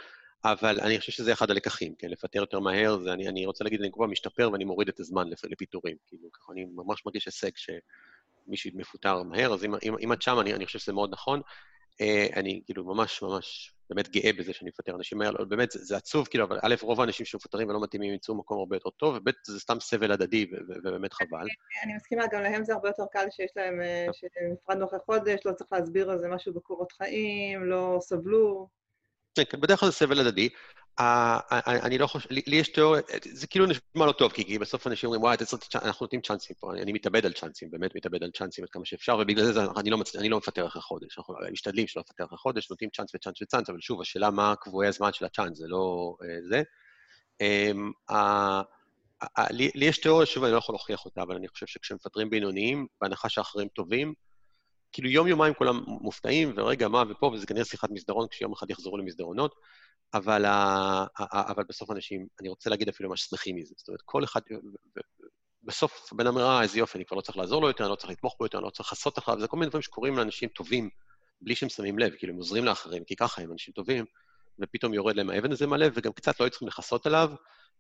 אבל 0.45 0.81
אני 0.81 0.99
חושב 0.99 1.13
שזה 1.13 1.33
אחד 1.33 1.51
הלקחים, 1.51 1.95
כן? 1.99 2.09
לפטר 2.11 2.39
יותר 2.39 2.61
מהר, 2.61 2.99
זה, 2.99 3.13
אני, 3.13 3.29
אני 3.29 3.47
רוצה 3.47 3.65
להגיד, 3.65 3.81
אני 3.81 3.93
כבר 3.93 4.07
משתפר 4.07 4.51
ואני 4.53 4.65
מוריד 4.65 4.89
את 4.89 5.01
הזמן 5.01 5.29
לפיטורים. 5.51 5.97
כאילו, 6.09 6.33
ככה 6.33 6.53
אני 6.53 6.65
ממש 6.75 7.07
מרגיש 7.07 7.27
הישג 7.27 7.51
שמישהו 7.57 8.71
מפוטר 8.75 9.23
מהר, 9.23 9.55
אז 9.55 9.65
אם, 9.65 9.75
אם, 9.83 9.95
אם 10.01 10.13
את 10.13 10.23
שם, 10.23 10.41
אני, 10.41 10.55
אני 10.55 10.67
חושב 10.67 10.79
שזה 10.79 10.93
מאוד 10.93 11.11
נכון. 11.13 11.41
אה, 12.01 12.27
אני 12.37 12.63
כאילו 12.65 12.85
ממש 12.85 13.23
ממש 13.23 13.75
באמת 13.95 14.09
גאה 14.09 14.33
בזה 14.33 14.53
שאני 14.53 14.71
מפטר 14.71 14.97
אנשים 14.97 15.19
מהר, 15.19 15.45
באמת, 15.45 15.71
זה, 15.71 15.85
זה 15.85 15.97
עצוב, 15.97 16.27
כאילו, 16.27 16.45
אבל 16.45 16.59
א', 16.63 16.75
רוב 16.83 17.01
האנשים 17.01 17.27
שמפוטרים 17.27 17.69
ולא 17.69 17.81
מתאימים 17.81 18.13
ימצאו 18.13 18.35
מקום 18.35 18.59
הרבה 18.59 18.77
יותר 18.77 18.91
טוב, 18.91 19.15
וב', 19.15 19.31
זה 19.47 19.61
סתם 19.61 19.81
סבל 19.81 20.13
הדדי, 20.13 20.47
ובאמת 20.69 21.13
חבל. 21.13 21.47
אני 21.85 21.95
מסכימה, 21.95 22.25
גם 22.33 22.43
להם 22.43 22.65
זה 22.65 22.73
הרבה 22.73 22.89
יותר 22.89 23.05
קל 23.13 23.27
שיש 23.31 23.51
להם, 23.57 23.81
אה, 23.81 24.07
שנפרדנו 24.13 24.87
אחרי 24.87 24.99
חודש, 25.07 25.41
לא 25.45 25.53
צריך 25.53 25.73
להסביר 25.73 26.11
על 26.11 26.19
זה 26.19 26.29
משהו 26.29 26.55
בקורות 26.55 26.93
חיים, 26.93 27.65
לא 27.65 27.99
סבלו. 28.01 28.69
כן, 29.35 29.43
כן, 29.51 29.61
בדרך 29.61 29.81
כלל 29.81 29.89
זה 29.89 29.95
סבל 29.95 30.21
הדדי. 30.21 30.49
אני 30.99 31.99
לא 31.99 32.07
חושב, 32.07 32.29
לי 32.31 32.57
יש 32.57 32.69
תיאוריה, 32.69 33.03
זה 33.33 33.47
כאילו 33.47 33.67
נשמע 33.67 34.07
לא 34.07 34.13
טוב, 34.13 34.33
כי 34.33 34.59
בסוף 34.59 34.87
אנשים 34.87 35.07
אומרים, 35.07 35.23
וואי, 35.23 35.37
אנחנו 35.75 36.05
נותנים 36.05 36.21
צ'אנסים 36.21 36.57
פה, 36.61 36.73
אני 36.73 36.93
מתאבד 36.93 37.27
על 37.27 37.33
צ'אנסים, 37.33 37.71
באמת 37.71 37.97
מתאבד 37.97 38.23
על 38.23 38.31
צ'אנסים 38.31 38.65
עד 38.65 38.71
כמה 38.71 38.85
שאפשר, 38.85 39.19
ובגלל 39.21 39.45
זה 39.45 39.63
לא 39.63 39.73
אני 40.19 40.29
לא 40.29 40.39
מפטר 40.39 40.67
אחרי 40.67 40.83
חודש, 40.83 41.19
אנחנו 41.19 41.35
משתדלים 41.53 41.87
שלא 41.87 42.03
לפטר 42.07 42.25
אחרי 42.25 42.39
חודש, 42.39 42.71
נותנים 42.71 42.91
צ'אנס 42.91 43.15
וצ'אנס 43.15 43.43
וצ'אנס, 43.43 43.71
אבל 43.71 43.81
שוב, 43.81 44.01
השאלה 44.01 44.31
מה 44.31 44.55
קבועי 44.61 44.89
הזמן 44.89 45.13
של 45.13 45.25
הצ'אנס, 45.25 45.59
זה 45.59 45.69
לא 45.69 46.17
אה, 46.23 46.39
זה. 46.49 46.63
אמ, 47.41 47.93
לי 49.51 49.71
יש 49.75 49.99
תיאוריה, 49.99 50.27
שוב, 50.27 50.45
אני 50.45 50.53
לא 50.53 50.59
יכול 50.59 50.73
להוכיח 50.73 51.05
אותה, 51.05 51.23
אבל 51.23 51.37
אני 51.37 51.49
חושב 51.49 51.67
שכשמפטרים 51.67 52.31
בינוניים, 52.31 52.87
בהנחה 53.01 53.29
שאחרים 53.29 53.69
טובים, 53.69 54.15
כאילו 54.93 55.09
יום-יומיים 55.09 55.55
כולם 55.55 55.85
מופתעים, 55.87 56.53
ורגע, 56.57 56.89
מה 56.89 57.03
ופה, 57.09 57.27
וזה 57.27 57.47
כנראה 57.47 57.65
שיחת 57.65 57.91
מסדרון 57.91 58.29
כשיום 58.29 58.53
אחד 58.53 58.71
יחזרו 58.71 58.99
למסדרונות, 58.99 59.55
אבל, 60.15 60.45
אבל 61.31 61.65
בסוף 61.69 61.91
אנשים, 61.91 62.27
אני 62.41 62.49
רוצה 62.49 62.71
להגיד 62.71 62.89
אפילו 62.89 63.09
ממש 63.09 63.23
שמחים 63.23 63.57
מזה. 63.57 63.75
זאת 63.77 63.89
אומרת, 63.89 64.03
כל 64.05 64.25
אחד, 64.25 64.41
בסוף 65.63 66.13
בן 66.13 66.27
אדם 66.27 66.39
ראה, 66.39 66.63
איזה 66.63 66.79
יופי, 66.79 66.99
אני 66.99 67.05
כבר 67.05 67.17
לא 67.17 67.21
צריך 67.21 67.39
לעזור 67.39 67.63
לו 67.63 67.69
יותר, 67.69 67.85
אני 67.85 67.91
לא 67.91 67.97
צריך 67.97 68.13
לתמוך 68.13 68.37
בו 68.39 68.45
יותר, 68.45 68.59
אני 68.59 68.65
לא 68.65 68.71
צריך 68.71 68.93
לעשות 68.93 69.19
אחריו, 69.19 69.41
זה 69.41 69.47
כל 69.47 69.57
מיני 69.57 69.69
דברים 69.69 69.83
שקורים 69.83 70.17
לאנשים 70.17 70.49
טובים, 70.49 70.91
בלי 71.41 71.55
שהם 71.55 71.69
שמים 71.69 71.99
לב, 71.99 72.13
כאילו 72.19 72.33
הם 72.33 72.39
עוזרים 72.39 72.65
לאחרים, 72.65 73.05
כי 73.05 73.17
ככה 73.17 73.43
הם 73.43 73.53
אנשים 73.53 73.75
טובים, 73.75 74.05
ופתאום 74.59 74.95
יורד 74.95 75.17
להם 75.17 75.31
האבן 75.31 75.53
הזה 75.53 75.67
מהלב, 75.67 75.93
וגם 75.97 76.13
קצת 76.13 76.41
לא 76.41 76.45
היו 76.45 76.51
צריכים 76.51 76.69
לכסות 76.69 77.07
עליו, 77.07 77.31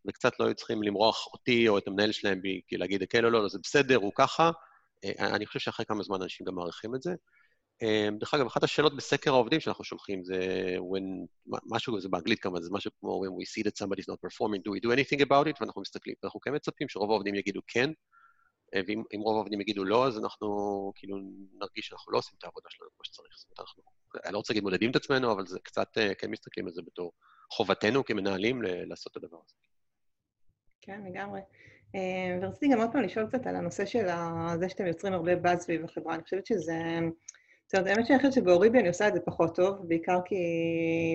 וקצת 0.09 0.33
לא 0.40 0.45
היו 0.45 0.55
צריכים 0.55 0.83
למרוח 0.83 1.27
אותי 1.33 1.68
או 1.68 1.79
את 1.79 1.88
המנהל 1.88 2.12
שלהם, 2.12 2.40
כי 2.66 2.77
להגיד, 2.77 3.03
כן, 3.11 3.23
לא, 3.23 3.33
לא, 3.33 3.42
לא, 3.42 3.49
זה 3.49 3.59
בסדר, 3.62 3.97
הוא 3.97 4.12
ככה, 4.14 4.51
אה, 5.05 5.37
אני 5.37 5.47
חושב 5.47 5.61
שאחרי 5.61 5.87
כמה 5.87 6.03
זמן 6.03 6.23
אנשים 6.23 6.47
גם 6.47 6.55
מעריכים 6.55 6.95
את 6.95 7.03
זה. 7.03 7.14
אה, 7.83 8.09
דרך 8.18 8.35
אגב, 8.35 8.47
אחת 8.47 8.62
השאלות 8.62 8.97
בסקר 8.97 9.31
העובדים 9.31 9.61
שאנחנו 9.61 9.85
שולחים 9.85 10.25
זה 10.25 10.37
when, 10.79 11.27
משהו, 11.66 12.01
זה 12.01 12.09
באנגלית 12.09 12.40
כמה, 12.40 12.61
זה 12.61 12.71
משהו 12.73 12.90
כמו 13.01 13.23
when 13.25 13.31
we 13.31 13.45
see 13.47 13.64
that 13.64 13.85
somebody 13.85 14.01
is 14.01 14.12
not 14.12 14.18
performing, 14.27 14.59
do 14.59 14.71
we 14.71 14.81
do 14.87 14.90
anything 14.92 15.21
about 15.23 15.47
it? 15.49 15.57
ואנחנו 15.61 15.81
מסתכלים, 15.81 16.14
ואנחנו 16.23 16.40
כן 16.40 16.55
מצפים 16.55 16.88
שרוב 16.88 17.11
העובדים 17.11 17.35
יגידו 17.35 17.61
כן, 17.66 17.90
אה, 18.75 18.81
ואם 18.87 19.21
רוב 19.21 19.35
העובדים 19.35 19.61
יגידו 19.61 19.85
לא, 19.85 20.07
אז 20.07 20.18
אנחנו 20.18 20.49
כאילו 20.95 21.16
נרגיש 21.61 21.87
שאנחנו 21.87 22.12
לא 22.12 22.18
עושים 22.18 22.35
את 22.38 22.45
העבודה 22.45 22.66
שלנו 22.71 22.90
כמו 22.97 23.05
שצריך. 23.05 23.35
זאת 23.37 23.47
אומרת, 23.47 23.61
אנחנו, 23.61 23.83
אני 24.25 24.33
לא 24.33 24.38
רוצה 24.38 24.53
להגיד 24.53 24.62
מודדים 24.62 24.90
את 24.90 24.97
עצמנו, 24.97 25.33
אבל 25.33 25.47
זה 25.47 25.59
קצת, 25.62 25.88
כן 26.18 26.31
מסתכלים 26.31 26.66
על 26.66 26.73
זה 26.73 26.83
בתור 26.83 27.12
חובתנו 27.53 28.05
כמנהלים 28.05 28.62
לעשות 28.62 29.12
את 29.12 29.16
הדבר 29.16 29.38
הזה. 29.45 29.55
כן, 30.81 31.03
לגמרי. 31.11 31.40
אה, 31.95 32.38
ורציתי 32.42 32.73
גם 32.73 32.81
עוד 32.81 32.92
פעם 32.92 33.03
לשאול 33.03 33.27
קצת 33.27 33.47
על 33.47 33.57
הנושא 33.57 33.87
של 33.87 34.07
זה 34.61 34.68
שאתם 34.68 34.87
יוצרים 34.87 35.12
הרבה 35.12 35.37
באז 35.37 35.62
סביב 35.62 35.85
החברה. 35.85 36.14
אני 36.14 36.23
חושבת 36.23 36.47
שזה... 36.47 36.75
זאת 37.72 37.78
אומרת, 37.78 37.96
האמת 37.96 38.06
שאני 38.06 38.18
חושבת 38.18 38.32
שבאוריבי 38.32 38.78
אני 38.78 38.88
עושה 38.88 39.08
את 39.08 39.14
זה 39.14 39.20
פחות 39.20 39.54
טוב, 39.54 39.76
בעיקר 39.88 40.18
כי, 40.24 40.37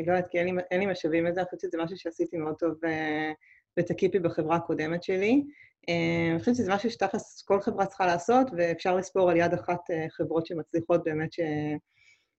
לא 0.07 0.11
יודעת, 0.11 0.27
כי 0.27 0.39
אין 0.39 0.55
לי, 0.55 0.61
אין 0.71 0.79
לי 0.79 0.85
משאבים 0.85 1.25
לזה, 1.25 1.39
אני 1.39 1.45
חושבת 1.45 1.59
שזה 1.59 1.77
משהו 1.83 1.97
שעשיתי 1.97 2.37
מאוד 2.37 2.55
טוב 2.55 2.73
בטקיפי 3.77 4.19
בחברה 4.19 4.55
הקודמת 4.55 5.03
שלי. 5.03 5.43
אה, 5.89 6.29
אני 6.31 6.39
חושבת 6.39 6.55
שזה 6.55 6.73
משהו 6.73 6.91
שתכלס 6.91 7.43
כל 7.47 7.61
חברה 7.61 7.85
צריכה 7.85 8.05
לעשות, 8.05 8.47
ואפשר 8.57 8.95
לספור 8.95 9.29
על 9.29 9.37
יד 9.37 9.53
אחת 9.53 9.79
אה, 9.91 10.05
חברות 10.09 10.45
שמצליחות 10.45 11.03
באמת 11.03 11.33
ש... 11.33 11.39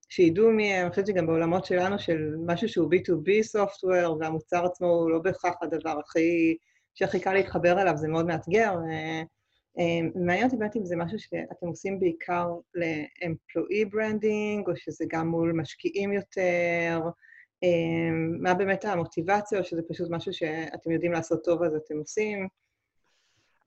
שידעו 0.09 0.51
מי. 0.51 0.81
אני 0.81 0.91
חושבת 0.91 1.07
שגם 1.07 1.27
בעולמות 1.27 1.65
שלנו, 1.65 1.99
של 1.99 2.35
משהו 2.47 2.69
שהוא 2.69 2.91
B2B 2.91 3.57
software, 3.57 4.11
והמוצר 4.21 4.67
עצמו 4.67 4.87
הוא 4.87 5.11
לא 5.11 5.19
בהכרח 5.19 5.55
הדבר 5.63 5.99
הכי... 5.99 6.57
שהכי 6.95 7.21
קל 7.21 7.33
להתחבר 7.33 7.83
אליו, 7.83 7.97
זה 7.97 8.09
מאוד 8.09 8.27
מאתגר. 8.27 8.75
אה, 9.79 9.85
אה, 9.85 10.01
מעניין 10.15 10.45
אותי 10.45 10.57
באמת 10.57 10.77
אם 10.77 10.85
זה 10.85 10.97
משהו 10.97 11.19
שאתם 11.19 11.67
עושים 11.67 12.01
בעיקר 12.01 12.49
ל-employee 12.75 13.95
branding, 13.95 14.71
או 14.71 14.77
שזה 14.77 15.05
גם 15.09 15.29
מול 15.29 15.53
משקיעים 15.53 16.13
יותר, 16.13 17.01
אה, 17.65 18.11
מה 18.41 18.55
באמת 18.55 18.85
המוטיבציה, 18.85 19.59
או 19.59 19.65
שזה 19.65 19.83
פשוט 19.89 20.09
משהו 20.11 20.33
שאתם 20.33 20.91
יודעים 20.91 21.13
לעשות 21.13 21.45
טוב 21.45 21.63
אז 21.63 21.75
אתם 21.75 21.99
עושים? 21.99 22.49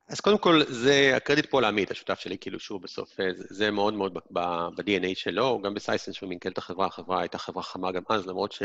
אז 0.08 0.20
קודם 0.20 0.38
כל, 0.38 0.62
זה 0.68 1.14
הקרדיט 1.16 1.46
פה 1.46 1.62
לעמית, 1.62 1.92
השותף 1.92 2.20
שלי, 2.20 2.38
כאילו 2.38 2.60
שהוא 2.60 2.82
בסוף, 2.82 3.18
זה, 3.18 3.32
זה 3.36 3.72
מאוד 3.72 3.94
מאוד 3.94 4.18
ב-DNA 4.32 5.16
שלו, 5.16 5.62
גם 5.62 5.74
בסייסנס 5.74 6.16
שהוא 6.16 6.30
מנכ"ל 6.30 6.50
את 6.50 6.58
החברה, 6.58 6.86
החברה 6.86 7.20
הייתה 7.20 7.38
חברה 7.38 7.64
חמה 7.64 7.92
גם 7.92 8.02
אז, 8.10 8.28
למרות 8.28 8.52
ש... 8.52 8.64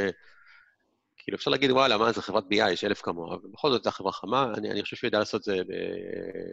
כאילו, 1.26 1.36
אפשר 1.36 1.50
להגיד, 1.50 1.70
וואלה, 1.70 1.98
מה 1.98 2.12
זה 2.12 2.22
חברת 2.22 2.44
BI, 2.44 2.70
יש 2.70 2.84
אלף 2.84 3.02
כמוה, 3.02 3.34
אבל 3.34 3.48
בכל 3.52 3.70
זאת 3.70 3.84
זו 3.84 3.90
חברה 3.90 4.12
חמה. 4.12 4.52
אני, 4.56 4.70
אני 4.70 4.82
חושב 4.82 4.96
שהוא 4.96 5.08
ידע 5.08 5.18
לעשות 5.18 5.40
את 5.40 5.44
זה 5.44 5.62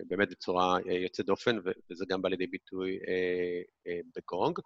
באמת 0.07 0.29
בצורה 0.29 0.77
אה, 0.89 0.93
יוצאת 0.93 1.25
דופן, 1.25 1.57
וזה 1.91 2.05
גם 2.09 2.21
בא 2.21 2.29
לידי 2.29 2.47
ביטוי 2.47 2.91
אה, 3.07 3.61
אה, 3.87 3.99
בגונג. 4.15 4.59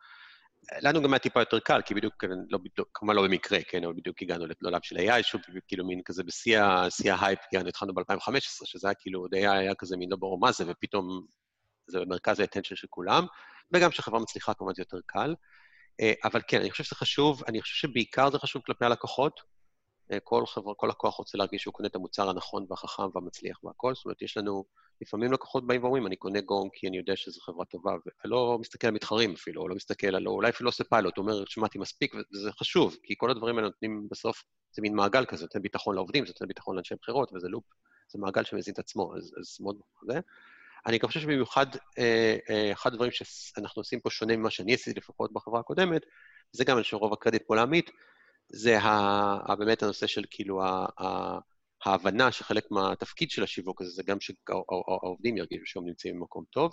לנו 0.81 1.01
גם 1.03 1.13
היה 1.13 1.19
טיפה 1.19 1.41
יותר 1.41 1.59
קל, 1.59 1.81
כי 1.81 1.93
בדיוק, 1.93 2.23
לא 2.49 2.57
בדיוק, 2.57 2.89
כמובן 2.93 3.15
לא 3.15 3.23
במקרה, 3.23 3.59
כן, 3.67 3.83
אבל 3.83 3.93
בדיוק 3.93 4.21
הגענו 4.21 4.45
לעולם 4.61 4.79
של 4.83 4.97
AI, 4.97 5.23
שוב, 5.23 5.41
כאילו 5.67 5.85
מין 5.85 6.01
כזה 6.05 6.23
בשיא 6.23 6.59
ההייפ, 7.11 7.39
כי 7.49 7.57
התחלנו 7.57 7.93
ב-2015, 7.93 8.65
שזה 8.65 8.87
היה 8.87 8.93
כאילו, 8.93 9.19
עוד 9.19 9.35
AI 9.35 9.49
היה 9.49 9.75
כזה 9.75 9.97
מין 9.97 10.09
לא 10.09 10.17
ברור 10.17 10.39
מה 10.39 10.51
זה, 10.51 10.63
ופתאום 10.67 11.25
זה 11.87 11.99
במרכז 11.99 12.39
ה 12.39 12.43
attention 12.43 12.75
של 12.75 12.87
כולם, 12.89 13.25
וגם 13.73 13.89
כשחברה 13.89 14.19
מצליחה, 14.19 14.53
כמובן 14.53 14.73
זה 14.75 14.81
יותר 14.81 14.99
קל. 15.05 15.35
אבל 16.23 16.41
כן, 16.47 16.59
אני 16.61 16.71
חושב 16.71 16.83
שזה 16.83 16.95
חשוב, 16.95 17.43
אני 17.47 17.61
חושב 17.61 17.87
שבעיקר 17.87 18.29
זה 18.31 18.39
חשוב 18.39 18.61
כלפי 18.65 18.85
הלקוחות, 18.85 19.39
אה, 19.39 19.56
כל 20.23 20.45
חברה, 20.45 20.73
כל 20.73 20.87
לקוח 20.87 21.15
רוצה 21.15 21.37
להרגיש 21.37 21.61
שהוא 21.61 21.73
קונה 21.73 21.87
את 21.87 21.95
המוצר 21.95 22.29
הנכון 22.29 22.65
והחכם 22.69 23.03
והמצליח 23.13 23.63
והכל. 23.63 23.95
זאת 23.95 24.05
אומרת, 24.05 24.21
יש 24.21 24.37
לנו, 24.37 24.65
לפעמים 25.01 25.33
לקוחות 25.33 25.67
באים 25.67 25.83
ואומרים, 25.83 26.07
אני 26.07 26.15
קונה 26.15 26.41
גום 26.41 26.69
כי 26.73 26.87
אני 26.87 26.97
יודע 26.97 27.15
שזו 27.15 27.41
חברה 27.41 27.65
טובה, 27.65 27.91
ולא 28.25 28.57
מסתכל 28.61 28.87
על 28.87 28.93
מתחרים 28.93 29.33
אפילו, 29.33 29.61
או 29.61 29.67
לא 29.67 29.75
מסתכל 29.75 30.15
על, 30.15 30.27
אולי 30.27 30.49
אפילו 30.49 30.65
לא 30.65 30.69
עושה 30.69 30.83
פיילוט, 30.83 31.17
הוא 31.17 31.23
אומר, 31.23 31.45
שמעתי 31.45 31.79
מספיק, 31.79 32.15
וזה 32.15 32.51
חשוב, 32.51 32.95
כי 33.03 33.13
כל 33.17 33.31
הדברים 33.31 33.57
האלה 33.57 33.67
נותנים 33.67 34.07
בסוף, 34.11 34.43
זה 34.71 34.81
מין 34.81 34.95
מעגל 34.95 35.25
כזה, 35.25 35.43
נותן 35.43 35.61
ביטחון 35.61 35.95
לעובדים, 35.95 36.25
זה 36.25 36.31
נותן 36.35 36.47
ביטחון 36.47 36.75
לאנשי 36.75 36.95
בחירות, 37.01 37.31
וזה 37.33 37.47
לופ, 37.47 37.63
זה 38.11 38.19
מעגל 38.19 38.43
שמזין 38.43 38.73
את 38.73 38.79
עצמו, 38.79 39.15
אז, 39.17 39.33
אז 39.39 39.57
מאוד 39.61 39.77
זה. 40.07 40.19
אני 40.85 40.97
גם 40.97 41.07
חושב 41.07 41.19
שבמיוחד, 41.19 41.65
אה, 41.97 42.37
אה, 42.49 42.71
אחד 42.71 42.93
הדברים 42.93 43.11
שאנחנו 43.11 43.79
עושים 43.79 43.99
פה 43.99 44.09
שונה 44.09 44.37
ממה 44.37 44.49
שאני 44.49 44.73
עשיתי 44.73 44.99
לפחות 44.99 45.33
בחברה 45.33 45.59
הקודמת, 45.59 46.01
זה 46.51 46.63
גם, 46.63 46.77
אני 46.77 46.83
חושב, 46.83 46.97
רוב 46.97 47.13
הקרדיט 47.13 47.43
פה 47.47 47.55
לעמית, 47.55 47.91
זה 48.49 48.79
ה, 48.79 49.55
באמת 49.55 49.83
הנושא 49.83 50.07
של 50.07 50.23
כאילו 50.29 50.63
ה, 50.63 50.85
ה, 51.01 51.37
ההבנה 51.85 52.31
שחלק 52.31 52.71
מהתפקיד 52.71 53.31
של 53.31 53.43
השיווק 53.43 53.81
הזה 53.81 53.91
זה 53.91 54.03
גם 54.03 54.17
שהעובדים 54.19 55.37
ירגישו 55.37 55.65
שהם 55.65 55.85
נמצאים 55.85 56.19
במקום 56.19 56.43
טוב. 56.49 56.71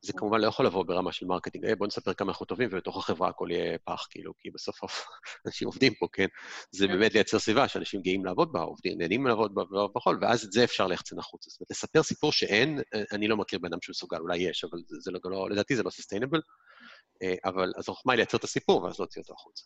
זה 0.00 0.12
כמובן 0.12 0.40
לא 0.40 0.46
יכול 0.46 0.66
לבוא 0.66 0.84
ברמה 0.84 1.12
של 1.12 1.26
marketing, 1.26 1.66
hey, 1.66 1.74
בואו 1.74 1.86
נספר 1.86 2.14
כמה 2.14 2.32
אנחנו 2.32 2.46
טובים 2.46 2.68
ובתוך 2.72 2.96
החברה 2.96 3.28
הכל 3.28 3.48
יהיה 3.50 3.78
פח, 3.84 4.06
כאילו, 4.10 4.32
כי 4.38 4.50
בסוף 4.50 4.80
אנשים 5.46 5.68
עובדים 5.68 5.94
פה, 5.94 6.06
כן? 6.12 6.26
זה 6.70 6.86
כן. 6.86 6.92
באמת 6.92 7.14
לייצר 7.14 7.38
סביבה 7.38 7.68
שאנשים 7.68 8.02
גאים 8.02 8.24
לעבוד 8.24 8.52
בה, 8.52 8.60
עובדים, 8.60 8.98
נהנים 8.98 9.26
לעבוד 9.26 9.54
בה 9.54 9.62
ובכל, 9.62 10.18
ואז 10.20 10.44
את 10.44 10.52
זה 10.52 10.64
אפשר 10.64 10.86
ליחצן 10.86 11.18
החוצה. 11.18 11.50
זאת 11.50 11.60
אומרת, 11.60 11.70
לספר 11.70 12.02
סיפור 12.02 12.32
שאין, 12.32 12.78
אני 13.12 13.28
לא 13.28 13.36
מכיר 13.36 13.58
בן 13.58 13.68
אדם 13.68 13.78
שמסוגל, 13.82 14.18
אולי 14.18 14.38
יש, 14.38 14.64
אבל 14.64 14.78
זה, 14.86 14.96
זה 15.00 15.10
לא, 15.10 15.20
לא, 15.24 15.50
לדעתי 15.50 15.76
זה 15.76 15.82
לא 15.82 15.90
סוסטיינבל. 15.90 16.40
אבל 17.44 17.72
אז 17.76 17.88
החוכמה 17.88 18.12
היא 18.12 18.16
לייצר 18.16 18.36
את 18.36 18.44
הסיפור 18.44 18.82
ואז 18.82 18.98
להוציא 18.98 19.22
אותו 19.22 19.34
החוצה. 19.34 19.64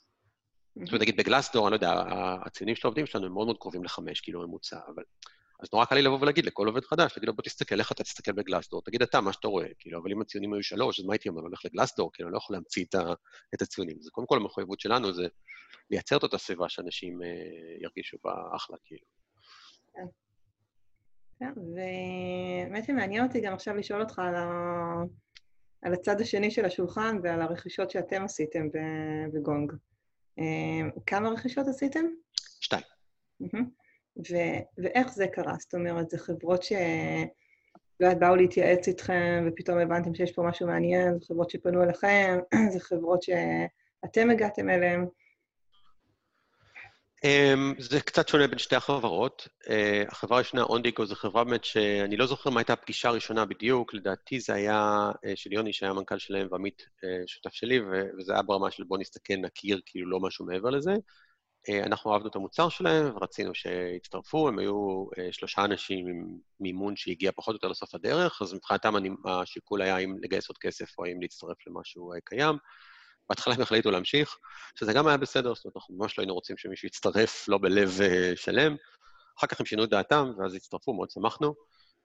זאת 0.77 0.89
אומרת, 0.89 1.01
נגיד 1.03 1.17
בגלסדור, 1.17 1.67
אני 1.67 1.71
לא 1.71 1.77
יודע, 1.77 2.05
הציונים 2.47 2.77
של 2.77 2.87
העובדים 2.87 3.07
שלנו 3.07 3.27
הם 3.27 3.33
מאוד 3.33 3.47
מאוד 3.47 3.59
קרובים 3.59 3.85
לחמש, 3.85 4.21
כאילו 4.21 4.49
ממוצע, 4.49 4.79
אבל... 4.95 5.03
אז 5.63 5.69
נורא 5.73 5.85
קל 5.85 5.95
לי 5.95 6.03
לבוא 6.03 6.19
ולהגיד 6.21 6.47
לכל 6.47 6.67
עובד 6.67 6.85
חדש, 6.85 7.13
להגיד 7.17 7.29
לו, 7.29 7.35
בוא 7.35 7.43
תסתכל, 7.43 7.79
איך 7.79 7.93
אתה 7.93 8.05
תסתכל 8.05 8.33
בגלסדור, 8.33 8.83
תגיד 8.83 9.03
אתה 9.03 9.21
מה 9.21 9.33
שאתה 9.33 9.49
רואה, 9.49 9.67
כאילו, 9.79 10.01
אבל 10.01 10.13
אם 10.13 10.21
הציונים 10.21 10.53
היו 10.53 10.63
שלוש, 10.63 11.01
אז 11.01 11.07
מה 11.07 11.15
הייתי 11.15 11.29
אומר, 11.29 11.41
הולך 11.41 11.65
לגלסדור, 11.65 12.11
כאילו, 12.13 12.29
אני 12.29 12.33
לא 12.33 12.39
יכול 12.39 12.57
להמציא 12.57 12.85
את 13.55 13.63
הציונים. 13.63 13.97
אז 14.01 14.09
קודם 14.09 14.27
כל 14.27 14.37
המחויבות 14.37 14.81
שלנו 14.81 15.13
זה 15.13 15.27
לייצר 15.91 16.17
את 16.17 16.23
אותה 16.23 16.39
סביבה 16.39 16.69
שאנשים 16.69 17.23
אה, 17.23 17.29
ירגישו 17.81 18.17
בה 18.25 18.33
אחלה, 18.57 18.77
כאילו. 18.85 19.07
כן, 21.39 21.53
ובאמת 21.57 22.91
מעניין 22.91 23.25
אותי 23.25 23.41
גם 23.41 23.53
עכשיו 23.55 23.77
לשאול 23.77 24.01
אותך 24.01 24.19
על, 24.19 24.35
ה... 24.35 24.47
על 25.83 25.95
הצד 25.95 26.21
השני 26.21 26.51
של 26.51 26.65
השולחן 26.65 27.17
ועל 27.23 27.43
הרכישות 27.43 27.91
שאתם 27.91 28.25
עשיתם 28.25 28.69
בגונג. 29.33 29.73
אה, 30.39 30.89
כמה 31.07 31.31
רכישות 31.31 31.69
עשיתם? 31.69 32.05
שתיים. 32.61 32.83
ו- 34.17 34.63
ואיך 34.79 35.13
זה 35.13 35.27
קרה? 35.27 35.55
זאת 35.59 35.75
אומרת, 35.75 36.11
זה 36.11 36.19
חברות 36.19 36.63
ש... 36.63 36.73
לא 38.01 38.07
יודעת, 38.07 38.21
באו 38.21 38.37
להתייעץ 38.37 38.89
איתכם, 38.89 39.49
ופתאום 39.49 39.79
הבנתם 39.79 40.15
שיש 40.15 40.33
פה 40.33 40.43
משהו 40.43 40.67
מעניין, 40.67 41.19
זה 41.19 41.27
חברות 41.27 41.51
שפנו 41.51 41.83
אליכם, 41.83 42.39
זה 42.73 42.81
חברות 42.81 43.23
שאתם 43.23 44.31
הגעתם 44.31 44.71
אליהן. 44.71 45.07
Um, 47.27 47.83
זה 47.83 48.01
קצת 48.01 48.29
שונה 48.29 48.47
בין 48.47 48.59
שתי 48.59 48.77
החברות. 48.77 49.49
Uh, 49.65 49.69
החברה 50.09 50.39
הראשונה, 50.39 50.63
אונדיגו, 50.63 51.07
זו 51.07 51.15
חברה 51.15 51.45
באמת 51.45 51.65
שאני 51.65 52.17
לא 52.17 52.27
זוכר 52.27 52.51
מה 52.51 52.61
הייתה 52.61 52.73
הפגישה 52.73 53.09
הראשונה 53.09 53.45
בדיוק, 53.45 53.95
לדעתי 53.95 54.41
זה 54.41 54.55
היה 54.55 55.11
uh, 55.11 55.29
של 55.35 55.53
יוני, 55.53 55.73
שהיה 55.73 55.93
מנכ"ל 55.93 56.19
שלהם, 56.19 56.49
ועמית 56.51 56.83
uh, 56.83 57.07
שותף 57.27 57.53
שלי, 57.53 57.81
וזה 58.19 58.33
היה 58.33 58.43
ברמה 58.43 58.71
של 58.71 58.85
בוא 58.85 58.99
נסתכל, 58.99 59.35
נכיר, 59.37 59.81
כאילו 59.87 60.11
לא 60.11 60.21
משהו 60.21 60.47
מעבר 60.47 60.71
לזה. 60.71 60.95
אנחנו 61.87 62.13
אהבנו 62.13 62.29
את 62.29 62.37
המוצר 62.37 62.69
שלהם, 62.69 63.17
ורצינו 63.17 63.55
שיצטרפו, 63.55 64.49
הם 64.49 64.59
היו 64.59 65.07
שלושה 65.31 65.65
אנשים 65.65 66.07
עם 66.07 66.27
מימון 66.61 66.97
שהגיע 66.97 67.31
פחות 67.37 67.53
או 67.53 67.57
יותר 67.57 67.69
לסוף 67.69 67.95
הדרך, 67.95 68.43
אז 68.43 68.55
מבחינתם 68.55 68.95
השיקול 69.25 69.83
היה 69.83 69.97
האם 69.97 70.17
לגייס 70.23 70.49
עוד 70.49 70.59
כסף 70.59 70.99
או 70.99 71.05
האם 71.05 71.23
להצטרף 71.23 71.57
למשהו 71.67 72.13
קיים. 72.25 72.57
בהתחלה 73.29 73.55
הם 73.55 73.61
החליטו 73.61 73.91
להמשיך, 73.91 74.39
שזה 74.75 74.93
גם 74.93 75.07
היה 75.07 75.17
בסדר, 75.17 75.55
זאת 75.55 75.65
אומרת, 75.65 75.77
אנחנו 75.77 75.95
ממש 75.95 76.19
לא 76.19 76.23
היינו 76.23 76.35
רוצים 76.35 76.57
שמישהו 76.57 76.87
יצטרף 76.87 77.49
לא 77.49 77.59
בלב 77.59 77.89
uh, 77.89 78.37
שלם. 78.37 78.77
אחר 79.39 79.47
כך 79.47 79.61
הם 79.61 79.67
שינו 79.67 79.85
את 79.85 79.91
דעתם, 79.91 80.33
ואז 80.39 80.55
הצטרפו, 80.55 80.95
מאוד 80.95 81.11
שמחנו. 81.11 81.55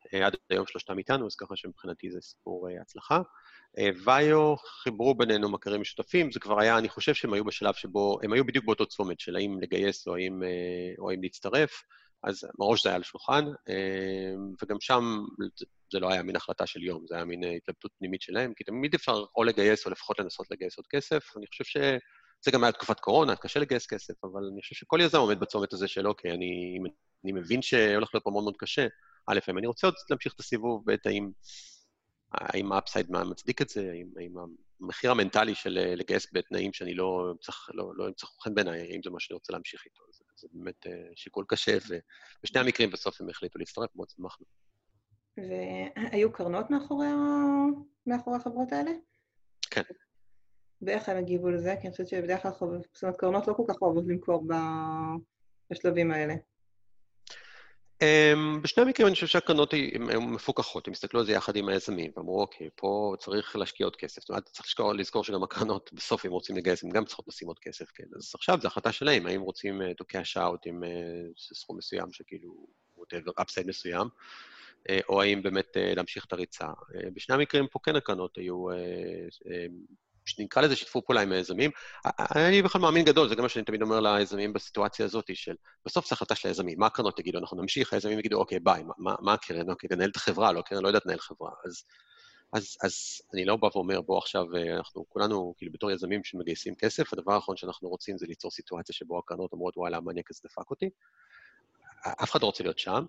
Uh, 0.08 0.18
עד 0.26 0.36
היום 0.50 0.68
שלושתם 0.68 0.98
איתנו, 0.98 1.28
אז 1.28 1.36
ככה 1.36 1.56
שמבחינתי 1.56 2.12
זה 2.12 2.22
סיפור 2.22 2.68
uh, 2.70 2.82
הצלחה. 2.82 3.22
ויו 4.06 4.56
חיברו 4.84 5.16
בינינו 5.16 5.50
מכרים 5.50 5.82
משותפים, 5.82 6.32
זה 6.32 6.40
כבר 6.40 6.60
היה, 6.60 6.78
אני 6.78 6.90
חושב 6.90 7.14
שהם 7.14 7.34
היו 7.34 7.46
בשלב 7.46 7.74
שבו, 7.74 8.20
הם 8.24 8.34
היו 8.34 8.46
בדיוק 8.46 8.66
באותו 8.66 8.86
צומת 8.86 9.20
של 9.20 9.36
האם 9.36 9.60
לגייס 9.62 10.08
או 10.08 10.16
האם, 10.16 10.44
או 11.00 11.10
האם 11.10 11.24
להצטרף, 11.24 11.84
אז 12.24 12.44
מראש 12.60 12.84
זה 12.84 12.90
היה 12.90 12.96
על 12.96 13.02
השולחן, 13.02 13.46
וגם 14.62 14.78
שם 14.80 15.04
זה 15.92 16.00
לא 16.00 16.12
היה 16.12 16.24
מין 16.24 16.36
החלטה 16.36 16.68
של 16.68 16.84
יום, 16.84 17.06
זה 17.08 17.16
היה 17.16 17.26
מין 17.26 17.44
התלבטות 17.44 17.92
פנימית 18.00 18.22
שלהם, 18.22 18.54
כי 18.54 18.64
תמיד 18.64 18.94
אפשר 18.94 19.24
או 19.36 19.44
לגייס 19.44 19.86
או 19.86 19.92
לפחות 19.92 20.20
לנסות 20.20 20.48
לגייס 20.52 20.78
עוד 20.78 20.88
כסף. 20.88 21.38
אני 21.38 21.48
חושב 21.48 21.64
שזה 21.64 22.52
גם 22.52 22.64
היה 22.64 22.72
תקופת 22.72 23.00
קורונה, 23.00 23.36
קשה 23.36 23.60
לגייס 23.60 23.88
כסף, 23.88 24.14
אבל 24.24 24.42
אני 24.54 24.62
חושב 24.62 24.76
שכל 24.76 25.00
יזם 25.02 25.18
עומד 25.18 25.40
בצומת 25.40 25.74
הזה 25.74 25.88
של 25.88 26.08
אוקיי, 26.08 26.32
אני, 26.32 26.80
אני 27.24 27.32
מבין 27.32 27.62
שהולך 27.62 28.10
להיות 28.14 28.24
פה 28.24 28.32
מאוד 28.32 28.44
מאוד 28.44 28.58
קשה. 28.58 28.88
א', 29.28 29.40
אם 29.50 29.58
אני 29.58 29.68
רוצה 29.68 29.88
עוד 29.88 29.94
להמשיך 30.10 30.34
את 30.34 30.40
הסיבוב, 30.40 30.84
ב', 30.86 30.96
האם, 31.06 31.30
האם 32.32 32.72
ה 32.72 32.78
upside 32.78 33.12
מצדיק 33.12 33.62
את 33.62 33.70
זה, 33.70 33.90
האם, 33.92 34.08
האם 34.18 34.34
המחיר 34.82 35.12
המנטלי 35.12 35.56
של 35.56 35.70
לגייס 35.70 36.28
בתנאים 36.34 36.74
שאני 36.74 36.94
לא 36.94 37.34
צריך, 37.42 37.70
לא, 37.74 37.92
לא 37.96 38.08
אמצא 38.08 38.28
חן 38.44 38.56
בעיניי, 38.56 38.82
האם 38.82 39.02
זה 39.04 39.10
מה 39.10 39.20
שאני 39.20 39.36
רוצה 39.36 39.54
להמשיך 39.54 39.86
איתו. 39.86 40.04
זה, 40.12 40.24
זה 40.36 40.48
באמת 40.54 40.86
שיקול 41.16 41.46
קשה, 41.48 41.78
ובשני 41.88 42.60
המקרים 42.60 42.92
בסוף 42.92 43.22
הם 43.22 43.30
החליטו 43.30 43.60
להצטרף, 43.60 43.90
מאוד 43.96 44.10
שמחנו. 44.10 44.46
והיו 45.38 46.32
קרנות 46.32 46.70
מאחורי, 46.70 47.08
מאחורי 48.08 48.38
החברות 48.38 48.72
האלה? 48.72 48.92
כן. 49.70 49.82
ואיך 50.82 51.10
הם 51.10 51.18
הגיבו 51.18 51.50
לזה? 51.50 51.76
כי 51.82 51.88
אני 51.88 51.92
חושבת 51.92 52.08
שבדרך 52.08 52.42
כלל 52.42 52.52
חוב... 52.52 52.74
זאת 52.94 53.04
אומרת, 53.04 53.18
קרנות 53.18 53.48
לא 53.48 53.54
כל 53.54 53.64
כך 53.68 53.82
אוהבות 53.82 54.04
למכור 54.08 54.44
בשלבים 55.72 56.12
האלה. 56.12 56.34
Um, 58.04 58.62
בשני 58.62 58.84
המקרים 58.84 59.08
אני 59.08 59.14
חושב 59.14 59.28
שהקרנות 59.28 59.74
היו 59.74 60.22
מפוקחות, 60.22 60.88
הם 60.88 60.94
הסתכלו 60.94 61.20
על 61.20 61.26
זה 61.26 61.32
יחד 61.32 61.56
עם 61.56 61.70
היזמים, 61.70 62.12
ואמרו, 62.18 62.42
אוקיי, 62.42 62.70
פה 62.76 63.16
צריך 63.20 63.56
להשקיע 63.56 63.86
עוד 63.86 63.96
כסף. 63.96 64.22
זאת 64.22 64.30
אומרת, 64.30 64.46
צריך 64.46 64.68
לזכור, 64.68 64.94
לזכור 64.94 65.24
שגם 65.24 65.44
הקרנות, 65.44 65.90
בסוף, 65.94 66.26
אם 66.26 66.32
רוצים 66.32 66.58
לגייס, 66.58 66.84
הם 66.84 66.90
גם 66.90 67.06
צריכות 67.06 67.28
לשים 67.28 67.48
עוד 67.48 67.60
כסף, 67.60 67.92
כן. 67.92 68.04
אז 68.16 68.32
עכשיו 68.36 68.58
זו 68.62 68.68
החלטה 68.68 68.92
שלהם, 68.92 69.28
האם 69.28 69.42
רוצים 69.42 69.82
uh, 69.82 69.86
to 69.86 70.06
cash 70.14 70.38
out 70.38 70.60
עם 70.66 70.84
uh, 70.84 71.54
סכום 71.54 71.78
מסוים 71.78 72.12
שכאילו, 72.12 72.68
whatever, 72.98 73.42
upside 73.42 73.68
מסוים, 73.68 74.08
או 75.10 75.22
האם 75.22 75.44
באמת 75.44 75.78
אה, 75.78 75.94
להמשיך 75.96 76.26
את 76.26 76.34
הריצה. 76.34 76.66
אה, 76.66 77.10
בשני 77.14 77.36
המקרים 77.36 77.68
פה 77.68 77.80
כן 77.84 77.96
הקרנות 77.96 78.38
היו, 78.38 78.66
שנקרא 80.26 80.62
לזה 80.62 80.76
שיתפו 80.76 81.02
פעולה 81.02 81.22
עם 81.22 81.32
היזמים. 81.32 81.72
אני 82.36 82.62
בכלל 82.62 82.82
מאמין 82.82 83.06
גדול, 83.06 83.30
זה 83.30 83.36
גם 83.36 83.44
מה 83.44 83.50
שאני 83.50 83.66
תמיד 83.66 83.82
אומר 83.82 84.00
ליזמים 84.00 84.54
בסיטואציה 84.54 85.06
הזאת, 85.06 85.30
של 85.34 85.56
בסוף 85.86 86.10
זו 86.10 86.14
החלטה 86.14 86.36
של 86.36 86.48
היזמים, 86.48 86.80
מה 86.80 86.86
הקרנות 86.86 87.20
יגידו? 87.20 87.40
אנחנו 87.40 87.62
נמשיך, 87.62 87.94
היזמים 87.94 88.20
יגידו, 88.20 88.38
אוקיי, 88.38 88.60
ביי, 88.60 88.84
מה, 88.98 89.16
מה 89.22 89.34
הקרן? 89.34 89.70
אוקיי, 89.70 89.90
תנהל 89.90 90.10
את 90.10 90.16
החברה, 90.16 90.52
לא, 90.52 90.60
הקרן 90.60 90.84
לא 90.84 90.88
יודעת 90.88 91.06
לנהל 91.06 91.20
חברה. 91.20 91.52
אז, 91.66 91.84
אז, 92.54 92.78
אז 92.84 93.22
אני 93.34 93.46
לא 93.46 93.56
בא 93.56 93.70
ואומר, 93.76 94.02
בוא 94.02 94.18
עכשיו, 94.18 94.46
אנחנו 94.78 95.06
כולנו, 95.10 95.54
כאילו, 95.58 95.72
בתור 95.72 95.92
יזמים 95.92 96.24
שמגייסים 96.24 96.76
כסף, 96.76 97.14
הדבר 97.14 97.34
האחרון 97.34 97.58
שאנחנו 97.58 97.90
רוצים 97.90 98.18
זה 98.18 98.26
ליצור 98.26 98.52
סיטואציה 98.52 98.96
שבו 98.96 99.20
הקרנות 99.20 99.54
אומרות, 99.54 99.78
וואלה, 99.78 99.98
המניאק 99.98 100.32
הזה 100.32 100.42
דפק 100.44 100.70
אותי. 100.70 100.90
אף 102.24 102.32
אחד 102.32 102.42
לא 102.42 102.46
רוצה 102.46 102.64
להיות 102.64 102.80
שם. 102.80 103.06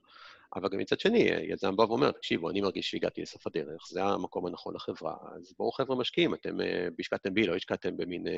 אבל 0.56 0.68
גם 0.68 0.78
מצד 0.78 1.00
שני, 1.00 1.18
יזם 1.18 1.76
בא 1.76 1.82
ואומר, 1.82 2.10
תקשיבו, 2.10 2.50
אני 2.50 2.60
מרגיש 2.60 2.90
שהגעתי 2.90 3.22
לסוף 3.22 3.46
הדרך, 3.46 3.86
זה 3.90 4.02
המקום 4.04 4.46
הנכון 4.46 4.74
לחברה, 4.74 5.16
אז 5.36 5.54
בואו 5.58 5.72
חבר'ה 5.72 5.96
משקיעים, 5.96 6.34
אתם 6.34 6.60
אה, 6.60 6.88
השקעתם 6.98 7.34
בי, 7.34 7.46
לא 7.46 7.56
השקעתם 7.56 7.96
במין... 7.96 8.28
אה, 8.28 8.32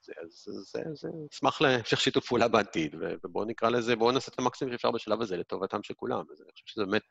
זה, 0.00 0.12
אז 0.22 0.48
זה, 0.72 0.80
זה, 0.94 1.08
אשמח 1.32 1.60
להמשך 1.60 2.00
שיתוף 2.00 2.26
פעולה 2.26 2.48
בעתיד, 2.48 2.94
ובואו 3.24 3.44
נקרא 3.44 3.68
לזה, 3.68 3.96
בואו 3.96 4.12
נעשה 4.12 4.32
את 4.34 4.38
המקסימום 4.38 4.72
שאפשר 4.72 4.90
בשלב 4.90 5.22
הזה 5.22 5.36
לטובתם 5.36 5.82
של 5.82 5.94
כולם. 5.94 6.24
אז 6.32 6.42
אני 6.42 6.52
חושב 6.52 6.66
שזה 6.66 6.84
באמת, 6.84 7.02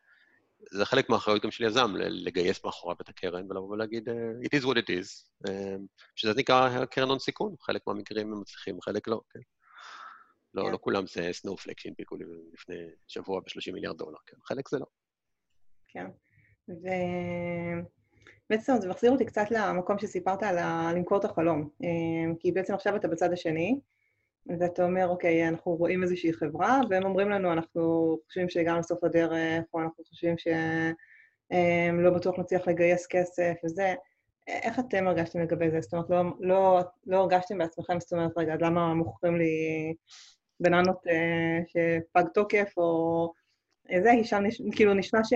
זה 0.71 0.85
חלק 0.85 1.09
מהאחריות 1.09 1.43
גם 1.43 1.51
של 1.51 1.63
יזם, 1.63 1.93
לגייס 1.97 2.65
מאחוריו 2.65 2.97
את 3.01 3.09
הקרן 3.09 3.51
ולבוא 3.51 3.69
ולהגיד, 3.69 4.09
אה, 4.09 4.15
it 4.43 4.61
is 4.61 4.65
what 4.65 4.75
it 4.75 4.89
is, 4.89 5.49
שזה 6.15 6.33
נקרא 6.37 6.85
קרן 6.85 7.09
הון 7.09 7.19
סיכון, 7.19 7.55
חלק 7.61 7.81
מהמקרים 7.87 8.33
הם 8.33 8.41
מצליחים, 8.41 8.81
חלק 8.81 9.07
לא, 9.07 9.21
כן. 9.29 9.39
לא, 10.53 10.63
כן. 10.63 10.71
לא 10.71 10.77
כולם 10.81 11.07
זה 11.07 11.29
סנופלק 11.31 11.79
שהנפיקו 11.79 12.15
לפני 12.53 12.75
שבוע 13.07 13.39
ב-30 13.39 13.73
מיליארד 13.73 13.97
דולר, 13.97 14.17
כן, 14.27 14.37
חלק 14.43 14.69
זה 14.69 14.79
לא. 14.79 14.85
כן, 15.87 16.05
ו... 16.69 16.87
בעצם 18.51 18.73
זה 18.79 18.89
מחזיר 18.89 19.11
אותי 19.11 19.25
קצת 19.25 19.51
למקום 19.51 19.99
שסיפרת 19.99 20.43
על 20.43 20.55
למכור 20.95 21.17
את 21.17 21.25
החלום. 21.25 21.69
אה, 21.83 22.33
כי 22.39 22.51
בעצם 22.51 22.73
עכשיו 22.73 22.95
אתה 22.95 23.07
בצד 23.07 23.33
השני, 23.33 23.79
ואתה 24.59 24.85
אומר, 24.85 25.07
אוקיי, 25.07 25.47
אנחנו 25.47 25.71
רואים 25.75 26.03
איזושהי 26.03 26.33
חברה, 26.33 26.81
והם 26.89 27.03
אומרים 27.03 27.29
לנו, 27.29 27.53
אנחנו 27.53 28.17
חושבים 28.27 28.49
שהגענו 28.49 28.79
לסוף 28.79 29.03
הדרך, 29.03 29.63
או 29.73 29.81
אנחנו 29.81 30.03
חושבים 30.03 30.35
שלא 30.37 32.11
בטוח 32.15 32.39
נצליח 32.39 32.67
לגייס 32.67 33.07
כסף 33.07 33.53
וזה. 33.65 33.93
איך 34.47 34.79
אתם 34.79 35.07
הרגשתם 35.07 35.39
לגבי 35.39 35.71
זה? 35.71 35.81
זאת 35.81 35.93
אומרת, 35.93 36.09
לא, 36.09 36.23
לא, 36.39 36.81
לא 37.07 37.17
הרגשתם 37.17 37.57
בעצמכם, 37.57 37.99
זאת 37.99 38.13
אומרת, 38.13 38.31
רגע, 38.37 38.55
למה 38.59 38.93
מוכרים 38.93 39.37
לי 39.37 39.53
בננות 40.61 41.07
אה, 41.07 41.59
שפג 41.67 42.23
תוקף, 42.33 42.73
או 42.77 43.33
זה, 44.03 44.09
כי 44.21 44.23
שם 44.23 44.37
נש... 44.37 44.61
כאילו 44.75 44.93
נשמע 44.93 45.19
ש... 45.23 45.33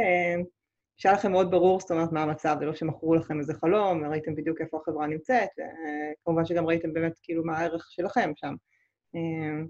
שהיה 0.98 1.16
לכם 1.16 1.32
מאוד 1.32 1.52
ברור, 1.52 1.80
זאת 1.80 1.92
אומרת, 1.92 2.12
מה 2.12 2.22
המצב, 2.22 2.56
ולא 2.62 2.76
שמכרו 2.76 3.16
לכם 3.16 3.40
איזה 3.40 3.54
חלום, 3.54 4.04
וראיתם 4.04 4.36
בדיוק 4.36 4.62
איפה 4.62 4.80
החברה 4.82 5.08
נמצאת, 5.08 5.50
וכמובן 6.22 6.46
שגם 6.46 6.68
ראיתם 6.68 6.94
באמת 6.94 7.14
כאילו 7.24 7.44
מה 7.44 7.58
הערך 7.58 7.88
שלכם 7.90 8.32
שם. 8.36 8.54
אה, 9.16 9.64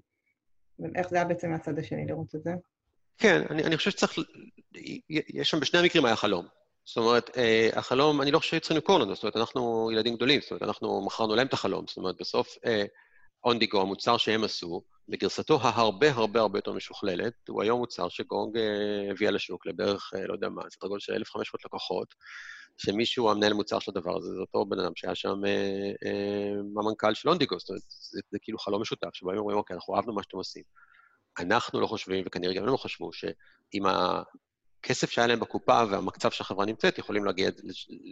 איך 0.96 1.10
זה 1.10 1.16
היה 1.16 1.26
בעצם 1.26 1.50
מהצד 1.50 1.80
השני 1.80 2.06
לראות 2.06 2.36
את 2.36 2.44
זה? 2.44 2.52
כן, 3.18 3.42
אני, 3.50 3.64
אני 3.64 3.78
חושב 3.78 3.92
שצריך, 3.92 4.14
יש 5.10 5.50
שם 5.50 5.60
בשני 5.60 5.80
המקרים 5.80 6.06
היה 6.06 6.16
חלום. 6.16 6.46
זאת 6.86 6.98
אומרת, 6.98 7.38
אה, 7.38 7.70
החלום, 7.74 8.22
אני 8.22 8.32
לא 8.32 8.40
חושב 8.40 8.58
שצריכים 8.58 8.78
למכור 8.78 9.00
לנו, 9.00 9.16
זאת 9.16 9.24
אומרת, 9.24 9.36
אנחנו 9.36 9.90
ילדים 9.94 10.16
גדולים, 10.16 10.42
זאת 10.42 10.52
אומרת, 10.52 10.64
אנחנו 10.64 11.06
מכרנו 11.06 11.36
להם 11.36 11.48
את 11.48 11.54
החלום, 11.54 11.86
זאת 11.88 11.98
אומרת, 11.98 12.16
בסוף 12.20 12.58
אונדיגו, 13.46 13.82
המוצר 13.82 14.18
שהם 14.18 14.44
עשו, 14.44 14.82
בגרסתו 15.10 15.60
ההרבה 15.62 16.12
הרבה 16.12 16.40
הרבה 16.40 16.58
יותר 16.58 16.74
משוכללת, 16.74 17.34
הוא 17.50 17.64
היום 17.64 17.80
מוצר 17.80 18.10
שגונג 18.10 18.58
אה, 18.58 19.12
הביאה 19.12 19.32
לשוק 19.32 19.66
לבערך, 19.66 20.12
אה, 20.16 20.28
לא 20.28 20.34
יודע 20.34 20.50
מה, 20.50 20.62
סדר 20.70 20.88
גודל 20.88 21.00
של 21.00 21.14
1,500 21.14 21.66
לקוחות, 21.66 22.16
שמישהו, 22.78 23.32
המנהל 23.32 23.54
מוצר 23.54 23.80
של 23.80 23.92
הדבר 23.92 24.18
הזה, 24.18 24.34
זה 24.34 24.40
אותו 24.40 24.66
בן 24.66 24.80
אדם 24.80 24.92
שהיה 24.96 25.16
שם 25.16 25.46
אה, 25.46 25.92
אה, 26.06 26.82
המנכ"ל 26.82 27.14
של 27.14 27.30
אונדיגו, 27.30 27.60
זאת 27.60 27.70
אומרת, 27.70 27.82
זה, 27.90 28.20
זה 28.32 28.38
כאילו 28.42 28.58
חלום 28.58 28.82
משותף, 28.82 29.10
שבו 29.14 29.32
הם 29.32 29.38
אומרים, 29.38 29.58
אוקיי, 29.58 29.76
אנחנו 29.76 29.96
אהבנו 29.96 30.14
מה 30.14 30.24
שאתם 30.24 30.38
עושים. 30.38 30.64
אנחנו 31.40 31.82
לא 31.82 31.88
חושבים, 31.88 32.24
וכנראה 32.28 32.54
גם 32.54 32.64
הם 32.64 32.70
לא 32.70 32.78
חשבו, 32.78 33.14
שאם 33.14 33.84
הכסף 33.86 35.10
שהיה 35.10 35.28
להם 35.28 35.40
בקופה 35.40 35.84
והמצב 35.92 36.32
שהחברה 36.32 36.66
נמצאת, 36.66 36.98
יכולים 36.98 37.26
להגיע, 37.26 37.50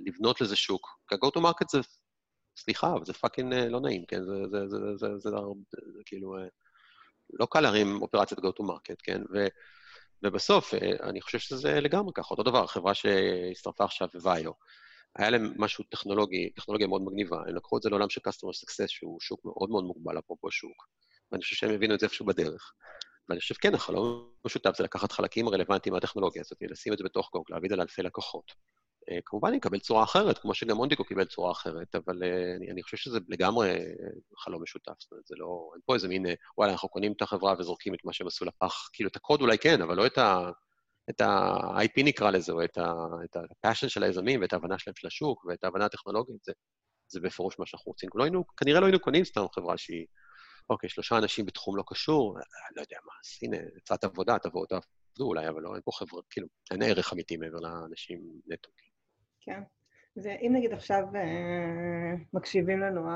לבנות 0.06 0.42
לזה 0.42 0.56
שוק. 0.56 0.88
כי 1.08 1.16
ה-go 1.16 1.28
to 1.38 1.42
market 1.42 1.66
זה 1.72 1.80
סליחה, 2.58 2.94
אבל 2.94 3.06
זה 3.06 3.14
fucking 3.14 3.54
לא 3.54 3.82
נעים, 3.82 4.06
כן? 4.06 4.24
זה, 4.24 4.34
זה, 4.52 4.68
זה, 4.68 4.78
זה, 4.78 4.96
זה, 4.98 5.08
זה, 5.18 5.30
זה, 5.70 5.78
זה 5.94 6.02
כאילו... 6.06 6.36
לא 7.34 7.48
קל 7.52 7.62
להרים 7.62 8.02
אופרציית 8.02 8.40
go 8.40 8.44
to 8.44 8.64
market, 8.64 8.96
כן? 9.04 9.22
ו, 9.34 9.48
ובסוף, 10.24 10.74
אני 11.04 11.22
חושב 11.22 11.40
שזה 11.40 11.82
לגמרי 11.82 12.12
ככה. 12.16 12.28
אותו 12.32 12.44
דבר, 12.44 12.68
חברה 12.68 12.94
שהצטרפה 12.94 13.84
עכשיו, 13.84 14.08
ויו, 14.22 14.52
היה 15.16 15.30
להם 15.30 15.54
משהו 15.58 15.84
טכנולוגי, 15.84 16.50
טכנולוגיה 16.50 16.88
מאוד 16.88 17.02
מגניבה. 17.02 17.42
הם 17.48 17.56
לקחו 17.56 17.78
את 17.78 17.82
זה 17.82 17.90
לעולם 17.90 18.10
של 18.10 18.22
customer 18.28 18.54
success, 18.64 18.88
שהוא 18.88 19.20
שוק 19.22 19.46
מאוד 19.46 19.70
מאוד 19.70 19.84
מוגבל, 19.84 20.20
אפרופו 20.20 20.52
שוק. 20.52 20.88
ואני 21.32 21.44
חושב 21.44 21.56
שהם 21.56 21.72
הבינו 21.72 21.96
את 21.96 22.00
זה 22.00 22.06
איפשהו 22.06 22.26
בדרך. 22.26 22.74
ואני 23.30 23.40
חושב, 23.40 23.56
כן, 23.56 23.76
החלום 23.76 24.30
המשותף 24.46 24.78
זה 24.78 24.84
לקחת 24.84 25.12
חלקים 25.12 25.50
רלוונטיים 25.50 25.94
מהטכנולוגיה 25.94 26.42
הזאת, 26.42 26.58
לשים 26.62 26.94
את 26.94 26.98
זה 26.98 27.04
בתוך 27.04 27.30
גונג, 27.34 27.46
להביא 27.50 27.66
את 27.66 27.70
זה 27.70 27.76
לאלפי 27.76 28.04
לקוחות. 28.04 28.52
Uh, 29.10 29.22
כמובן, 29.26 29.54
יקבל 29.54 29.80
צורה 29.80 30.04
אחרת, 30.04 30.38
כמו 30.38 30.54
שגם 30.54 30.78
מונדיקו 30.78 31.04
קיבל 31.04 31.26
צורה 31.26 31.52
אחרת, 31.52 31.96
אבל 31.96 32.24
uh, 32.24 32.58
אני, 32.58 32.72
אני 32.72 32.84
חושב 32.84 32.98
שזה 32.98 33.20
לגמרי 33.30 33.78
חלום 34.38 34.64
משותף. 34.64 34.94
זאת 35.00 35.12
אומרת, 35.12 35.26
זה 35.26 35.36
לא... 35.38 35.70
אין 35.74 35.82
פה 35.86 35.94
איזה 35.94 36.08
מין, 36.08 36.26
וואלה, 36.58 36.72
אנחנו 36.72 36.90
קונים 36.90 37.12
את 37.12 37.22
החברה 37.22 37.54
וזורקים 37.60 37.94
את 37.94 38.00
מה 38.06 38.14
שהם 38.14 38.28
עשו 38.28 38.46
לפח. 38.46 38.90
כאילו, 38.94 39.10
את 39.10 39.16
הקוד 39.16 39.42
אולי 39.42 39.58
כן, 39.58 39.82
אבל 39.82 39.98
לא 39.98 40.06
את 40.06 40.18
ה... 40.18 40.52
את 41.10 41.22
ה-IP 41.22 42.04
נקרא 42.04 42.32
לזה, 42.32 42.52
או 42.52 42.64
את 42.64 42.78
ה-passion 42.78 43.90
של 43.90 44.04
היזמים, 44.04 44.42
ואת 44.42 44.54
ההבנה 44.54 44.80
שלהם 44.80 44.96
של 44.96 45.08
השוק, 45.08 45.46
ואת 45.46 45.64
ההבנה 45.64 45.86
הטכנולוגית, 45.86 46.44
זה, 46.44 46.52
זה 47.08 47.20
בפירוש 47.20 47.60
מה 47.60 47.66
שאנחנו 47.66 47.90
רוצים. 47.90 48.10
לא 48.16 48.24
היינו, 48.24 48.44
כנראה 48.58 48.80
לא 48.80 48.86
היינו 48.86 49.00
קונים 49.00 49.26
סתם 49.26 49.46
חברה 49.56 49.78
שהיא, 49.78 50.06
אוקיי, 50.70 50.90
שלושה 50.90 51.18
אנשים 51.18 51.46
בתחום 51.46 51.78
לא 51.78 51.84
קשור, 51.88 52.38
לא 52.76 52.82
יודע 52.82 52.98
מה, 53.06 53.14
אז 53.24 53.40
הנה, 53.42 53.58
קצת 53.80 54.04
עבודה, 54.04 54.40
תבואו, 54.40 54.66
תעבדו 54.66 54.84
אולי, 55.20 55.50
אבל 55.50 55.62
לא, 55.62 55.74
אין 55.74 55.82
פה 55.86 55.92
חברה, 55.94 56.22
כאילו, 56.30 56.48
אין 56.72 56.84
ערך 56.84 57.14
אמיתי 57.14 57.38
מעבר 57.38 57.60
לאנשים 57.60 58.20
נטו. 58.48 58.70
כן. 59.46 59.62
ואם 60.18 60.52
נגיד 60.56 60.74
עכשיו 60.74 61.04
אה, 61.16 62.14
מקשיבים 62.34 62.80
לנו 62.80 63.10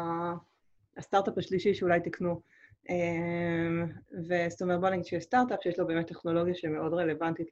הסטארט-אפ 0.97 1.37
השלישי 1.37 1.73
שאולי 1.73 1.99
תקנו, 1.99 2.41
אמ, 2.89 3.85
וזאת 4.13 4.61
אומרת, 4.61 4.79
בוא 4.79 4.89
נגיד 4.89 5.05
שיש 5.05 5.23
סטארט-אפ 5.23 5.59
שיש 5.63 5.79
לו 5.79 5.87
באמת 5.87 6.07
טכנולוגיה 6.07 6.55
שמאוד 6.55 6.93
רלוונטית 6.93 7.47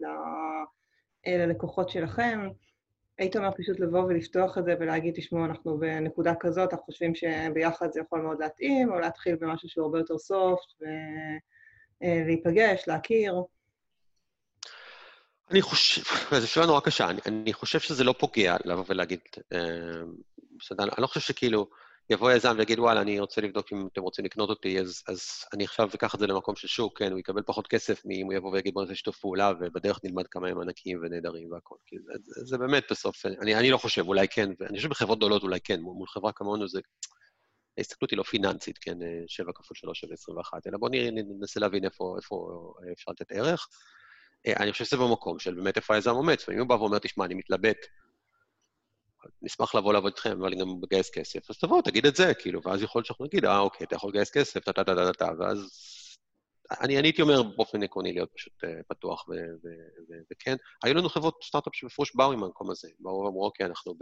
אה, 1.28 1.38
ללקוחות 1.38 1.90
שלכם, 1.90 2.50
היית 3.18 3.36
אומר 3.36 3.52
פשוט 3.52 3.80
לבוא 3.80 4.04
ולפתוח 4.04 4.58
את 4.58 4.66
זה 4.66 4.76
ולהגיד, 4.80 5.14
תשמעו, 5.16 5.46
אנחנו 5.46 5.80
בנקודה 5.80 6.34
כזאת, 6.40 6.74
אנחנו 6.74 6.86
חושבים 6.86 7.16
שביחד 7.16 7.92
זה 7.92 8.00
יכול 8.00 8.22
מאוד 8.22 8.40
להתאים, 8.40 8.92
או 8.92 9.00
להתחיל 9.00 9.36
במשהו 9.36 9.70
שהוא 9.70 9.86
הרבה 9.86 10.00
יותר 10.00 10.18
סופט, 10.18 10.82
ולהיפגש, 12.02 12.88
להכיר. 12.88 13.36
אני 15.52 15.62
חושב, 15.62 16.02
זו 16.42 16.48
שאלה 16.48 16.66
נורא 16.66 16.80
קשה, 16.80 17.10
אני, 17.10 17.22
אני 17.26 17.54
חושב 17.54 17.80
שזה 17.80 18.04
לא 18.04 18.16
פוגע 18.20 18.56
לבוא 18.66 18.84
ולהגיד, 18.88 19.20
אה, 19.54 19.60
אני 20.80 20.90
לא 20.98 21.08
חושב 21.08 21.20
שכאילו, 21.20 21.68
יבוא 22.10 22.32
יזם 22.32 22.56
ויגיד, 22.58 22.80
וואלה, 22.80 23.02
אני 23.02 23.20
רוצה 23.20 23.42
לבדוק 23.42 23.74
אם 23.74 23.88
אתם 23.94 24.02
רוצים 24.02 24.26
לקנות 24.26 24.50
אותי, 24.50 24.80
אז, 24.80 25.04
אז 25.08 25.22
אני 25.54 25.64
עכשיו 25.64 25.90
אקח 25.96 26.16
את 26.16 26.20
זה 26.20 26.28
למקום 26.28 26.56
של 26.56 26.68
שוק, 26.68 27.00
כן, 27.00 27.12
הוא 27.12 27.20
יקבל 27.20 27.42
פחות 27.46 27.68
כסף 27.68 28.02
מאם 28.06 28.26
הוא 28.26 28.34
יבוא 28.34 28.52
ויגיד, 28.52 28.74
בוא 28.74 28.82
נעשה 28.82 28.96
שיתוף 28.96 29.18
פעולה, 29.18 29.52
ובדרך 29.60 30.00
נלמד 30.04 30.28
כמה 30.28 30.48
הם 30.48 30.62
ענקיים 30.62 31.00
ונהדרים 31.04 31.52
והכול. 31.52 31.78
כי 31.86 31.96
זה, 32.00 32.14
זה, 32.24 32.46
זה 32.46 32.58
באמת 32.58 32.84
בסוף, 32.92 33.26
אני, 33.26 33.56
אני 33.56 33.72
לא 33.72 33.78
חושב, 33.78 34.08
אולי 34.08 34.28
כן, 34.28 34.50
ואני 34.60 34.78
חושב 34.78 34.90
בחברות 34.90 35.18
גדולות 35.18 35.44
אולי 35.44 35.60
כן, 35.64 35.82
מול 35.82 36.08
חברה 36.08 36.32
כמונו 36.32 36.68
זה... 36.68 36.80
ההסתכלות 37.78 38.12
היא 38.12 38.18
לא 38.18 38.24
פיננסית, 38.24 38.78
כן, 38.78 38.98
7 39.28 39.52
כפול 39.56 39.76
3 39.78 40.00
שווה 40.00 40.14
21, 40.14 40.68
אלא 40.68 40.78
בואו 40.78 40.92
ננסה 41.40 41.60
להבין 41.60 41.86
איפה, 41.86 42.16
איפה 42.18 42.48
אפשר 42.94 43.12
לתת 43.12 43.32
ערך. 43.32 43.68
אני 44.48 44.72
חושב 44.72 44.86
שזה 44.86 44.98
במקום 44.98 45.40
של 45.40 45.54
באמת 45.54 45.78
איפה 45.78 45.96
היזם 45.96 46.12
עומד. 46.12 46.36
אם 46.54 46.60
הוא 46.60 46.68
בא 46.68 46.74
ואומר, 46.74 47.00
תשמע, 47.00 47.26
אני 47.26 47.34
מתלבט 47.34 47.78
נשמח 49.42 49.76
לבוא 49.76 49.94
לעבוד 49.94 50.12
איתכם, 50.12 50.42
אבל 50.42 50.56
גם 50.60 50.68
לגייס 50.84 51.10
כסף, 51.10 51.50
אז 51.50 51.58
תבוא, 51.58 51.82
תגיד 51.82 52.06
את 52.06 52.16
זה, 52.16 52.34
כאילו, 52.34 52.62
ואז 52.64 52.84
יכול 52.84 53.00
להיות 53.00 53.06
שאנחנו 53.06 53.26
נגיד, 53.26 53.46
אה, 53.46 53.60
אוקיי, 53.60 53.88
אתה 53.88 53.96
יכול 53.96 54.10
לגייס 54.10 54.32
כסף, 54.32 54.60
טה-טה-טה-טה-טה, 54.60 55.30
ואז... 55.40 55.60
אני, 56.82 57.00
אני 57.00 57.08
הייתי 57.08 57.22
אומר 57.22 57.44
באופן 57.44 57.84
עקרוני 57.84 58.14
להיות 58.14 58.30
פשוט 58.36 58.54
uh, 58.64 58.68
פתוח 58.88 59.26
וכן. 60.32 60.56
היו 60.84 60.94
לנו 60.94 61.10
חברות 61.10 61.40
סטארט-אפ 61.44 61.76
שבפרוש 61.76 62.16
באו 62.16 62.32
עם 62.32 62.44
המקום 62.44 62.72
הזה. 62.72 62.88
באו 63.00 63.20
ואמרו, 63.20 63.46
אוקיי, 63.46 63.66
אנחנו 63.66 63.94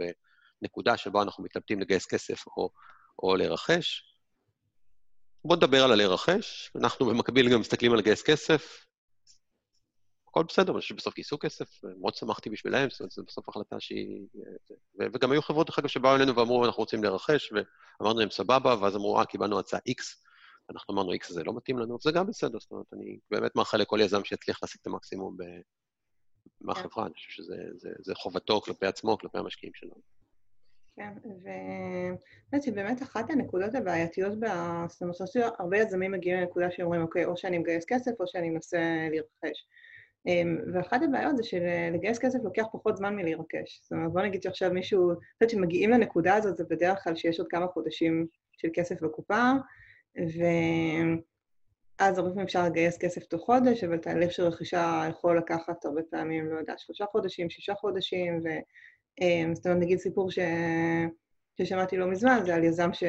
בנקודה 0.62 0.96
שבה 0.96 1.22
אנחנו 1.22 1.44
מתלבטים 1.44 1.80
לגייס 1.80 2.06
כסף 2.06 2.46
או, 2.46 2.70
או 3.22 3.36
לרכש. 3.36 4.02
בואו 5.44 5.56
נדבר 5.56 5.84
על 5.84 5.92
הלרכש, 5.92 6.70
אנחנו 6.76 7.06
במקביל 7.06 7.52
גם 7.52 7.60
מסתכלים 7.60 7.92
על 7.92 7.98
לגייס 7.98 8.22
כסף, 8.22 8.84
הכל 10.34 10.44
בסדר, 10.48 10.72
אני 10.72 10.80
חושב 10.80 10.94
שבסוף 10.94 11.14
גייסו 11.14 11.38
כסף, 11.38 11.84
מאוד 12.00 12.14
שמחתי 12.14 12.50
בשבילם, 12.50 12.90
זאת 12.90 13.00
אומרת, 13.00 13.10
זו 13.10 13.22
בסוף 13.26 13.48
החלטה 13.48 13.80
שהיא... 13.80 14.26
וגם 14.98 15.32
היו 15.32 15.42
חברות, 15.42 15.66
דרך 15.66 15.78
אגב, 15.78 15.88
שבאו 15.88 16.16
אלינו 16.16 16.36
ואמרו, 16.36 16.64
אנחנו 16.64 16.80
רוצים 16.80 17.04
לרכש, 17.04 17.52
ואמרנו 17.52 18.20
להם, 18.20 18.30
סבבה, 18.30 18.74
ואז 18.80 18.96
אמרו, 18.96 19.18
אה, 19.18 19.24
קיבלנו 19.24 19.58
הצעה 19.58 19.80
X, 19.90 20.02
אנחנו 20.70 20.94
אמרנו, 20.94 21.14
X 21.14 21.32
זה 21.32 21.44
לא 21.44 21.56
מתאים 21.56 21.78
לנו, 21.78 21.94
וזה 21.94 22.12
גם 22.12 22.26
בסדר, 22.26 22.58
זאת 22.58 22.70
אומרת, 22.70 22.86
אני 22.92 23.18
באמת 23.30 23.56
מאחל 23.56 23.78
לכל 23.78 23.98
יזם 24.00 24.24
שיצליח 24.24 24.58
להשיג 24.62 24.78
את 24.82 24.86
המקסימום 24.86 25.36
מהחברה, 26.60 27.06
אני 27.06 27.14
חושב 27.14 27.42
שזה 27.42 28.14
חובתו 28.14 28.60
כלפי 28.60 28.86
עצמו, 28.86 29.18
כלפי 29.18 29.38
המשקיעים 29.38 29.74
שלנו. 29.74 30.00
כן, 30.96 31.12
ובאמת 31.24 32.74
באמת 32.74 33.02
אחת 33.02 33.30
הנקודות 33.30 33.74
הבעייתיות, 33.74 34.32
זאת 34.88 35.02
אומרת, 35.02 35.16
הרבה 35.58 35.78
יזמים 35.78 36.12
מגיעים 36.12 36.40
לנקודה 36.40 36.70
שאומרים, 36.70 37.02
אוקיי, 37.02 37.24
או 37.24 37.36
שאני 37.36 37.58
מגייס 37.58 37.84
כסף 37.88 38.12
או 38.20 38.26
שאני 38.26 38.50
מנסה 38.50 39.08
לרכש. 39.12 39.66
אמ, 40.26 40.58
ואחת 40.72 41.02
הבעיות 41.02 41.36
זה 41.36 41.42
שלגייס 41.42 42.18
כסף 42.18 42.38
לוקח 42.44 42.64
פחות 42.72 42.96
זמן 42.96 43.16
מלהירכש. 43.16 43.80
זאת 43.82 43.92
אומרת, 43.92 44.12
בוא 44.12 44.22
נגיד 44.22 44.42
שעכשיו 44.42 44.70
מישהו, 44.70 45.10
אני 45.10 45.18
חושבת 45.34 45.50
שמגיעים 45.50 45.90
לנקודה 45.90 46.34
הזאת, 46.34 46.56
זה 46.56 46.64
בדרך 46.70 47.04
כלל 47.04 47.16
שיש 47.16 47.40
עוד 47.40 47.48
כמה 47.48 47.66
חודשים 47.66 48.26
של 48.52 48.68
כסף 48.74 49.02
בקופה, 49.02 49.52
ואז 50.16 51.18
הרבה 52.18 52.30
פעמים 52.30 52.44
אפשר 52.44 52.66
לגייס 52.66 52.98
כסף 52.98 53.24
תוך 53.24 53.42
חודש, 53.42 53.84
אבל 53.84 53.98
תהליך 53.98 54.32
של 54.32 54.42
רכישה 54.42 55.06
יכול 55.10 55.38
לקחת 55.38 55.84
הרבה 55.84 56.00
פעמים, 56.10 56.46
לא 56.46 56.58
יודע, 56.58 56.74
שלושה 56.78 57.06
חודשים, 57.06 57.50
שישה 57.50 57.74
חודשים, 57.74 58.40
ו... 58.44 58.48
אמ, 59.20 59.54
זאת 59.54 59.66
אומרת, 59.66 59.80
נגיד 59.80 59.98
סיפור 59.98 60.30
ש... 60.30 60.38
ששמעתי 61.58 61.96
לא 61.96 62.06
מזמן, 62.06 62.40
זה 62.44 62.54
על 62.54 62.64
יזם 62.64 62.92
ש... 62.92 63.04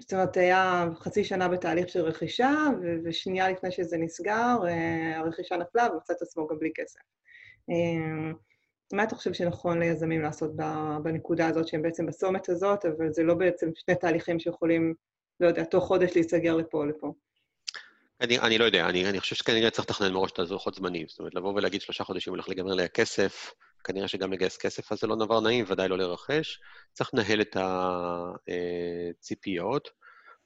זאת 0.00 0.12
אומרת, 0.12 0.36
היה 0.36 0.84
חצי 1.00 1.24
שנה 1.24 1.48
בתהליך 1.48 1.88
של 1.88 2.00
רכישה, 2.00 2.66
ושנייה 3.04 3.50
לפני 3.50 3.70
שזה 3.70 3.96
נסגר, 3.98 4.56
אה, 4.68 5.18
הרכישה 5.18 5.56
נפלה 5.56 5.88
ומצא 5.92 6.12
את 6.12 6.22
עצמו 6.22 6.46
גם 6.46 6.58
בלי 6.58 6.70
כסף. 6.74 7.00
אה, 7.70 8.32
מה 8.92 9.02
אתה 9.02 9.14
חושב 9.14 9.32
שנכון 9.32 9.78
ליזמים 9.78 10.22
לעשות 10.22 10.50
בנקודה 11.02 11.46
הזאת, 11.46 11.68
שהם 11.68 11.82
בעצם 11.82 12.06
בצומת 12.06 12.48
הזאת, 12.48 12.84
אבל 12.84 13.12
זה 13.12 13.22
לא 13.22 13.34
בעצם 13.34 13.70
שני 13.74 13.94
תהליכים 13.94 14.40
שיכולים, 14.40 14.94
לא 15.40 15.48
יודע, 15.48 15.64
תוך 15.64 15.84
חודש 15.84 16.10
להיסגר 16.14 16.56
לפה 16.56 16.78
או 16.78 16.84
לפה? 16.84 17.12
אני, 18.20 18.38
אני 18.38 18.58
לא 18.58 18.64
יודע, 18.64 18.88
אני, 18.88 19.10
אני 19.10 19.20
חושב 19.20 19.36
שכנראה 19.36 19.70
צריך 19.70 19.90
לתכנן 19.90 20.12
מראש 20.12 20.32
את 20.32 20.38
הזוכות 20.38 20.74
זמנים. 20.74 21.06
זאת 21.08 21.18
אומרת, 21.18 21.34
לבוא 21.34 21.54
ולהגיד 21.54 21.80
שלושה 21.80 22.04
חודשים 22.04 22.32
הולך 22.32 22.48
להיגמר 22.48 22.74
לי 22.74 22.82
הכסף, 22.82 23.52
כנראה 23.84 24.08
שגם 24.08 24.32
לגייס 24.32 24.56
כסף, 24.56 24.92
אז 24.92 25.00
זה 25.00 25.06
לא 25.06 25.16
דבר 25.16 25.40
נעים, 25.40 25.64
ודאי 25.68 25.88
לא 25.88 25.98
לרכש. 25.98 26.60
צריך 26.92 27.10
לנהל 27.14 27.40
את 27.40 27.56
הציפיות. 29.18 29.88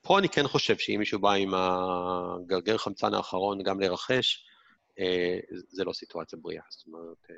פה 0.03 0.19
אני 0.19 0.29
כן 0.29 0.49
חושב 0.49 0.79
שאם 0.79 0.97
מישהו 0.99 1.19
בא 1.19 1.33
עם 1.33 1.55
הגרגר 1.55 2.79
חמצן 2.79 3.15
האחרון 3.15 3.63
גם 3.63 3.81
לרכש, 3.81 4.45
אה, 4.99 5.39
זה 5.69 5.85
לא 5.85 5.93
סיטואציה 5.93 6.39
בריאה. 6.43 6.63
זאת 6.69 6.87
אומרת, 6.87 7.31
אה, 7.31 7.35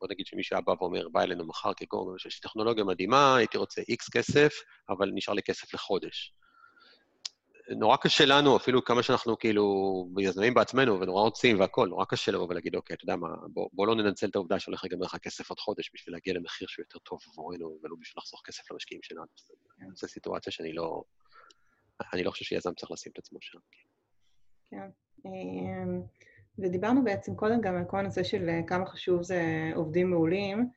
בוא 0.00 0.08
נגיד 0.10 0.26
שמישהו 0.26 0.58
בא 0.64 0.74
ואומר, 0.80 1.08
בא 1.08 1.22
אלינו 1.22 1.46
מחר 1.46 1.74
כגורם, 1.76 2.16
יש 2.26 2.40
טכנולוגיה 2.40 2.84
מדהימה, 2.84 3.36
הייתי 3.36 3.58
רוצה 3.58 3.82
איקס 3.88 4.08
כסף, 4.08 4.54
אבל 4.88 5.10
נשאר 5.14 5.34
לי 5.34 5.42
כסף 5.42 5.74
לחודש. 5.74 6.34
נורא 7.68 7.96
קשה 7.96 8.24
לנו, 8.24 8.56
אפילו 8.56 8.84
כמה 8.84 9.02
שאנחנו 9.02 9.38
כאילו 9.38 10.06
יזמים 10.18 10.54
בעצמנו 10.54 11.00
ונורא 11.00 11.22
רוצים 11.22 11.60
והכול, 11.60 11.88
נורא 11.88 12.04
קשה 12.04 12.32
לבוא 12.32 12.46
ולהגיד, 12.50 12.74
אוקיי, 12.76 12.94
אתה 12.94 13.04
יודע 13.04 13.16
מה, 13.16 13.28
בוא, 13.52 13.68
בוא 13.72 13.86
לא 13.86 13.94
ננצל 13.94 14.28
את 14.28 14.34
העובדה 14.34 14.58
שהולך 14.58 14.84
להיגמר 14.84 15.04
לך 15.04 15.16
כסף 15.16 15.50
עוד 15.50 15.58
חודש 15.58 15.90
בשביל 15.94 16.14
להגיע 16.14 16.34
למחיר 16.34 16.68
שהוא 16.68 16.82
יותר 16.82 16.98
טוב 16.98 17.18
עבורנו, 17.32 17.78
ולא 17.82 17.96
בשביל 18.00 18.14
לחסוך 18.18 18.42
כסף 18.44 18.70
למשקיעים 18.70 19.02
שלנו. 19.02 19.26
כן. 19.78 19.86
זו 19.94 20.08
סיטואציה 20.08 20.52
שאני 20.52 20.72
לא... 20.72 21.02
אני 22.12 22.24
לא 22.24 22.30
חושב 22.30 22.44
שיזם 22.44 22.74
צריך 22.74 22.92
לשים 22.92 23.12
את 23.12 23.18
עצמו 23.18 23.38
שם. 23.40 23.58
כן. 24.70 24.88
אמ, 25.26 26.02
ודיברנו 26.58 27.04
בעצם 27.04 27.34
קודם 27.34 27.60
גם 27.60 27.76
על 27.76 27.84
כל 27.84 27.98
הנושא 27.98 28.22
של 28.22 28.48
אה, 28.48 28.60
כמה 28.66 28.86
חשוב 28.86 29.22
זה 29.22 29.70
עובדים 29.74 30.10
מעולים. 30.10 30.70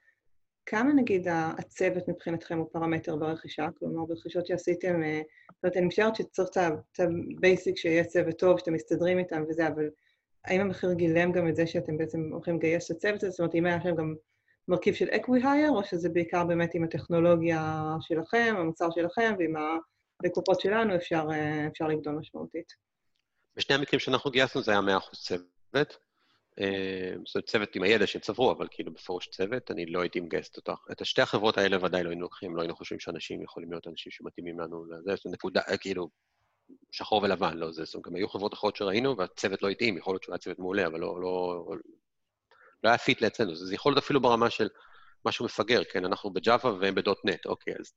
כמה 0.69 0.93
נגיד 0.93 1.27
הצוות 1.57 2.07
מבחינתכם 2.07 2.57
הוא 2.57 2.69
פרמטר 2.71 3.15
ברכישה? 3.15 3.67
כלומר, 3.79 4.05
ברכישות 4.05 4.47
שעשיתם, 4.47 5.03
אה, 5.03 5.21
זאת 5.53 5.63
אומרת, 5.63 5.77
אני 5.77 5.85
משערת 5.85 6.15
שצריך 6.15 6.49
את 6.49 6.99
ה 6.99 7.12
basic 7.12 7.77
שיהיה 7.77 8.03
צוות 8.03 8.39
טוב, 8.39 8.59
שאתם 8.59 8.73
מסתדרים 8.73 9.19
איתם 9.19 9.43
וזה, 9.49 9.67
אבל 9.67 9.89
האם 10.45 10.61
המחיר 10.61 10.93
גילם 10.93 11.31
גם 11.31 11.47
את 11.47 11.55
זה 11.55 11.67
שאתם 11.67 11.97
בעצם 11.97 12.29
הולכים 12.31 12.55
לגייס 12.55 12.91
את 12.91 12.95
הצוות 12.95 13.23
הזה? 13.23 13.29
זאת 13.29 13.39
אומרת, 13.39 13.55
אם 13.55 13.65
היה 13.65 13.77
לכם 13.77 13.95
גם 13.95 14.15
מרכיב 14.67 14.93
של 14.93 15.05
acqui-hire, 15.05 15.71
או 15.71 15.83
שזה 15.83 16.09
בעיקר 16.09 16.43
באמת 16.43 16.75
עם 16.75 16.83
הטכנולוגיה 16.83 17.83
שלכם, 18.01 18.55
המוצר 18.57 18.87
שלכם, 18.95 19.35
ועם 19.39 19.53
הלקוחות 20.23 20.59
שלנו 20.59 20.95
אפשר, 20.95 21.27
אה, 21.31 21.67
אפשר 21.67 21.87
לגדול 21.87 22.15
משמעותית? 22.15 22.73
בשני 23.55 23.75
המקרים 23.75 23.99
שאנחנו 23.99 24.31
גייסנו 24.31 24.61
זה 24.61 24.71
היה 24.71 24.81
100% 24.81 25.19
צוות. 25.23 26.06
אה, 26.59 27.13
זאת 27.25 27.35
אומרת, 27.35 27.45
צוות 27.45 27.75
עם 27.75 27.83
הידע 27.83 28.07
שהם 28.07 28.21
צברו, 28.21 28.51
אבל 28.51 28.67
כאילו 28.71 28.93
בפירוש 28.93 29.27
צוות, 29.27 29.71
אני 29.71 29.85
לא 29.85 30.01
הייתי 30.01 30.19
מגייסת 30.19 30.57
אותך. 30.57 30.79
את 30.91 31.01
השתי 31.01 31.21
החברות 31.21 31.57
האלה 31.57 31.85
ודאי 31.85 32.03
לא 32.03 32.09
היינו 32.09 32.21
לוקחים, 32.21 32.55
לא 32.55 32.61
היינו 32.61 32.75
חושבים 32.75 32.99
שאנשים 32.99 33.43
יכולים 33.43 33.71
להיות 33.71 33.87
אנשים 33.87 34.11
שמתאימים 34.11 34.59
לנו 34.59 34.85
לזה, 34.85 35.15
זאת 35.15 35.25
נקודה, 35.25 35.61
כאילו, 35.81 36.09
שחור 36.91 37.23
ולבן, 37.23 37.57
לא 37.57 37.71
זה, 37.71 37.85
זאת 37.85 37.95
אומרת, 37.95 38.05
גם 38.05 38.15
היו 38.15 38.29
חברות 38.29 38.53
אחרות 38.53 38.75
שראינו, 38.75 39.17
והצוות 39.17 39.63
לא 39.63 39.69
התאים, 39.69 39.97
יכול 39.97 40.13
להיות 40.13 40.23
שהוא 40.23 40.33
היה 40.33 40.39
צוות 40.39 40.59
מעולה, 40.59 40.87
אבל 40.87 40.99
לא, 40.99 41.21
לא, 41.21 41.65
לא 42.83 42.89
היה 42.89 42.97
fit 42.97 43.21
לאצלנו. 43.21 43.55
זה 43.55 43.75
יכול 43.75 43.91
להיות 43.91 44.03
אפילו 44.03 44.21
ברמה 44.21 44.49
של 44.49 44.67
משהו 45.25 45.45
מפגר, 45.45 45.83
כן, 45.83 46.05
אנחנו 46.05 46.33
ב 46.33 46.41
Java 46.41 46.73
והם 46.73 46.95
ב 46.95 47.17
.NET, 47.25 47.45
אוקיי, 47.45 47.73
אז 47.79 47.93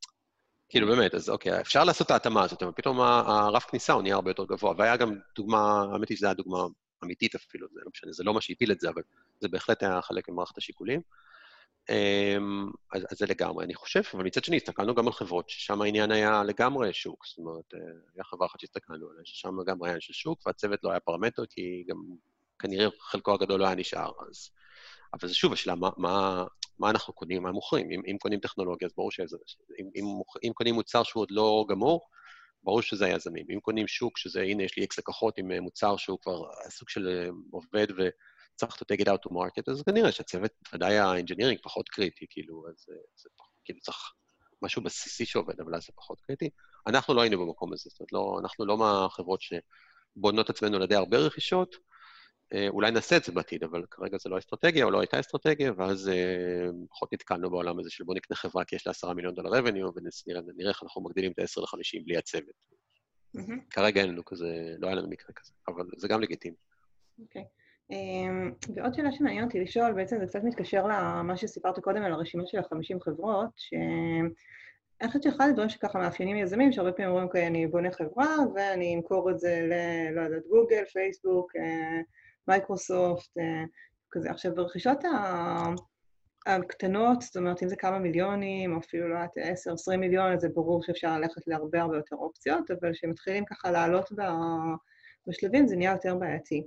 כאילו 0.69 0.87
באמת, 0.87 1.15
אז 1.15 1.31
אוקיי, 1.31 1.61
אפשר 1.61 1.85
לעשות 1.85 2.07
את 2.07 2.11
ההתאמה 2.11 2.45
הזאת, 2.45 2.63
אבל 2.63 2.73
פתאום 2.73 3.01
הרף 3.01 3.65
כניסה 3.65 3.93
הוא 3.93 4.03
נהיה 4.03 4.15
הרבה 4.15 4.31
יותר 4.31 4.45
גבוה. 4.45 4.75
והיה 4.79 4.97
גם 4.97 5.15
דוגמה, 5.37 5.85
האמת 5.93 6.09
היא 6.09 6.17
שזו 6.17 6.27
הייתה 6.27 6.43
דוגמה 6.43 6.59
אמיתית 7.05 7.35
אפילו, 7.35 7.67
זה 7.73 7.81
לא 7.85 7.91
משנה, 7.95 8.13
זה 8.13 8.25
לא 8.25 8.35
מה 8.35 8.41
שהפיל 8.41 8.73
את 8.73 8.81
זה, 8.81 8.89
אבל 8.89 9.03
זה 9.41 9.49
בהחלט 9.49 9.83
היה 9.83 10.03
חלק 10.03 10.29
ממערכת 10.29 10.59
השיקולים. 10.59 11.01
אמ, 11.89 12.71
אז, 12.93 13.03
אז 13.11 13.19
זה 13.19 13.27
לגמרי, 13.27 13.65
אני 13.65 13.75
חושב, 13.75 14.01
אבל 14.15 14.25
מצד 14.25 14.45
שני, 14.45 14.57
הסתכלנו 14.57 14.95
גם 14.95 15.07
על 15.07 15.13
חברות 15.13 15.49
ששם 15.49 15.83
העניין 15.83 16.13
היה 16.13 16.43
לגמרי 16.45 16.93
שוק, 16.93 17.27
זאת 17.27 17.39
אומרת, 17.39 17.75
אה, 17.75 17.81
היה 18.15 18.25
חברה 18.25 18.47
אחת 18.47 18.61
שהסתכלנו 18.61 19.11
עליה, 19.11 19.23
ששם 19.25 19.57
גם 19.67 19.83
היה 19.83 20.01
של 20.01 20.13
שוק, 20.13 20.47
והצוות 20.47 20.85
לא 20.85 20.91
היה 20.91 21.01
פרמטר, 21.01 21.47
כי 21.51 21.85
גם 21.89 21.97
כנראה 22.59 22.89
חלקו 23.01 23.35
הגדול 23.35 23.61
לא 23.61 23.67
היה 23.67 23.75
נשאר, 23.75 24.11
אז... 24.29 24.51
אבל 25.15 25.29
זה 25.29 25.35
שוב 25.35 25.53
השאלה, 25.53 25.75
מה, 25.75 25.91
מה, 25.97 26.45
מה 26.79 26.91
אנחנו 26.91 27.15
קונים, 27.15 27.43
מה 27.43 27.53
מוכרים. 27.53 27.91
אם, 27.91 28.03
אם 28.07 28.17
קונים 28.19 28.41
טכנולוגיה, 28.41 28.87
אז 28.87 28.93
ברור 28.97 29.11
שזה... 29.11 29.37
אם, 29.79 29.91
אם, 29.97 30.05
אם 30.45 30.53
קונים 30.55 30.75
מוצר 30.75 31.03
שהוא 31.03 31.21
עוד 31.21 31.31
לא 31.31 31.65
גמור, 31.69 32.01
ברור 32.65 32.83
שזה 32.83 33.07
היזמים. 33.07 33.47
אם 33.55 33.61
קונים 33.61 33.89
שוק, 33.89 34.19
שזה, 34.19 34.41
הנה, 34.43 34.63
יש 34.63 34.77
לי 34.77 34.85
אקס 34.85 34.99
לקוחות 34.99 35.39
עם 35.39 35.53
אה, 35.53 35.61
מוצר 35.61 35.97
שהוא 35.97 36.19
כבר 36.23 36.43
סוג 36.69 36.89
של 36.89 37.09
אה, 37.09 37.29
עובד 37.51 37.87
וצריך 37.91 38.75
to 38.75 38.85
take 38.93 39.01
it 39.01 39.07
out 39.07 39.29
to 39.29 39.33
market, 39.33 39.73
אז 39.73 39.83
כנראה 39.83 40.13
שהצוות, 40.13 40.51
ודאי 40.73 40.99
ה 40.99 41.04
engineering 41.04 41.59
פחות 41.63 41.89
קריטי, 41.89 42.27
כאילו, 42.31 42.65
אז 42.69 42.87
אה, 42.91 42.97
זה 43.17 43.29
כאילו 43.65 43.81
צריך 43.81 44.13
משהו 44.63 44.83
בסיסי 44.83 45.27
שעובד, 45.27 45.61
אבל 45.61 45.75
אז 45.75 45.83
זה 45.83 45.93
פחות 45.97 46.21
קריטי. 46.21 46.51
אנחנו 46.87 47.15
לא 47.15 47.21
היינו 47.21 47.47
במקום 47.47 47.73
הזה, 47.73 47.91
זאת 47.91 48.01
אומרת, 48.01 48.13
לא, 48.13 48.41
אנחנו 48.43 48.67
לא 48.67 48.77
מהחברות 48.79 49.41
שבונות 49.43 50.51
עצמנו 50.51 50.77
על 50.77 50.83
ידי 50.83 50.95
הרבה 50.95 51.19
רכישות, 51.19 51.75
אה, 51.75 51.81
אולי 52.69 52.91
נעשה 52.91 53.17
את 53.17 53.25
זה 53.25 53.33
בעתיד, 53.33 53.65
אבל 53.65 53.85
כרגע 53.91 54.19
זה 54.21 54.29
לא 54.29 54.39
אסטרטגיה, 54.39 54.85
או 54.85 54.91
לא 54.91 55.01
הייתה 55.01 55.21
אסטרטגיה, 55.21 55.73
ואז 55.77 56.09
אה, 56.09 56.69
פחות 56.91 57.13
נתקלנו 57.13 57.51
בעולם 57.51 57.79
הזה 57.79 57.91
של 57.91 58.05
בוא 58.05 58.15
נקנה 58.15 58.37
חברה 58.37 58.65
כי 58.65 58.77
יש 58.77 58.87
לה 58.87 58.91
עשרה 58.91 59.15
מיליון 59.15 59.35
דולר 59.35 59.51
revenue, 59.51 59.93
ונראה 60.47 60.71
איך 60.71 60.83
אנחנו 60.83 61.03
מגדילים 61.03 61.33
את 61.33 61.39
ה-10 61.39 61.61
ל-50 61.61 62.05
בלי 62.05 62.17
הצוות. 62.17 62.67
כרגע 63.71 64.01
אין 64.01 64.11
לנו 64.11 64.25
כזה, 64.25 64.75
לא 64.79 64.87
היה 64.87 64.97
לנו 64.97 65.09
מקרה 65.09 65.33
כזה, 65.35 65.53
אבל 65.69 65.87
זה 65.97 66.09
גם 66.09 66.21
לגיטימי. 66.21 66.57
אוקיי. 67.23 67.45
אמ, 67.91 68.53
ועוד 68.75 68.95
שאלה 68.95 69.13
שמעניין 69.13 69.45
אותי 69.45 69.61
לשאול, 69.61 69.93
בעצם 69.93 70.17
זה 70.21 70.27
קצת 70.27 70.45
מתקשר 70.45 70.87
למה 70.87 71.37
שסיפרת 71.37 71.79
קודם 71.79 72.03
על 72.03 72.13
הרשימה 72.13 72.43
של 72.47 72.59
ה-50 72.59 73.01
חברות, 73.05 73.51
שאני 73.57 75.07
חושבת 75.07 75.23
שאחד 75.23 75.49
הדברים 75.49 75.69
שככה 75.69 75.99
מאפיינים 75.99 76.37
יזמים, 76.37 76.73
שהרבה 76.73 76.93
פעמים 76.93 77.11
אומרים, 77.11 77.27
אוקיי, 77.27 77.47
אני 77.47 77.67
בונה 77.67 77.91
חברה 77.93 78.37
ואני 78.55 78.95
אמכור 78.95 79.31
את 79.31 79.39
זה 79.39 79.61
ל... 79.71 79.73
לא 80.15 80.21
יודעת, 80.21 80.43
גוגל, 80.49 80.85
פייסבוק, 80.85 81.57
אה, 81.57 82.01
מייקרוסופט, 82.51 83.39
אה, 83.39 83.65
כזה. 84.11 84.31
עכשיו, 84.31 84.55
ברכישות 84.55 84.99
הקטנות, 86.47 87.23
זאת 87.23 87.37
אומרת, 87.37 87.63
אם 87.63 87.69
זה 87.69 87.77
כמה 87.77 87.99
מיליונים, 87.99 88.75
או 88.75 88.79
אפילו, 88.79 89.09
לא 89.09 89.15
יודעת, 89.15 89.39
10-20 89.39 89.97
מיליון, 89.97 90.33
אז 90.33 90.41
זה 90.41 90.49
ברור 90.49 90.83
שאפשר 90.83 91.19
ללכת 91.19 91.43
להרבה 91.47 91.81
הרבה 91.81 91.97
יותר 91.97 92.17
אופציות, 92.17 92.71
אבל 92.71 92.93
כשמתחילים 92.93 93.45
ככה 93.45 93.71
לעלות 93.71 94.11
בשלבים, 95.27 95.67
זה 95.67 95.77
נהיה 95.77 95.93
יותר 95.93 96.15
בעייתי. 96.15 96.63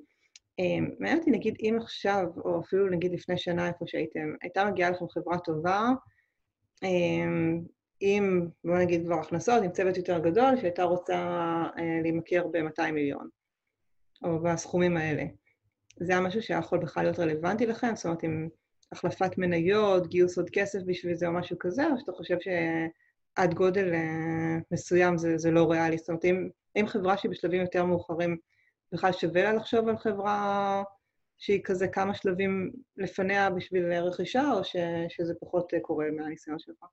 אה, 0.59 0.79
מעניין 0.99 1.19
אותי, 1.19 1.31
נגיד, 1.31 1.55
אם 1.59 1.77
עכשיו, 1.81 2.25
או 2.45 2.61
אפילו 2.61 2.89
נגיד 2.89 3.11
לפני 3.11 3.37
שנה, 3.37 3.67
איפה 3.67 3.85
שהייתם, 3.87 4.33
הייתה 4.41 4.65
מגיעה 4.65 4.89
לכם 4.89 5.09
חברה 5.09 5.39
טובה, 5.39 5.89
אה, 6.83 6.89
עם, 7.99 8.47
בוא 8.63 8.77
נגיד 8.77 9.05
כבר 9.05 9.19
הכנסות, 9.19 9.63
עם 9.63 9.71
צוות 9.71 9.97
יותר 9.97 10.19
גדול, 10.19 10.57
שהייתה 10.61 10.83
רוצה 10.83 11.17
להימכר 12.03 12.47
ב-200 12.47 12.91
מיליון, 12.91 13.29
או 14.23 14.39
בסכומים 14.43 14.97
האלה. 14.97 15.23
זה 15.97 16.11
היה 16.11 16.21
משהו 16.21 16.41
שהיה 16.41 16.59
יכול 16.59 16.79
בכלל 16.79 17.03
להיות 17.03 17.19
רלוונטי 17.19 17.65
לכם? 17.65 17.95
זאת 17.95 18.05
אומרת, 18.05 18.23
עם 18.23 18.49
החלפת 18.91 19.37
מניות, 19.37 20.07
גיוס 20.07 20.37
עוד 20.37 20.49
כסף 20.49 20.79
בשביל 20.85 21.15
זה 21.15 21.27
או 21.27 21.33
משהו 21.33 21.57
כזה, 21.59 21.87
או 21.87 21.99
שאתה 21.99 22.11
חושב 22.11 22.37
שעד 22.39 23.53
גודל 23.53 23.93
אה, 23.93 24.57
מסוים 24.71 25.17
זה, 25.17 25.37
זה 25.37 25.51
לא 25.51 25.71
ריאלי? 25.71 25.97
זאת 25.97 26.09
אומרת, 26.09 26.25
אם, 26.25 26.49
אם 26.75 26.87
חברה 26.87 27.17
שהיא 27.17 27.31
בשלבים 27.31 27.61
יותר 27.61 27.85
מאוחרים, 27.85 28.37
בכלל 28.91 29.11
שווה 29.11 29.43
לה 29.43 29.53
לחשוב 29.53 29.87
על 29.87 29.97
חברה 29.97 30.83
שהיא 31.37 31.61
כזה 31.63 31.87
כמה 31.87 32.13
שלבים 32.15 32.71
לפניה 32.97 33.49
בשביל 33.49 33.93
רכישה, 33.93 34.51
או 34.51 34.63
ש, 34.63 34.75
שזה 35.09 35.33
פחות 35.39 35.73
קורה 35.81 36.05
מהניסיון 36.11 36.59
שלך? 36.59 36.85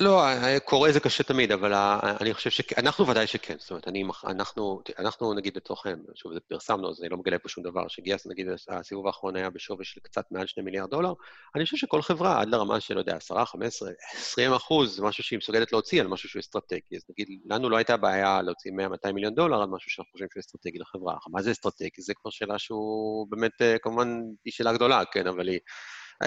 לא, 0.00 0.24
קורא 0.64 0.92
זה 0.92 1.00
קשה 1.00 1.22
תמיד, 1.22 1.52
אבל 1.52 1.72
אני 2.20 2.34
חושב 2.34 2.50
שאנחנו 2.50 3.08
ודאי 3.08 3.26
שכן. 3.26 3.54
זאת 3.58 3.70
אומרת, 3.70 3.88
אני, 3.88 4.04
אנחנו, 4.24 4.82
אנחנו 4.98 5.34
נגיד 5.34 5.56
לתוכן, 5.56 5.98
שוב, 6.14 6.34
זה 6.34 6.40
פרסמנו, 6.40 6.90
אז 6.90 7.00
אני 7.00 7.08
לא 7.08 7.16
מגלה 7.16 7.38
פה 7.38 7.48
שום 7.48 7.64
דבר, 7.64 7.88
שגייס, 7.88 8.26
נגיד, 8.26 8.46
הסיבוב 8.68 9.06
האחרון 9.06 9.36
היה 9.36 9.50
בשווי 9.50 9.84
של 9.84 10.00
קצת 10.00 10.24
מעל 10.30 10.46
2 10.46 10.64
מיליארד 10.64 10.90
דולר, 10.90 11.12
אני 11.54 11.64
חושב 11.64 11.76
שכל 11.76 12.02
חברה, 12.02 12.40
עד 12.40 12.48
לרמה 12.48 12.80
של, 12.80 12.94
לא 12.94 13.00
יודע, 13.00 13.16
10, 13.16 13.44
15, 13.44 13.90
20 14.12 14.52
אחוז, 14.52 14.96
זה 14.96 15.02
משהו 15.02 15.24
שהיא 15.24 15.36
מסוגלת 15.36 15.72
להוציא 15.72 16.00
על 16.00 16.06
משהו 16.06 16.28
שהוא 16.28 16.40
אסטרטגי. 16.40 16.96
אז 16.96 17.02
נגיד, 17.10 17.28
לנו 17.44 17.70
לא 17.70 17.76
הייתה 17.76 17.96
בעיה 17.96 18.42
להוציא 18.42 18.70
100-200 19.06 19.12
מיליון 19.12 19.34
דולר 19.34 19.62
על 19.62 19.68
משהו 19.68 19.90
שאנחנו 19.90 20.12
חושבים 20.12 20.28
שהוא 20.32 20.40
אסטרטגי 20.40 20.78
לחברה. 20.78 21.16
מה 21.28 21.42
זה 21.42 21.50
אסטרטגי? 21.50 22.02
זה 22.02 22.14
כבר 22.14 22.30
שאלה 22.30 22.58
שהוא 22.58 23.26
באמת, 23.30 23.62
אה, 23.62 23.78
כמובן, 23.78 24.20
היא 24.44 24.52
שאלה 24.52 24.72
גדולה, 24.72 25.04
כן, 25.04 25.26
אבל 25.26 25.48
היא... 25.48 25.58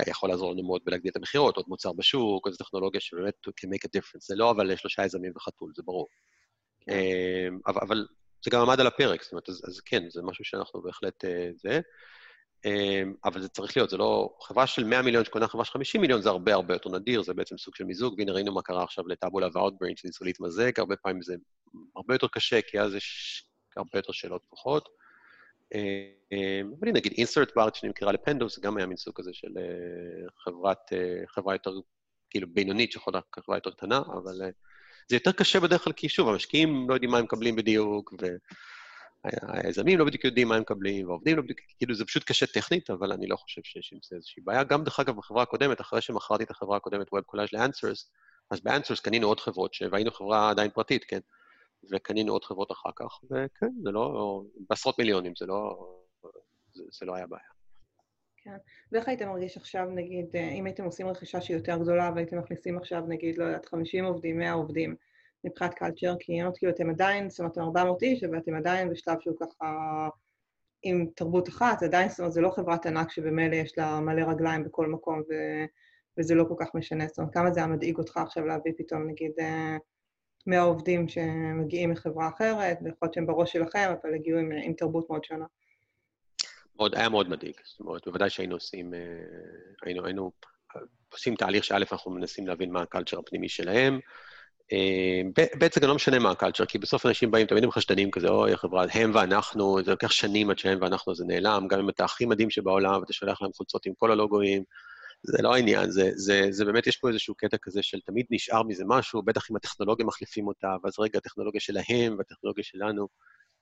יכול 0.07 0.29
לעזור 0.29 0.51
לנו 0.51 0.63
מאוד 0.63 0.81
בלהגדיל 0.85 1.11
את 1.11 1.15
המכירות, 1.15 1.55
עוד 1.57 1.65
מוצר 1.67 1.93
בשוק, 1.93 2.47
איזו 2.47 2.57
טכנולוגיה 2.57 3.01
שבאמת 3.01 3.33
can 3.47 3.67
make 3.67 3.87
a 3.87 3.99
difference. 3.99 4.25
זה 4.27 4.35
לא 4.35 4.51
אבל 4.51 4.75
שלושה 4.75 5.05
יזמים 5.05 5.31
וחתול, 5.35 5.71
זה 5.75 5.83
ברור. 5.85 6.07
כן. 6.81 6.91
אמ, 6.91 7.59
אבל, 7.67 7.81
אבל 7.81 8.07
זה 8.45 8.51
גם 8.51 8.61
עמד 8.61 8.79
על 8.79 8.87
הפרק, 8.87 9.23
זאת 9.23 9.31
אומרת, 9.31 9.49
אז, 9.49 9.61
אז 9.67 9.79
כן, 9.79 10.09
זה 10.09 10.21
משהו 10.21 10.45
שאנחנו 10.45 10.81
בהחלט 10.81 11.25
אה, 11.25 11.49
זה. 11.55 11.79
אמ, 12.65 13.13
אבל 13.25 13.41
זה 13.41 13.49
צריך 13.49 13.77
להיות, 13.77 13.89
זה 13.89 13.97
לא... 13.97 14.37
חברה 14.41 14.67
של 14.67 14.83
100 14.83 15.01
מיליון 15.01 15.25
שקונה 15.25 15.47
חברה 15.47 15.65
של 15.65 15.71
50 15.71 16.01
מיליון 16.01 16.21
זה 16.21 16.29
הרבה 16.29 16.53
הרבה 16.53 16.73
יותר 16.73 16.89
נדיר, 16.89 17.23
זה 17.23 17.33
בעצם 17.33 17.57
סוג 17.57 17.75
של 17.75 17.83
מיזוג, 17.83 18.15
והנה 18.17 18.31
ראינו 18.31 18.53
מה 18.53 18.61
קרה 18.61 18.83
עכשיו 18.83 19.07
לטאבולה 19.07 19.47
ואוטבריין 19.53 19.95
שניסו 19.95 20.25
להתמזג, 20.25 20.79
הרבה 20.79 20.95
פעמים 20.95 21.21
זה 21.21 21.35
הרבה 21.95 22.13
יותר 22.13 22.27
קשה, 22.27 22.61
כי 22.61 22.79
אז 22.79 22.95
יש 22.95 23.43
הרבה 23.77 23.89
יותר 23.93 24.11
שאלות 24.11 24.41
פחות. 24.49 24.89
אה, 25.75 26.61
אבל 26.79 26.91
נגיד 26.91 27.13
אינסרט 27.17 27.51
בארץ 27.55 27.75
שנמכרה 27.75 28.11
לפנדו, 28.11 28.49
זה 28.49 28.61
גם 28.61 28.77
היה 28.77 28.85
מין 28.85 28.97
סוג 28.97 29.15
כזה 29.15 29.33
של 29.33 29.57
אה, 29.57 30.29
חברת, 30.43 30.93
אה, 30.93 31.27
חברה 31.27 31.55
יותר, 31.55 31.71
כאילו 32.29 32.47
בינונית 32.53 32.91
שיכולה 32.91 33.19
חברה 33.35 33.57
יותר 33.57 33.71
קטנה, 33.71 33.97
אבל 33.97 34.41
זה 35.09 35.15
יותר 35.15 35.31
קשה 35.31 35.59
בדרך 35.59 35.83
כלל, 35.83 35.93
כי 35.93 36.09
שוב, 36.09 36.29
המשקיעים 36.29 36.89
לא 36.89 36.93
יודעים 36.93 37.11
מה 37.11 37.17
הם 37.17 37.23
מקבלים 37.23 37.55
בדיוק, 37.55 38.13
והיזמים 39.23 39.99
לא 39.99 40.05
בדיוק 40.05 40.23
יודעים 40.23 40.47
מה 40.47 40.55
הם 40.55 40.61
מקבלים, 40.61 41.07
והעובדים 41.07 41.37
לא 41.37 41.43
בדיוק, 41.43 41.59
כאילו 41.77 41.95
זה 41.95 42.05
פשוט 42.05 42.23
קשה 42.23 42.45
טכנית, 42.45 42.89
אבל 42.89 43.11
אני 43.11 43.27
לא 43.27 43.35
חושב 43.35 43.61
שיש 43.63 43.93
עם 43.93 43.99
זה 44.03 44.15
איזושהי 44.15 44.43
בעיה. 44.43 44.63
גם, 44.63 44.83
דרך 44.83 44.99
אגב, 44.99 45.15
בחברה 45.15 45.43
הקודמת, 45.43 45.81
אחרי 45.81 46.01
שמכרתי 46.01 46.43
את 46.43 46.51
החברה 46.51 46.77
הקודמת, 46.77 47.07
Web 47.07 47.35
Collage 47.35 47.49
ל-Answers, 47.53 48.09
אז 48.51 48.61
ב-Answers 48.61 49.01
קנינו 49.03 49.27
עוד 49.27 49.39
חברות, 49.39 49.75
והיינו 49.91 50.11
חברה 50.11 50.49
עדיין 50.49 50.71
פרטית, 50.71 51.03
כן? 51.03 51.19
וקנינו 51.91 52.33
עוד 52.33 52.43
חברות 52.43 52.71
אחר 52.71 52.89
כך, 52.95 53.19
וכן, 53.23 53.71
זה 53.83 53.91
לא... 53.91 54.41
בעשרות 54.69 54.99
מיליונים, 54.99 55.33
זה 55.37 55.45
לא... 55.45 55.87
זה, 56.73 56.83
זה 56.99 57.05
לא 57.05 57.15
היה 57.15 57.27
בעיה. 57.27 57.49
כן. 58.37 58.57
ואיך 58.91 59.07
היית 59.07 59.21
מרגיש 59.21 59.57
עכשיו, 59.57 59.85
נגיד, 59.85 60.35
אה, 60.35 60.49
אם 60.49 60.65
הייתם 60.65 60.83
עושים 60.83 61.07
רכישה 61.07 61.41
שהיא 61.41 61.57
יותר 61.57 61.77
גדולה 61.77 62.11
והייתם 62.15 62.39
מכניסים 62.39 62.77
עכשיו, 62.77 63.03
נגיד, 63.07 63.37
לא 63.37 63.43
יודעת, 63.45 63.65
50 63.65 64.05
עובדים, 64.05 64.37
100 64.37 64.51
עובדים, 64.51 64.95
מבחינת 65.43 65.73
קלצ'ר, 65.73 66.15
כי 66.19 66.41
אמרת 66.41 66.57
כאילו 66.57 66.71
אתם 66.73 66.89
עדיין, 66.89 67.29
זאת 67.29 67.39
אומרת, 67.39 67.57
400 67.57 68.01
איש, 68.03 68.23
ואתם 68.31 68.55
עדיין 68.55 68.89
בשלב 68.89 69.19
שהוא 69.19 69.35
ככה 69.39 70.09
עם 70.83 71.05
תרבות 71.15 71.49
אחת, 71.49 71.83
עדיין, 71.83 72.09
זאת 72.09 72.19
אומרת, 72.19 72.33
זה 72.33 72.41
לא 72.41 72.49
חברת 72.49 72.85
ענק 72.85 73.11
שבמילא 73.11 73.55
יש 73.55 73.77
לה 73.77 73.99
מלא 73.99 74.21
רגליים 74.21 74.63
בכל 74.63 74.87
מקום, 74.87 75.19
ו... 75.29 75.33
וזה 76.17 76.35
לא 76.35 76.45
כל 76.47 76.55
כך 76.57 76.75
משנה. 76.75 77.07
זאת 77.07 77.17
אומרת, 77.17 77.33
כמה 77.33 77.51
זה 77.51 77.59
היה 77.59 77.67
מדאיג 77.67 77.97
אותך 77.97 78.17
עכשיו 78.17 78.45
להביא 78.45 78.71
פתאום, 78.77 79.07
נגיד, 79.07 79.31
אה, 79.39 79.77
מהעובדים 80.47 81.07
שמגיעים 81.07 81.89
מחברה 81.89 82.29
אחרת, 82.35 82.77
ויכול 82.81 82.97
להיות 83.01 83.13
שהם 83.13 83.25
בראש 83.25 83.53
שלכם, 83.53 83.93
אבל 84.01 84.13
הגיעו 84.13 84.39
עם, 84.39 84.51
עם 84.63 84.73
תרבות 84.73 85.09
מאוד 85.09 85.23
שונה. 85.23 85.45
מאוד, 86.75 86.95
היה 86.95 87.09
מאוד 87.09 87.29
מדאיג. 87.29 87.55
זאת 87.63 87.79
אומרת, 87.79 88.07
בוודאי 88.07 88.29
שהיינו 88.29 88.55
עושים, 88.55 88.93
אה, 88.93 88.99
היינו, 89.83 90.05
היינו 90.05 90.31
עושים 91.13 91.35
תהליך 91.35 91.63
שא', 91.63 91.77
אנחנו 91.91 92.11
מנסים 92.11 92.47
להבין 92.47 92.71
מה 92.71 92.81
ה 92.81 92.86
culture 92.86 93.19
הפנימי 93.19 93.49
שלהם. 93.49 93.99
אה, 94.71 95.21
בעצם 95.59 95.81
גם 95.81 95.87
לא 95.87 95.95
משנה 95.95 96.19
מה 96.19 96.31
ה 96.31 96.35
culture, 96.35 96.65
כי 96.65 96.77
בסוף 96.77 97.05
אנשים 97.05 97.31
באים, 97.31 97.47
תמיד 97.47 97.63
הם 97.63 97.71
חשדנים 97.71 98.11
כזה, 98.11 98.27
אוי, 98.27 98.53
החברה, 98.53 98.85
הם 98.93 99.11
ואנחנו, 99.13 99.83
זה 99.83 99.91
לוקח 99.91 100.11
שנים 100.11 100.49
עד 100.49 100.59
שהם 100.59 100.77
ואנחנו, 100.81 101.15
זה 101.15 101.25
נעלם, 101.25 101.67
גם 101.69 101.79
אם 101.79 101.89
אתה 101.89 102.05
הכי 102.05 102.25
מדהים 102.25 102.49
שבעולם, 102.49 102.99
ואתה 102.99 103.13
שולח 103.13 103.41
להם 103.41 103.51
חולצות 103.53 103.85
עם 103.85 103.93
כל 103.97 104.11
הלוגוים, 104.11 104.63
זה 105.23 105.37
לא 105.41 105.55
העניין, 105.55 105.91
זה, 105.91 106.11
זה, 106.15 106.47
זה 106.49 106.65
באמת, 106.65 106.87
יש 106.87 106.97
פה 106.97 107.09
איזשהו 107.09 107.35
קטע 107.35 107.57
כזה 107.61 107.83
של 107.83 107.99
תמיד 108.01 108.25
נשאר 108.29 108.63
מזה 108.63 108.83
משהו, 108.87 109.21
בטח 109.21 109.51
אם 109.51 109.55
הטכנולוגיה 109.55 110.05
מחליפים 110.05 110.47
אותה, 110.47 110.75
ואז 110.83 110.99
רגע, 110.99 111.17
הטכנולוגיה 111.17 111.61
שלהם 111.61 112.15
והטכנולוגיה 112.17 112.63
שלנו, 112.63 113.07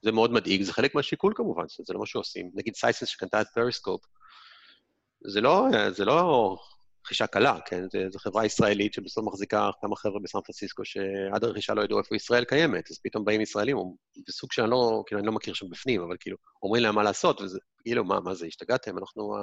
זה 0.02 0.12
מאוד 0.12 0.32
מדאיג, 0.32 0.62
זה 0.62 0.74
חלק 0.74 0.96
מהשיקול 0.96 1.34
כמובן, 1.36 1.64
זה 1.86 1.94
לא 1.94 2.00
מה 2.00 2.06
שעושים. 2.06 2.52
נגיד 2.54 2.76
Sisense 2.76 3.10
שקנתה 3.10 3.42
את 3.42 3.48
Periscope, 3.54 4.02
זה 5.28 5.42
לא, 5.42 5.68
זה 5.92 6.06
לא 6.06 6.58
רכישה 7.06 7.28
קלה, 7.28 7.58
כן? 7.66 7.84
זו 8.10 8.20
חברה 8.20 8.46
ישראלית 8.46 8.94
שבסוף 8.94 9.26
מחזיקה 9.26 9.70
כמה 9.82 9.96
חבר'ה 9.96 10.20
בסן 10.20 10.40
פרנסיסקו 10.46 10.86
שעד 10.86 11.44
הרכישה 11.44 11.74
לא 11.74 11.82
ידעו 11.82 12.00
איפה 12.00 12.16
ישראל 12.16 12.44
קיימת, 12.44 12.92
אז 12.92 13.00
פתאום 13.04 13.26
באים 13.26 13.42
ישראלים, 13.42 13.78
בסוג 14.28 14.52
שאני 14.52 14.70
לא, 14.70 15.04
כאילו, 15.08 15.20
אני 15.20 15.28
לא 15.28 15.34
מכיר 15.34 15.54
שם 15.54 15.70
בפנים, 15.70 16.02
אבל 16.02 16.16
כאילו, 16.20 16.38
אומרים 16.64 16.84
להם 16.84 16.96
מה 16.96 17.04
לעשות, 17.04 17.42
וזה, 17.42 17.60
כאילו, 17.82 18.04
מה, 18.04 18.20
מה 18.20 18.34
זה, 18.34 18.46
השתגעתם? 18.46 18.98
אנחנו 18.98 19.34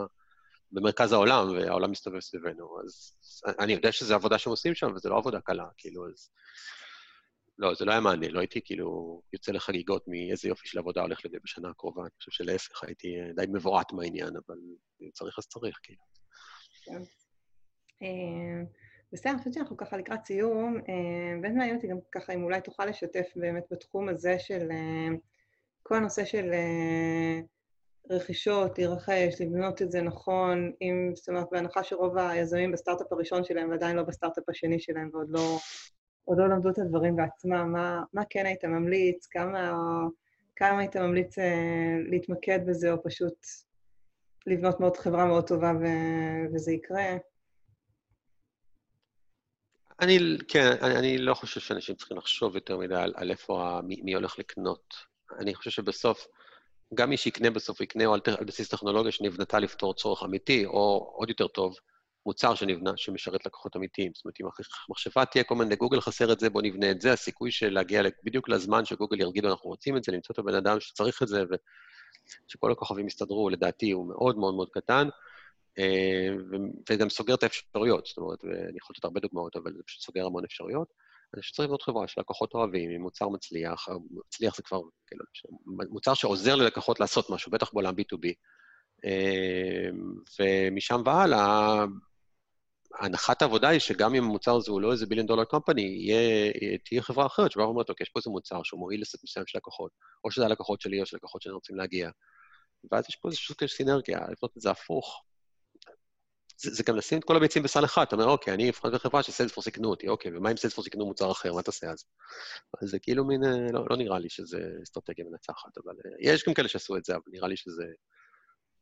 במרכז 0.73 1.13
העולם, 1.13 1.49
והעולם 1.51 1.91
מסתובב 1.91 2.21
סביבנו, 2.21 2.81
אז 2.85 3.13
אני 3.59 3.73
יודע 3.73 3.93
שזו 3.93 4.15
עבודה 4.15 4.39
שהם 4.39 4.51
עושים 4.51 4.75
שם, 4.75 4.93
וזו 4.95 5.11
לא 5.11 5.19
עבודה 5.19 5.41
קלה, 5.41 5.67
כאילו, 5.77 6.09
אז... 6.09 6.31
לא, 7.59 7.75
זה 7.75 7.85
לא 7.85 7.91
היה 7.93 8.01
מעניין, 8.01 8.33
לא 8.33 8.41
הייתי 8.41 8.61
כאילו 8.65 9.21
יוצא 9.33 9.53
לחגיגות 9.53 10.05
מאיזה 10.09 10.49
יופי 10.49 10.69
של 10.69 10.79
עבודה 10.79 11.01
הולך 11.01 11.25
לזה 11.25 11.37
בשנה 11.45 11.69
הקרובה. 11.69 12.03
אני 12.03 12.11
חושב 12.19 12.31
שלהפך, 12.31 12.85
הייתי 12.85 13.09
די 13.37 13.45
מבועת 13.49 13.93
מהעניין, 13.93 14.29
אבל 14.47 14.57
אם 15.03 15.11
צריך 15.13 15.39
אז 15.39 15.47
צריך, 15.47 15.79
כאילו. 15.83 16.03
כן. 16.85 17.03
אה, 18.03 18.65
בסדר, 19.13 19.31
אני 19.31 19.39
חושבת 19.39 19.55
שאנחנו 19.55 19.77
ככה 19.77 19.97
לקראת 19.97 20.25
סיום, 20.25 20.77
אה, 20.77 21.41
באמת 21.43 21.55
מעניין 21.57 21.77
אותי 21.77 21.89
גם 21.89 21.99
ככה 22.13 22.33
אם 22.33 22.43
אולי 22.43 22.61
תוכל 22.61 22.87
לשתף 22.87 23.27
באמת 23.37 23.65
בתחום 23.71 24.09
הזה 24.09 24.39
של 24.39 24.69
אה, 24.71 25.17
כל 25.83 25.95
הנושא 25.95 26.25
של 26.25 26.51
רכישות, 28.11 28.79
להירכש, 28.79 29.41
לבנות 29.41 29.83
את 29.83 29.91
זה 29.91 30.03
נכון, 30.03 30.73
אם, 30.83 31.11
זאת 31.15 31.29
אומרת, 31.29 31.47
בהנחה 31.53 31.83
שרוב 31.83 32.19
היזמים 32.19 32.73
בסטארט-אפ 32.73 33.13
הראשון 33.13 33.45
שלהם 33.45 33.71
ועדיין 33.71 33.97
לא 33.97 34.03
בסטארט-אפ 34.03 34.49
השני 34.49 34.81
שלהם 34.81 35.11
ועוד 35.13 35.31
לא, 35.31 35.59
עוד 36.25 36.39
לא 36.39 36.49
למדו 36.49 36.71
את 36.71 36.79
הדברים 36.79 37.17
בעצמם, 37.17 37.73
מה, 37.73 38.03
מה 38.13 38.23
כן 38.31 38.47
היית 38.47 38.65
ממליץ, 38.65 39.27
כמה, 39.27 39.73
כמה 40.57 40.79
היית 40.79 40.97
ממליץ 40.97 41.37
להתמקד 42.11 42.59
בזה, 42.67 42.93
או 42.93 43.03
פשוט 43.03 43.47
לבנות 44.47 44.81
מאוד 44.81 44.97
חברה 44.97 45.27
מאוד 45.27 45.47
טובה 45.47 45.73
ו, 45.81 45.87
וזה 46.55 46.73
יקרה? 46.73 47.17
אני, 50.01 50.19
כן, 50.49 50.71
אני, 50.83 50.99
אני 50.99 51.19
לא 51.19 51.35
חושב 51.35 51.61
שאנשים 51.61 51.95
צריכים 51.95 52.17
לחשוב 52.17 52.55
יותר 52.55 52.79
מדי 52.79 52.95
על, 52.95 53.13
על 53.17 53.31
איפה, 53.31 53.81
מי, 53.85 54.01
מי 54.03 54.15
הולך 54.15 54.39
לקנות. 54.39 54.95
אני 55.39 55.55
חושב 55.55 55.71
שבסוף, 55.71 56.27
גם 56.95 57.11
מי 57.11 57.17
שיקנה 57.17 57.51
בסוף 57.51 57.81
יקנה 57.81 58.07
או 58.07 58.15
על, 58.15 58.21
על 58.39 58.45
בסיס 58.45 58.69
טכנולוגיה 58.69 59.13
שנבנתה 59.13 59.59
לפתור 59.59 59.95
צורך 59.95 60.23
אמיתי, 60.23 60.67
או 60.67 61.13
עוד 61.17 61.29
יותר 61.29 61.49
טוב, 61.49 61.77
מוצר 62.27 62.55
שנבנה, 62.55 62.93
שמשרת 62.97 63.47
לקוחות 63.47 63.77
אמיתיים. 63.77 64.13
זאת 64.15 64.25
אומרת, 64.25 64.41
אם 64.41 64.47
המחשבה 64.89 65.25
תהיה 65.25 65.45
כל 65.45 65.55
מיני, 65.55 65.77
גוגל 65.77 66.01
חסר 66.01 66.33
את 66.33 66.41
זה, 66.41 66.51
בואו 66.51 66.65
נבנה 66.65 66.91
את 66.91 67.01
זה, 67.01 67.13
הסיכוי 67.13 67.51
של 67.51 67.73
להגיע 67.73 68.03
בדיוק 68.25 68.49
לזמן 68.49 68.85
שגוגל 68.85 69.21
יגידו, 69.21 69.49
אנחנו 69.49 69.71
רוצים 69.71 69.97
את 69.97 70.05
זה, 70.05 70.13
למצוא 70.13 70.33
את 70.33 70.39
הבן 70.39 70.55
אדם 70.55 70.81
שצריך 70.81 71.23
את 71.23 71.29
זה, 71.29 71.45
ושכל 72.49 72.73
הכוכבים 72.73 73.07
יסתדרו, 73.07 73.51
לדעתי 73.51 73.91
הוא 73.91 74.09
מאוד 74.09 74.39
מאוד 74.39 74.55
מאוד 74.55 74.69
קטן. 74.71 75.09
אה, 75.79 76.29
וגם 76.91 77.11
סוגר 77.11 77.35
את 77.35 77.43
האפשרויות, 77.43 78.07
זאת 78.07 78.19
אומרת, 78.19 78.45
ואני 78.45 78.79
יכול 78.79 78.95
לתת 78.97 79.05
הרבה 79.05 79.21
דוגמאות, 79.21 79.57
אבל 79.57 79.73
זה 79.77 79.83
פשוט 79.87 80.03
סוגר 80.03 80.27
המון 80.27 80.45
אפשרויות. 80.45 80.89
אני 81.35 81.41
חושב 81.43 81.53
שצריך 81.53 81.67
לבנות 81.67 81.83
חברה 81.83 82.09
שלקוחות 82.09 82.55
אוהבים, 82.55 82.91
עם 82.91 83.03
מוצר 83.03 83.29
מצליח, 83.29 83.89
מצליח 84.11 84.57
זה 84.57 84.63
כבר, 84.63 84.81
כאילו, 85.07 85.25
מוצר 85.67 86.15
שעוזר 86.15 86.55
ללקוחות 86.55 87.01
לעשות 87.01 87.31
משהו, 87.31 87.53
בטח 87.53 87.73
בעולם 87.73 87.95
B2B. 87.95 88.33
אה, 89.05 89.89
ומשם 90.41 91.03
והלאה, 91.07 91.85
הנחת 93.01 93.43
העבודה 93.43 93.69
היא 93.69 93.81
שגם 93.81 94.15
אם 94.15 94.25
המוצר 94.25 94.57
הזה 94.57 94.71
הוא 94.71 94.81
לא 94.81 94.93
איזה 94.93 95.07
ביליון 95.07 95.27
דולר 95.27 95.45
קומפני, 95.45 96.09
תהיה 96.85 97.03
חברה 97.03 97.27
אחרת 97.27 97.53
שבאה 97.53 97.67
ואומרת, 97.67 97.91
אוקיי, 97.91 98.05
יש 98.05 98.11
פה 98.11 98.19
איזה 98.19 98.31
מוצר 98.31 98.63
שהוא 98.63 98.81
מועיל 98.81 99.01
לסט 99.01 99.25
מסוים 99.25 99.47
של 99.47 99.59
לקוחות, 99.59 99.93
או 100.25 100.31
שזה 100.31 100.45
הלקוחות 100.45 100.81
שלי 100.81 101.01
או 101.01 101.07
של 101.07 101.17
לקוחות 101.17 101.43
שאני 101.43 101.55
רוצים 101.55 101.77
להגיע. 101.77 102.11
ואז 102.93 103.05
יש 103.09 103.17
פה 103.17 103.29
איזושהי 103.29 103.69
סינרגיה, 103.69 104.19
לבנות 104.19 104.57
את 104.57 104.63
זה 104.63 104.71
הפוך, 104.71 105.23
זה, 106.63 106.71
זה 106.71 106.83
גם 106.87 106.97
לשים 106.97 107.19
את 107.19 107.25
כל 107.25 107.37
הביצים 107.37 107.63
בסל 107.63 107.85
אחד, 107.85 108.03
אתה 108.03 108.17
אומר, 108.17 108.29
אוקיי, 108.29 108.55
אני 108.55 108.71
אבחר 108.71 108.91
בחברה 108.91 109.23
שסיילספורס 109.23 109.67
יקנו 109.67 109.89
אותי, 109.89 110.09
אוקיי, 110.09 110.37
ומה 110.37 110.51
אם 110.51 110.57
סיילספורס 110.57 110.87
יקנו 110.87 111.07
מוצר 111.07 111.31
אחר, 111.31 111.55
מה 111.55 111.63
תעשה 111.63 111.91
אז? 111.91 112.05
אז 112.83 112.89
זה 112.89 112.99
כאילו 112.99 113.25
מין, 113.25 113.45
אה, 113.45 113.73
לא, 113.73 113.87
לא 113.91 113.97
נראה 113.97 114.19
לי 114.19 114.29
שזה 114.29 114.59
אסטרטגיה 114.83 115.25
מנצחת, 115.25 115.79
אבל 115.85 115.93
אה, 116.07 116.11
יש 116.21 116.49
גם 116.49 116.55
כאלה 116.55 116.69
שעשו 116.69 116.97
את 116.97 117.05
זה, 117.05 117.15
אבל 117.15 117.23
נראה 117.33 117.49
לי 117.49 117.57
שזה 117.57 117.85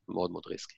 מאוד 0.09 0.31
מאוד 0.31 0.43
ריסקי. 0.47 0.77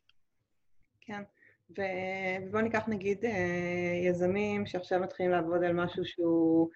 כן, 1.00 1.22
ובואו 1.70 2.62
ניקח 2.62 2.82
נגיד 2.88 3.24
אה, 3.24 4.08
יזמים 4.08 4.66
שעכשיו 4.66 5.00
מתחילים 5.00 5.32
לעבוד 5.32 5.64
על 5.64 5.72
משהו 5.72 6.04
שהוא 6.04 6.70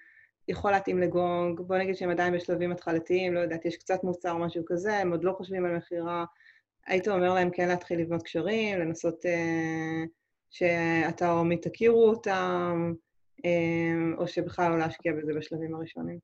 יכול 0.49 0.71
להתאים 0.71 0.99
לגונג, 0.99 1.61
בואו 1.61 1.79
נגיד 1.79 1.97
שהם 1.97 2.11
עדיין 2.11 2.35
בשלבים 2.35 2.73
התחלתיים, 2.73 3.35
לא 3.35 3.41
יודעת, 3.41 3.65
יש 3.65 3.77
קצת 3.77 4.05
מוצר 4.05 4.31
או 4.31 4.39
משהו 4.39 4.63
כזה, 4.67 4.97
הם 4.97 5.11
עוד 5.11 5.25
לא 5.25 5.33
חושבים 5.33 5.65
על 5.65 5.77
מכירה. 5.77 6.25
היית 6.87 7.09
אומר 7.09 7.35
להם 7.35 7.51
כן 7.51 7.69
להתחיל 7.69 8.01
לבנות 8.01 8.23
קשרים, 8.23 8.81
לנסות 8.81 9.27
אה, 9.27 10.05
שאתה 10.51 11.33
או 11.33 11.45
מי 11.45 11.57
תכירו 11.57 12.09
אותם, 12.09 12.93
אה, 13.45 14.19
או 14.19 14.29
שבכלל 14.29 14.71
לא 14.71 14.79
להשקיע 14.79 15.13
בזה 15.13 15.33
בשלבים 15.39 15.75
הראשונים? 15.75 16.19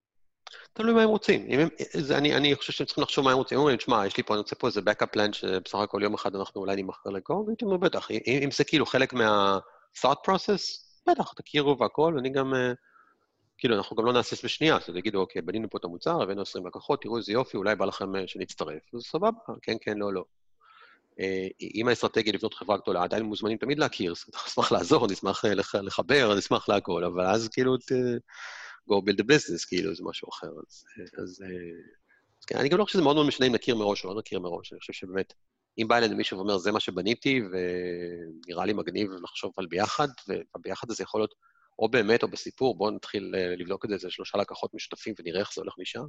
תלוי 0.72 0.94
מה 0.94 1.02
הם 1.02 1.08
רוצים. 1.08 1.46
הם, 1.50 1.68
זה, 1.92 2.18
אני, 2.18 2.36
אני 2.36 2.54
חושב 2.54 2.72
שהם 2.72 2.86
צריכים 2.86 3.02
לחשוב 3.02 3.24
מה 3.24 3.30
הם 3.30 3.36
רוצים. 3.36 3.58
הם 3.58 3.60
אומרים, 3.60 3.76
תשמע, 3.76 4.06
יש 4.06 4.16
לי 4.16 4.22
פה, 4.22 4.34
אני 4.34 4.38
רוצה 4.38 4.54
פה 4.54 4.66
איזה 4.66 4.80
backup 4.80 5.16
plan 5.16 5.32
שבסך 5.32 5.74
הכל 5.78 6.00
יום 6.02 6.14
אחד 6.14 6.34
אנחנו 6.36 6.60
אולי 6.60 6.82
נמכר 6.82 7.10
לקור, 7.10 7.44
והייתי 7.46 7.64
אומר, 7.64 7.76
בטח, 7.76 8.10
אם, 8.10 8.40
אם 8.44 8.50
זה 8.50 8.64
כאילו 8.64 8.86
חלק 8.86 9.12
מה-thought 9.12 10.28
process, 10.28 10.62
בטח, 11.08 11.32
תכירו 11.32 11.78
והכול, 11.78 12.16
ואני 12.16 12.30
גם, 12.30 12.54
אה, 12.54 12.72
כאילו, 13.58 13.76
אנחנו 13.76 13.96
גם 13.96 14.04
לא 14.04 14.12
נהסס 14.12 14.44
בשנייה, 14.44 14.76
אז 14.76 14.96
יגידו, 14.96 15.20
אוקיי, 15.20 15.42
בנינו 15.42 15.70
פה 15.70 15.78
את 15.78 15.84
המוצר, 15.84 16.22
הבאנו 16.22 16.42
20 16.42 16.66
לקוחות, 16.66 17.02
תראו 17.02 17.16
איזה 17.16 17.32
יופי, 17.32 17.56
אולי 17.56 17.76
בא 17.76 17.84
לכם 17.84 18.16
אה, 18.16 18.26
שנצטרף. 18.26 18.94
אז 18.94 19.00
סבבה, 19.02 19.30
כן, 19.62 19.76
כן, 19.80 19.98
לא, 19.98 20.12
לא. 20.12 20.24
אה, 21.20 21.48
אם 21.74 21.88
האסטרטגיה 21.88 22.32
לבנות 22.32 22.54
חברה 22.54 22.76
גדולה, 22.76 23.02
עדיין 23.02 23.22
מוזמנים 23.22 23.58
תמיד 23.58 23.78
להכיר, 23.78 24.14
נשמח 24.46 24.72
לעזור, 24.72 25.06
נשמח 25.06 25.44
אה, 25.44 25.54
לחבר, 25.82 26.34
נשמח 26.34 26.68
להכל, 26.68 27.04
אבל 27.04 27.26
אז 27.26 27.48
כאילו, 27.48 27.76
go 28.90 28.94
build 28.94 29.18
a 29.18 29.24
business, 29.24 29.68
כאילו, 29.68 29.94
זה 29.94 30.02
משהו 30.04 30.28
אחר. 30.28 30.46
אז, 30.68 30.84
אז, 31.22 31.44
אז 32.40 32.44
כן, 32.46 32.58
אני 32.58 32.68
גם 32.68 32.78
לא 32.78 32.84
חושב 32.84 32.92
שזה 32.92 33.02
מאוד 33.02 33.16
מאוד 33.16 33.26
משנה 33.26 33.46
אם 33.46 33.54
נכיר 33.54 33.76
מראש 33.76 34.04
או 34.04 34.14
לא 34.14 34.20
נכיר 34.20 34.40
מראש, 34.40 34.72
אני 34.72 34.80
חושב 34.80 34.92
שבאמת, 34.92 35.32
אם 35.78 35.88
בא 35.88 35.96
אלינו 35.96 36.16
מישהו 36.16 36.38
ואומר, 36.38 36.58
זה 36.58 36.72
מה 36.72 36.80
שבניתי, 36.80 37.40
ונראה 37.52 38.66
לי 38.66 38.72
מגניב 38.72 39.10
לחשוב 39.22 39.52
על 39.56 39.66
ביחד, 39.66 40.08
והביחד 40.28 40.90
הזה 40.90 41.02
יכול 41.02 41.20
להיות 41.20 41.34
או 41.78 41.88
באמת 41.88 42.22
או 42.22 42.28
בסיפור, 42.28 42.76
בואו 42.76 42.90
נתחיל 42.90 43.34
אה, 43.36 43.56
לבדוק 43.56 43.84
את 43.84 43.90
זה, 43.90 43.96
זה 43.96 44.10
שלושה 44.10 44.38
לקוחות 44.38 44.74
משותפים 44.74 45.14
ונראה 45.18 45.40
איך 45.40 45.54
זה 45.54 45.60
הולך 45.60 45.74
משם. 45.78 46.04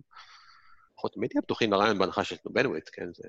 אנחנו 0.98 1.10
תמיד 1.10 1.30
נהיה 1.34 1.42
פתוחים 1.42 1.72
לרעיון 1.72 1.98
בהנחה 1.98 2.24
שיש 2.24 2.40
לנו 2.46 2.54
בנוויט, 2.54 2.90
כן? 2.94 3.08
זה... 3.14 3.24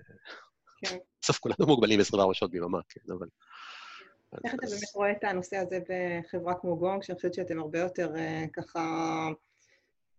כן. 0.85 0.97
בסוף 1.23 1.39
כולנו 1.39 1.67
מוגבלים 1.67 2.01
24 2.01 2.35
שעות 2.35 2.51
ביממה, 2.51 2.79
כן, 2.89 3.13
אבל... 3.19 3.27
איך 4.45 4.55
אתה 4.55 4.67
באמת 4.67 4.95
רואה 4.95 5.11
את 5.11 5.25
הנושא 5.25 5.57
הזה 5.57 5.79
בחברה 5.89 6.55
כמו 6.55 6.77
גונג, 6.77 7.03
שאני 7.03 7.17
חושבת 7.17 7.35
שאתם 7.35 7.59
הרבה 7.59 7.79
יותר 7.79 8.13
uh, 8.15 8.51
ככה, 8.53 8.81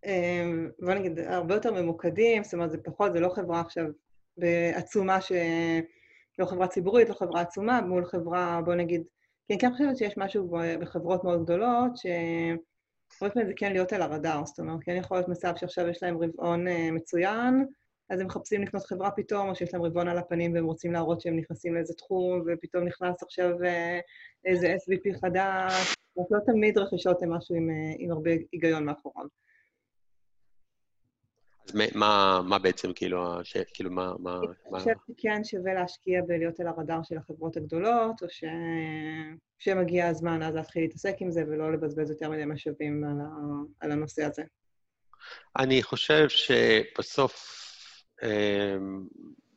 uh, 0.04 0.08
בוא 0.78 0.94
נגיד, 0.94 1.18
הרבה 1.18 1.54
יותר 1.54 1.72
ממוקדים, 1.72 2.44
זאת 2.44 2.54
אומרת, 2.54 2.70
זה 2.70 2.78
פחות, 2.78 3.12
זה 3.12 3.20
לא 3.20 3.28
חברה 3.28 3.60
עכשיו 3.60 3.84
בעצומה 4.36 5.20
ש... 5.20 5.32
לא 6.38 6.46
חברה 6.46 6.68
ציבורית, 6.68 7.08
לא 7.08 7.14
חברה 7.14 7.40
עצומה, 7.40 7.80
מול 7.80 8.04
חברה, 8.04 8.60
בוא 8.64 8.74
נגיד, 8.74 9.02
כי 9.46 9.52
אני 9.52 9.60
כן 9.60 9.72
חושבת 9.72 9.96
שיש 9.96 10.14
משהו 10.16 10.58
בחברות 10.80 11.24
מאוד 11.24 11.42
גדולות, 11.44 11.96
שהרבה 11.96 13.34
פעמים 13.34 13.48
זה 13.48 13.52
כן 13.56 13.72
להיות 13.72 13.92
על 13.92 14.02
הרדאר, 14.02 14.44
זאת 14.44 14.58
אומרת, 14.58 14.78
כן 14.84 14.96
יכול 14.96 15.16
להיות 15.16 15.28
מצב 15.28 15.52
שעכשיו 15.56 15.88
יש 15.88 16.02
להם 16.02 16.22
רבעון 16.22 16.68
uh, 16.68 16.70
מצוין, 16.92 17.66
אז 18.10 18.20
הם 18.20 18.26
מחפשים 18.26 18.62
לקנות 18.62 18.86
חברה 18.86 19.10
פתאום, 19.10 19.48
או 19.48 19.54
שיש 19.54 19.74
להם 19.74 19.82
רבעון 19.82 20.08
על 20.08 20.18
הפנים 20.18 20.54
והם 20.54 20.64
רוצים 20.64 20.92
להראות 20.92 21.20
שהם 21.20 21.36
נכנסים 21.36 21.74
לאיזה 21.74 21.94
תחום, 21.94 22.42
ופתאום 22.46 22.84
נכנס 22.84 23.22
עכשיו 23.22 23.64
אה, 23.64 23.98
איזה 24.44 24.74
SVP 24.74 25.20
חדש. 25.20 25.94
זאת 26.16 26.26
לא 26.30 26.38
תמיד 26.46 26.78
רכישות 26.78 27.22
הן 27.22 27.28
משהו 27.28 27.54
עם, 27.54 27.70
אה, 27.70 27.94
עם 27.98 28.10
הרבה 28.10 28.30
היגיון 28.52 28.84
מאחוריו. 28.84 29.26
אז 31.68 31.74
מה, 31.94 32.40
מה 32.48 32.58
בעצם, 32.58 32.92
כאילו, 32.92 33.44
ש... 33.44 33.56
כאילו, 33.74 33.90
מה... 33.90 34.12
מה 34.18 34.38
אני 34.38 34.78
חושבת 34.78 34.96
שכן 35.10 35.44
שווה 35.44 35.74
להשקיע 35.74 36.22
בלהיות 36.26 36.60
על 36.60 36.66
הרדאר 36.66 37.02
של 37.02 37.18
החברות 37.18 37.56
הגדולות, 37.56 38.22
או 38.22 38.28
ש... 38.28 38.44
שמגיע 39.58 40.08
הזמן 40.08 40.42
אז 40.42 40.54
להתחיל 40.54 40.82
להתעסק 40.82 41.16
עם 41.20 41.30
זה 41.30 41.44
ולא 41.48 41.72
לבזבז 41.72 42.10
יותר 42.10 42.30
מדי 42.30 42.44
משאבים 42.44 43.04
על, 43.04 43.20
ה... 43.20 43.28
על 43.80 43.92
הנושא 43.92 44.24
הזה. 44.24 44.42
אני 45.58 45.82
חושב 45.82 46.28
שבסוף 46.28 47.65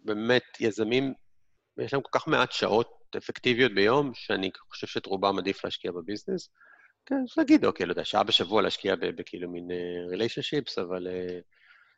באמת, 0.06 0.44
יזמים, 0.60 1.14
יש 1.78 1.94
להם 1.94 2.02
כל 2.02 2.20
כך 2.20 2.28
מעט 2.28 2.52
שעות 2.52 3.16
אפקטיביות 3.18 3.72
ביום, 3.74 4.12
שאני 4.14 4.52
חושב 4.70 4.88
שאת 4.88 5.06
רובם 5.06 5.40
עדיף 5.40 5.66
להשקיע 5.66 5.92
בביזנס. 5.92 6.50
כן, 7.06 7.16
אפשר 7.26 7.42
להגיד, 7.42 7.66
אוקיי, 7.66 7.86
לא 7.86 7.92
יודע, 7.92 8.06
שעה 8.06 8.24
בשבוע 8.24 8.62
להשקיע 8.62 8.96
בכאילו 8.96 9.50
מין 9.50 9.68
ריליישנשיפס, 10.10 10.78
uh, 10.78 10.82
אבל 10.82 11.08
uh, 11.08 11.44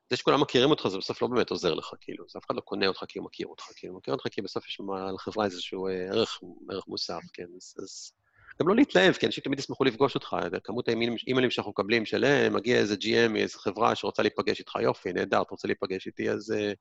זה 0.10 0.18
שכולם 0.18 0.42
מכירים 0.42 0.70
אותך, 0.70 0.88
זה 0.88 0.98
בסוף 0.98 1.22
לא 1.22 1.28
באמת 1.28 1.50
עוזר 1.50 1.74
לך, 1.74 1.94
כאילו. 2.02 2.26
זה 2.30 2.40
אף 2.40 2.46
אחד 2.46 2.56
לא 2.56 2.62
קונה 2.62 2.88
אותך 2.88 3.04
כי 3.08 3.20
הוא 3.20 3.26
מכיר 3.26 3.48
אותך, 3.48 3.64
כאילו. 3.76 3.98
מכיר 3.98 4.14
אותך 4.14 4.28
כי 4.32 4.42
בסוף 4.42 4.68
יש 4.68 4.82
לחברה 5.14 5.46
איזשהו 5.46 5.88
uh, 5.88 5.92
ערך, 5.92 6.40
ערך 6.70 6.88
מוסף, 6.88 7.20
כן. 7.34 7.48
אז, 7.58 7.76
אז 7.84 8.14
גם 8.60 8.68
לא 8.68 8.76
להתלהב, 8.76 9.14
כי 9.14 9.26
אנשים 9.26 9.44
תמיד 9.44 9.60
ישמחו 9.60 9.84
לפגוש 9.84 10.16
אותך. 10.16 10.36
כמות 10.64 10.88
האימיילים 10.88 11.52
שאנחנו 11.52 11.72
מקבלים 11.72 12.06
של, 12.06 12.26
אה, 12.26 12.50
מגיע 12.50 12.78
איזה 12.78 12.96
GM 12.96 13.28
מאיזו 13.30 13.60
חברה 13.60 13.96
שרוצה 13.96 14.22
להיפגש 14.22 14.60
איתך, 14.60 14.76
יופי, 14.82 15.14
נהדר, 15.14 15.42
אתה 15.42 15.50
רוצה 15.52 15.68
להיפגש 15.68 16.08
איתי, 16.08 16.30
אז 16.30 16.52
אה, 16.52 16.74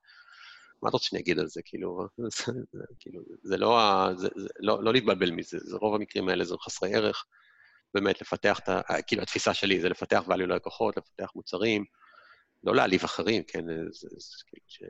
מה 0.82 0.88
אתה 0.88 0.96
רוצה 0.96 1.06
שאני 1.06 1.20
אגיד 1.20 1.38
על 1.38 1.46
זה? 1.46 1.60
כאילו, 1.64 2.06
כאילו, 3.00 3.22
זה 3.42 3.56
לא, 3.56 4.08
זה, 4.16 4.28
זה, 4.36 4.48
לא, 4.60 4.84
לא 4.84 4.92
להתבלבל 4.92 5.30
מזה, 5.30 5.58
זה 5.60 5.76
רוב 5.76 5.94
המקרים 5.94 6.28
האלה 6.28 6.44
זה 6.44 6.54
חסרי 6.60 6.94
ערך. 6.94 7.24
באמת, 7.94 8.20
לפתח 8.20 8.58
את 8.58 8.68
ה... 8.68 9.02
כאילו, 9.06 9.22
התפיסה 9.22 9.54
שלי 9.54 9.80
זה 9.80 9.88
לפתח 9.88 10.22
value 10.28 10.36
ללקוחות, 10.36 10.96
לפתח 10.96 11.30
מוצרים, 11.34 11.84
לא 12.64 12.74
להעליב 12.74 13.04
אחרים, 13.04 13.42
כן? 13.42 13.66
זה, 13.66 13.90
זה, 13.90 14.08
זה 14.08 14.44
כאילו, 14.46 14.64
ש... 14.68 14.82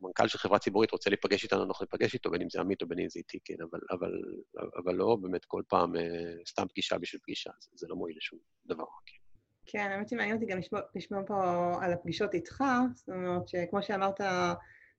מנכ"ל 0.00 0.28
של 0.28 0.38
חברה 0.38 0.58
ציבורית 0.58 0.90
רוצה 0.90 1.10
להיפגש 1.10 1.44
איתנו, 1.44 1.64
אנחנו 1.64 1.84
ניפגש 1.84 2.14
איתו, 2.14 2.30
בין 2.30 2.42
אם 2.42 2.50
זה 2.50 2.60
עמית 2.60 2.82
או 2.82 2.88
בין 2.88 2.98
אם 2.98 3.08
זה 3.08 3.18
איתי, 3.18 3.38
כן, 3.44 3.54
אבל, 3.70 3.80
אבל, 3.90 4.12
אבל 4.84 4.94
לא 4.94 5.16
באמת 5.20 5.44
כל 5.44 5.62
פעם 5.68 5.96
אה, 5.96 6.02
סתם 6.48 6.68
פגישה 6.68 6.98
בשביל 6.98 7.20
פגישה, 7.22 7.50
זה, 7.60 7.70
זה 7.74 7.86
לא 7.88 7.96
מועיל 7.96 8.16
לשום 8.16 8.38
דבר. 8.66 8.84
כן, 9.06 9.16
כן 9.66 9.90
האמת 9.90 10.08
שמעניין 10.08 10.36
אותי 10.36 10.46
גם 10.46 10.58
לשמוע, 10.94 11.22
פה 11.26 11.72
על 11.80 11.92
הפגישות 11.92 12.34
איתך, 12.34 12.64
זאת 12.94 13.08
אומרת 13.08 13.48
שכמו 13.48 13.82
שאמרת, 13.82 14.20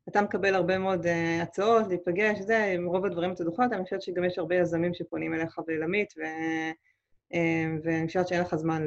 אתה 0.10 0.22
מקבל 0.22 0.56
הרבה 0.56 0.78
מאוד 0.78 1.06
uh, 1.06 1.44
הצעות 1.44 1.88
להיפגש, 1.88 2.40
זה, 2.40 2.66
עם 2.66 2.86
רוב 2.86 3.06
הדברים 3.06 3.34
אתה 3.34 3.44
דוחה 3.44 3.66
אני 3.72 3.84
חושבת 3.84 4.02
שגם 4.02 4.24
יש 4.24 4.38
הרבה 4.38 4.56
יזמים 4.56 4.94
שפונים 4.94 5.34
אליך 5.34 5.60
ולעמית, 5.68 6.14
ו... 6.18 6.22
uh, 6.22 7.38
ואני 7.84 8.08
חושבת 8.08 8.28
שאין 8.28 8.42
לך 8.42 8.56
זמן 8.56 8.86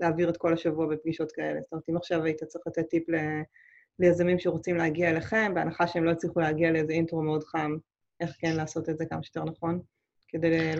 להעביר 0.00 0.30
את 0.30 0.36
כל 0.36 0.52
השבוע 0.52 0.86
בפגישות 0.86 1.32
כאלה. 1.32 1.60
זאת 1.60 1.72
אומרת, 1.72 1.84
אם 1.90 1.96
עכשיו 1.96 2.24
היית 2.24 2.44
צריך 2.44 2.66
לתת 2.66 2.88
טיפ. 2.88 3.04
ליזמים 3.98 4.38
שרוצים 4.38 4.76
להגיע 4.76 5.10
אליכם, 5.10 5.52
בהנחה 5.54 5.86
שהם 5.86 6.04
לא 6.04 6.10
הצליחו 6.10 6.40
להגיע 6.40 6.70
לאיזה 6.70 6.92
אינטרו 6.92 7.22
מאוד 7.22 7.44
חם, 7.44 7.76
איך 8.20 8.36
כן 8.38 8.56
לעשות 8.56 8.88
את 8.88 8.98
זה 8.98 9.06
כמה 9.06 9.22
שיותר 9.22 9.44
נכון, 9.44 9.80
כדי. 10.28 10.72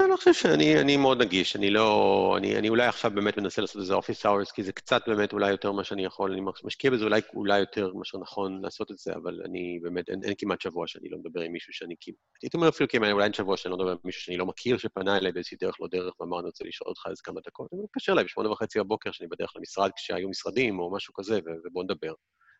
אני 0.00 0.10
לא 0.10 0.16
חושב 0.16 0.34
שאני 0.34 0.80
אני 0.80 0.96
מאוד 0.96 1.22
נגיש, 1.22 1.56
אני 1.56 1.70
לא... 1.70 2.34
אני, 2.38 2.56
אני 2.56 2.68
אולי 2.68 2.86
עכשיו 2.86 3.10
באמת 3.14 3.38
מנסה 3.38 3.60
לעשות 3.60 3.82
איזה 3.82 3.94
אופיס 3.94 4.26
אאורס, 4.26 4.52
כי 4.52 4.62
זה 4.62 4.72
קצת 4.72 5.02
באמת 5.06 5.32
אולי 5.32 5.50
יותר 5.50 5.72
ממה 5.72 5.84
שאני 5.84 6.04
יכול, 6.04 6.32
אני 6.32 6.40
משקיע 6.64 6.90
בזה 6.90 7.04
אולי, 7.04 7.20
אולי 7.34 7.58
יותר 7.58 7.94
מאשר 7.94 8.18
נכון 8.18 8.62
לעשות 8.62 8.90
את 8.90 8.98
זה, 8.98 9.12
אבל 9.14 9.40
אני 9.44 9.78
באמת, 9.82 10.08
אין, 10.08 10.20
אין 10.24 10.34
כמעט 10.38 10.60
שבוע 10.60 10.86
שאני 10.86 11.08
לא 11.08 11.18
מדבר 11.18 11.40
עם 11.40 11.52
מישהו 11.52 11.72
שאני 11.72 11.94
כאילו... 12.00 12.18
הייתי 12.42 12.56
אומר 12.56 12.68
אפילו 12.68 12.88
כמעט, 12.88 13.12
אולי 13.12 13.24
אין 13.24 13.32
שבוע 13.32 13.56
שאני 13.56 13.72
לא 13.72 13.78
מדבר 13.78 13.90
עם 13.90 13.98
מישהו 14.04 14.22
שאני 14.22 14.36
לא 14.36 14.46
מכיר, 14.46 14.78
שפנה 14.78 15.16
אליי 15.16 15.32
באיזושהי 15.32 15.56
דרך 15.60 15.80
לא 15.80 15.88
דרך, 15.90 16.20
ואמר, 16.20 16.38
אני 16.38 16.46
רוצה 16.46 16.64
לשאול 16.64 16.88
אותך 16.88 17.06
איזה 17.10 17.22
כמה 17.24 17.40
דקות, 17.46 17.68
אני 17.72 17.82
מתקשר 17.82 18.12
אליי 18.12 18.24
בשמונה 18.24 18.50
וחצי 18.50 18.78
בבוקר, 18.78 19.10
שאני 19.12 19.28
בדרך 19.28 19.52
למשרד 19.56 19.90
כשהיו 19.96 20.28
משרדים 20.28 20.78
או 20.78 20.92
משהו 20.92 21.14
כזה, 21.14 21.40
ובואו 21.64 21.84
נדבר. 21.84 22.12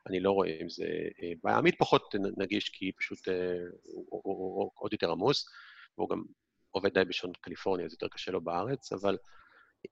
אני 0.09 0.21
לא 0.21 0.31
רואה 0.31 0.49
אם 0.63 0.69
זה 0.69 0.85
אה, 1.23 1.33
בעיה. 1.45 1.59
עמית 1.59 1.75
פחות 1.79 2.15
נגיש, 2.37 2.69
כי 2.69 2.93
פשוט 2.99 3.29
אה, 3.29 3.35
הוא 3.95 4.71
עוד 4.75 4.93
יותר 4.93 5.11
עמוס, 5.11 5.47
והוא 5.99 6.09
גם 6.11 6.23
עובד 6.77 6.95
די 6.95 7.05
בשעון 7.05 7.33
קליפורניה, 7.41 7.87
אז 7.87 7.93
יותר 7.93 8.09
קשה 8.09 8.33
לו 8.33 8.41
בארץ, 8.41 8.93
אבל 8.93 9.19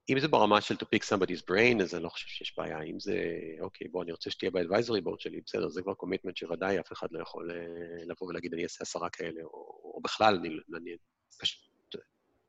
אם 0.09 0.21
זה 0.21 0.29
ברמה 0.29 0.61
של 0.61 0.75
to 0.75 0.85
pick 0.85 1.03
somebody's 1.03 1.43
brain, 1.51 1.83
אז 1.83 1.95
אני 1.95 2.03
לא 2.03 2.09
חושב 2.09 2.29
שיש 2.29 2.57
בעיה. 2.59 2.83
אם 2.83 3.01
זה, 3.01 3.19
אוקיי, 3.61 3.89
בוא, 3.89 4.03
אני 4.03 4.13
רוצה 4.13 4.31
שתהיה 4.31 4.51
ב-advisory 4.51 5.03
board 5.07 5.19
שלי, 5.19 5.41
בסדר, 5.47 5.69
זה 5.69 5.83
כבר 5.83 5.93
commitment 5.93 6.33
שוודאי 6.35 6.81
אף 6.81 6.93
אחד 6.93 7.09
לא 7.11 7.23
יכול 7.23 7.51
uh, 7.51 8.05
לבוא 8.05 8.29
ולהגיד, 8.29 8.55
אני 8.55 8.63
אעשה 8.63 8.83
עשרה 8.83 9.11
כאלה, 9.11 9.43
או, 9.43 9.81
או 9.95 10.01
בכלל, 10.05 10.35
אני, 10.35 10.49
אני 10.77 10.97
פשוט, 11.39 11.61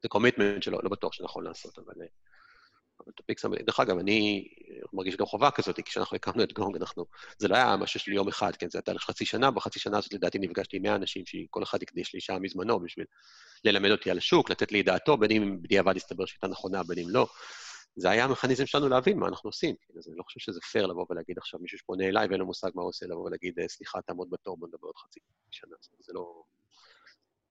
זה 0.04 0.10
commitment 0.16 0.62
שלא 0.62 0.80
לא 0.84 0.90
בטוח 0.90 1.14
שנכון 1.14 1.44
לעשות, 1.44 1.80
אבל... 1.80 1.94
תפיק. 3.16 3.46
דרך 3.66 3.80
אגב, 3.80 3.98
אני 3.98 4.48
מרגיש 4.94 5.16
גם 5.16 5.26
חובה 5.26 5.52
כזאת, 5.52 5.76
כי 5.76 5.84
כשאנחנו 5.84 6.16
הקמנו 6.16 6.44
את 6.44 6.54
גונג, 6.54 6.76
אנחנו... 6.76 7.06
זה 7.38 7.48
לא 7.48 7.56
היה 7.56 7.76
משהו 7.76 8.00
של 8.00 8.14
יום 8.14 8.28
אחד, 8.28 8.56
כן? 8.56 8.70
זה 8.70 8.80
היה 8.88 9.00
חצי 9.00 9.26
שנה, 9.26 9.52
בחצי 9.52 9.80
שנה 9.80 9.98
הזאת 9.98 10.14
לדעתי 10.14 10.40
נפגשתי 10.40 10.78
עם 10.78 10.84
100 10.84 10.96
אנשים 10.96 11.26
שכל 11.26 11.64
אחד 11.64 11.82
הקדיש 11.82 12.14
לי 12.14 12.22
שעה 12.22 12.40
מזמנו 12.40 12.80
בשביל 12.80 13.06
ללמד 13.64 13.92
אותי 13.92 14.12
על 14.12 14.18
השוק, 14.18 14.50
לתת 14.50 14.72
לי 14.72 14.84
דעתו, 14.84 15.18
בין 15.18 15.32
אם 15.32 15.62
בדיעבד 15.62 15.98
יסתבר 15.98 16.26
שהייתה 16.26 16.48
נכונה, 16.48 16.84
בין 16.84 17.00
אם 17.00 17.10
לא. 17.10 17.28
זה 17.96 18.10
היה 18.10 18.26
המכניזם 18.26 18.66
שלנו 18.66 18.90
להבין 18.90 19.20
מה 19.20 19.28
אנחנו 19.28 19.48
עושים. 19.48 19.76
כן? 19.82 19.94
אז 19.98 20.08
אני 20.08 20.18
לא 20.18 20.24
חושב 20.24 20.40
שזה 20.40 20.62
פייר 20.62 20.86
לבוא 20.86 21.06
ולהגיד 21.10 21.38
עכשיו 21.38 21.60
מישהו 21.60 21.78
שפונה 21.78 22.06
אליי 22.08 22.28
ואין 22.28 22.40
לו 22.40 22.46
מושג 22.46 22.70
מה 22.76 22.82
הוא 22.82 22.90
עושה, 22.90 23.06
לבוא 23.06 23.26
ולהגיד, 23.26 23.60
אה, 23.60 23.68
סליחה, 23.68 24.02
תעמוד 24.02 24.30
בתור, 24.30 24.58
בוא 24.58 24.68
נדבר 24.68 24.88
עוד 24.88 24.96
חצי 24.96 25.20
שנה. 25.52 25.76
זה 26.00 26.14
לא... 26.14 26.44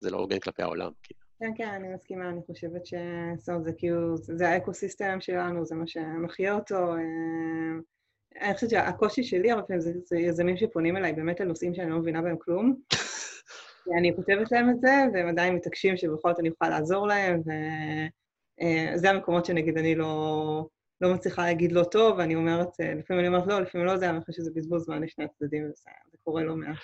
זה 0.00 0.10
לא 0.10 0.16
הוגן 0.16 0.38
כלפי 0.38 0.62
העולם. 0.62 0.92
כאילו. 1.02 1.23
כן, 1.44 1.52
כן, 1.56 1.68
אני 1.68 1.88
מסכימה, 1.88 2.28
אני 2.28 2.40
חושבת 2.46 2.86
שזה 2.86 3.72
כאילו, 3.78 4.16
זה 4.16 4.48
האקו-סיסטם 4.48 5.20
שלנו, 5.20 5.66
זה 5.66 5.74
מה 5.74 5.86
שמחיה 5.86 6.54
אותו. 6.54 6.94
אה, 6.94 8.40
אני 8.40 8.54
חושבת 8.54 8.70
שהקושי 8.70 9.24
שלי 9.24 9.50
הרבה 9.50 9.62
פעמים 9.62 9.80
זה, 9.80 9.92
זה 10.04 10.18
יזמים 10.18 10.56
שפונים 10.56 10.96
אליי 10.96 11.12
באמת 11.12 11.40
על 11.40 11.48
נושאים 11.48 11.74
שאני 11.74 11.90
לא 11.90 11.98
מבינה 11.98 12.22
בהם 12.22 12.36
כלום. 12.38 12.74
אני 13.98 14.16
כותבת 14.16 14.52
להם 14.52 14.70
את 14.70 14.80
זה, 14.80 15.04
והם 15.12 15.28
עדיין 15.28 15.54
מתעקשים 15.54 15.96
שבכל 15.96 16.30
זאת 16.30 16.40
אני 16.40 16.48
אוכל 16.48 16.68
לעזור 16.68 17.06
להם, 17.06 17.40
וזה 17.40 19.06
אה, 19.08 19.10
המקומות 19.10 19.44
שנגיד 19.44 19.78
אני 19.78 19.94
לא, 19.94 20.66
לא 21.00 21.14
מצליחה 21.14 21.42
להגיד 21.42 21.72
לא 21.72 21.84
טוב, 21.84 22.18
ואני 22.18 22.34
אומרת, 22.34 22.80
אה, 22.80 22.94
לפעמים 22.94 23.20
אני 23.20 23.28
אומרת 23.28 23.46
לא, 23.46 23.60
לפעמים 23.60 23.86
לא 23.86 23.96
זה, 23.96 24.10
אני 24.10 24.20
חושבת 24.20 24.34
שזה 24.34 24.50
בזבוז 24.54 24.84
זמן 24.84 25.02
לשני 25.02 25.24
הצדדים, 25.24 25.64
וזה 25.64 26.16
קורה 26.24 26.44
לא 26.44 26.56
מעט. 26.56 26.76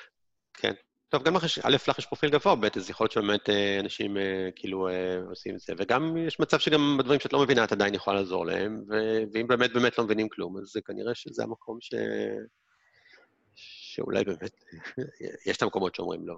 כן, 0.54 0.72
טוב, 1.10 1.22
גם 1.22 1.36
אחרי 1.36 1.48
א', 1.62 1.76
לך 1.88 1.98
יש 1.98 2.06
פרופיל 2.06 2.30
גבוה, 2.30 2.54
ב', 2.54 2.64
אז 2.76 2.90
יכול 2.90 3.04
להיות 3.04 3.12
שבאמת 3.12 3.50
אה, 3.50 3.80
אנשים 3.80 4.16
אה, 4.16 4.48
כאילו 4.56 4.88
אה, 4.88 5.18
עושים 5.28 5.54
את 5.54 5.60
זה, 5.60 5.72
וגם 5.76 6.16
יש 6.16 6.40
מצב 6.40 6.58
שגם 6.58 6.96
בדברים 6.98 7.20
שאת 7.20 7.32
לא 7.32 7.42
מבינה 7.42 7.64
את 7.64 7.72
עדיין 7.72 7.94
יכולה 7.94 8.16
לעזור 8.16 8.46
להם, 8.46 8.84
ואם 9.32 9.46
באמת 9.46 9.72
באמת 9.72 9.98
לא 9.98 10.04
מבינים 10.04 10.28
כלום, 10.28 10.58
אז 10.58 10.64
זה 10.64 10.80
כנראה 10.80 11.14
שזה 11.14 11.42
המקום 11.42 11.78
ש... 11.80 11.94
שאולי 13.54 14.24
באמת, 14.24 14.64
יש 15.46 15.56
את 15.56 15.62
המקומות 15.62 15.94
שאומרים 15.94 16.26
לא. 16.26 16.36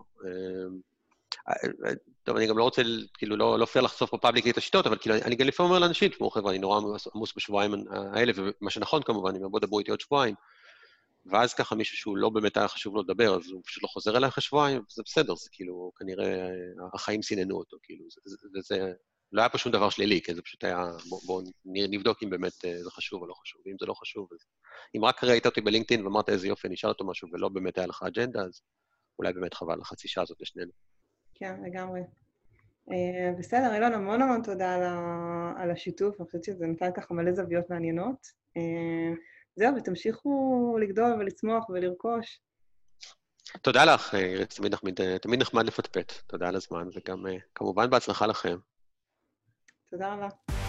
טוב, 2.24 2.36
אני 2.36 2.46
גם 2.46 2.58
לא 2.58 2.64
רוצה, 2.64 2.82
כאילו, 3.14 3.36
לא, 3.36 3.58
לא 3.58 3.66
פייר 3.66 3.84
לחשוף 3.84 4.14
בפאבליקי 4.14 4.50
את 4.50 4.56
השיטות, 4.56 4.86
אבל 4.86 4.98
כאילו, 4.98 5.16
אני 5.16 5.36
גם 5.36 5.46
לפעמים 5.46 5.70
אומר 5.70 5.80
לאנשים, 5.80 6.08
תשמעו 6.08 6.30
חבר'ה, 6.30 6.50
אני 6.50 6.58
נורא 6.58 6.80
עמוס 7.14 7.32
בשבועיים 7.36 7.74
האלה, 7.90 8.32
ומה 8.36 8.70
שנכון 8.70 9.02
כמובן, 9.02 9.36
אם 9.36 9.50
בואו 9.50 9.60
דברו 9.60 9.78
איתי 9.78 9.90
עוד 9.90 10.00
שבועיים, 10.00 10.34
ואז 11.26 11.54
ככה 11.54 11.74
מישהו 11.74 11.96
שהוא 11.96 12.16
לא 12.16 12.30
באמת 12.30 12.56
היה 12.56 12.68
חשוב 12.68 12.94
לו 12.94 13.02
לדבר, 13.02 13.36
אז 13.36 13.50
הוא 13.50 13.62
פשוט 13.64 13.82
לא 13.82 13.88
חוזר 13.88 14.16
אליי 14.16 14.28
אחרי 14.28 14.42
שבועיים, 14.42 14.82
זה 14.88 15.02
בסדר, 15.04 15.34
זה 15.34 15.48
כאילו, 15.52 15.92
כנראה 15.98 16.48
החיים 16.94 17.22
סיננו 17.22 17.56
אותו, 17.56 17.76
כאילו, 17.82 18.04
וזה 18.58 18.92
לא 19.32 19.40
היה 19.42 19.48
פה 19.48 19.58
שום 19.58 19.72
דבר 19.72 19.90
שלילי, 19.90 20.22
כי 20.22 20.34
זה 20.34 20.42
פשוט 20.42 20.64
היה, 20.64 20.84
בואו 21.08 21.20
בוא 21.20 21.42
נבדוק 21.64 22.22
אם 22.22 22.30
באמת 22.30 22.64
אה, 22.64 22.82
זה 22.84 22.90
חשוב 22.90 23.22
או 23.22 23.26
לא 23.26 23.34
חשוב, 23.34 23.62
ואם 23.66 23.74
זה 23.80 23.86
לא 23.86 23.94
חשוב, 23.94 24.28
אז... 24.32 24.38
אם 24.96 25.04
רק 25.04 25.24
ראית 25.24 25.46
אותי 25.46 25.60
בלינקדאין 25.60 26.06
ואמרת 26.06 26.28
איזה 26.28 26.48
יופי, 26.48 26.66
אני 26.66 26.74
אשאל 26.74 26.90
אותו 26.90 27.06
משהו, 27.06 27.28
ולא 27.32 27.48
באמת 27.48 27.78
היה 27.78 27.86
לך 27.86 28.02
אג'נדה, 28.02 28.40
אז 28.40 28.60
אולי 29.18 29.32
באמת 29.32 29.54
חבל 29.54 29.78
לחצי 29.78 30.08
שעה 30.08 30.22
הזאת 30.22 30.40
לשנינו. 30.40 30.72
כן, 31.34 31.54
לגמרי. 31.66 32.00
Uh, 32.88 33.38
בסדר, 33.38 33.74
אילון, 33.74 33.92
המון 33.92 34.22
המון 34.22 34.42
תודה 34.42 34.74
על, 35.56 35.70
השיתוף, 35.70 36.20
אני 36.20 36.26
חושבת 36.26 36.44
שזה 36.44 36.66
נתן 36.66 36.90
ככה 36.96 37.14
מלא 37.14 37.32
זוויות 37.32 37.70
מעניינות. 37.70 38.26
Uh, 38.58 39.16
זהו, 39.56 39.76
ותמשיכו 39.76 40.76
לגדול 40.80 41.12
ולצמוח 41.12 41.68
ולרכוש. 41.68 42.40
תודה 43.62 43.84
לך, 43.84 44.14
איריס, 44.14 44.60
תמיד, 44.60 44.94
תמיד 45.22 45.40
נחמד 45.40 45.66
לפטפט. 45.66 46.12
תודה 46.26 46.48
על 46.48 46.56
הזמן, 46.56 46.88
וגם 46.94 47.26
כמובן 47.54 47.90
בהצלחה 47.90 48.26
לכם. 48.26 48.56
תודה 49.90 50.14
רבה. 50.14 50.61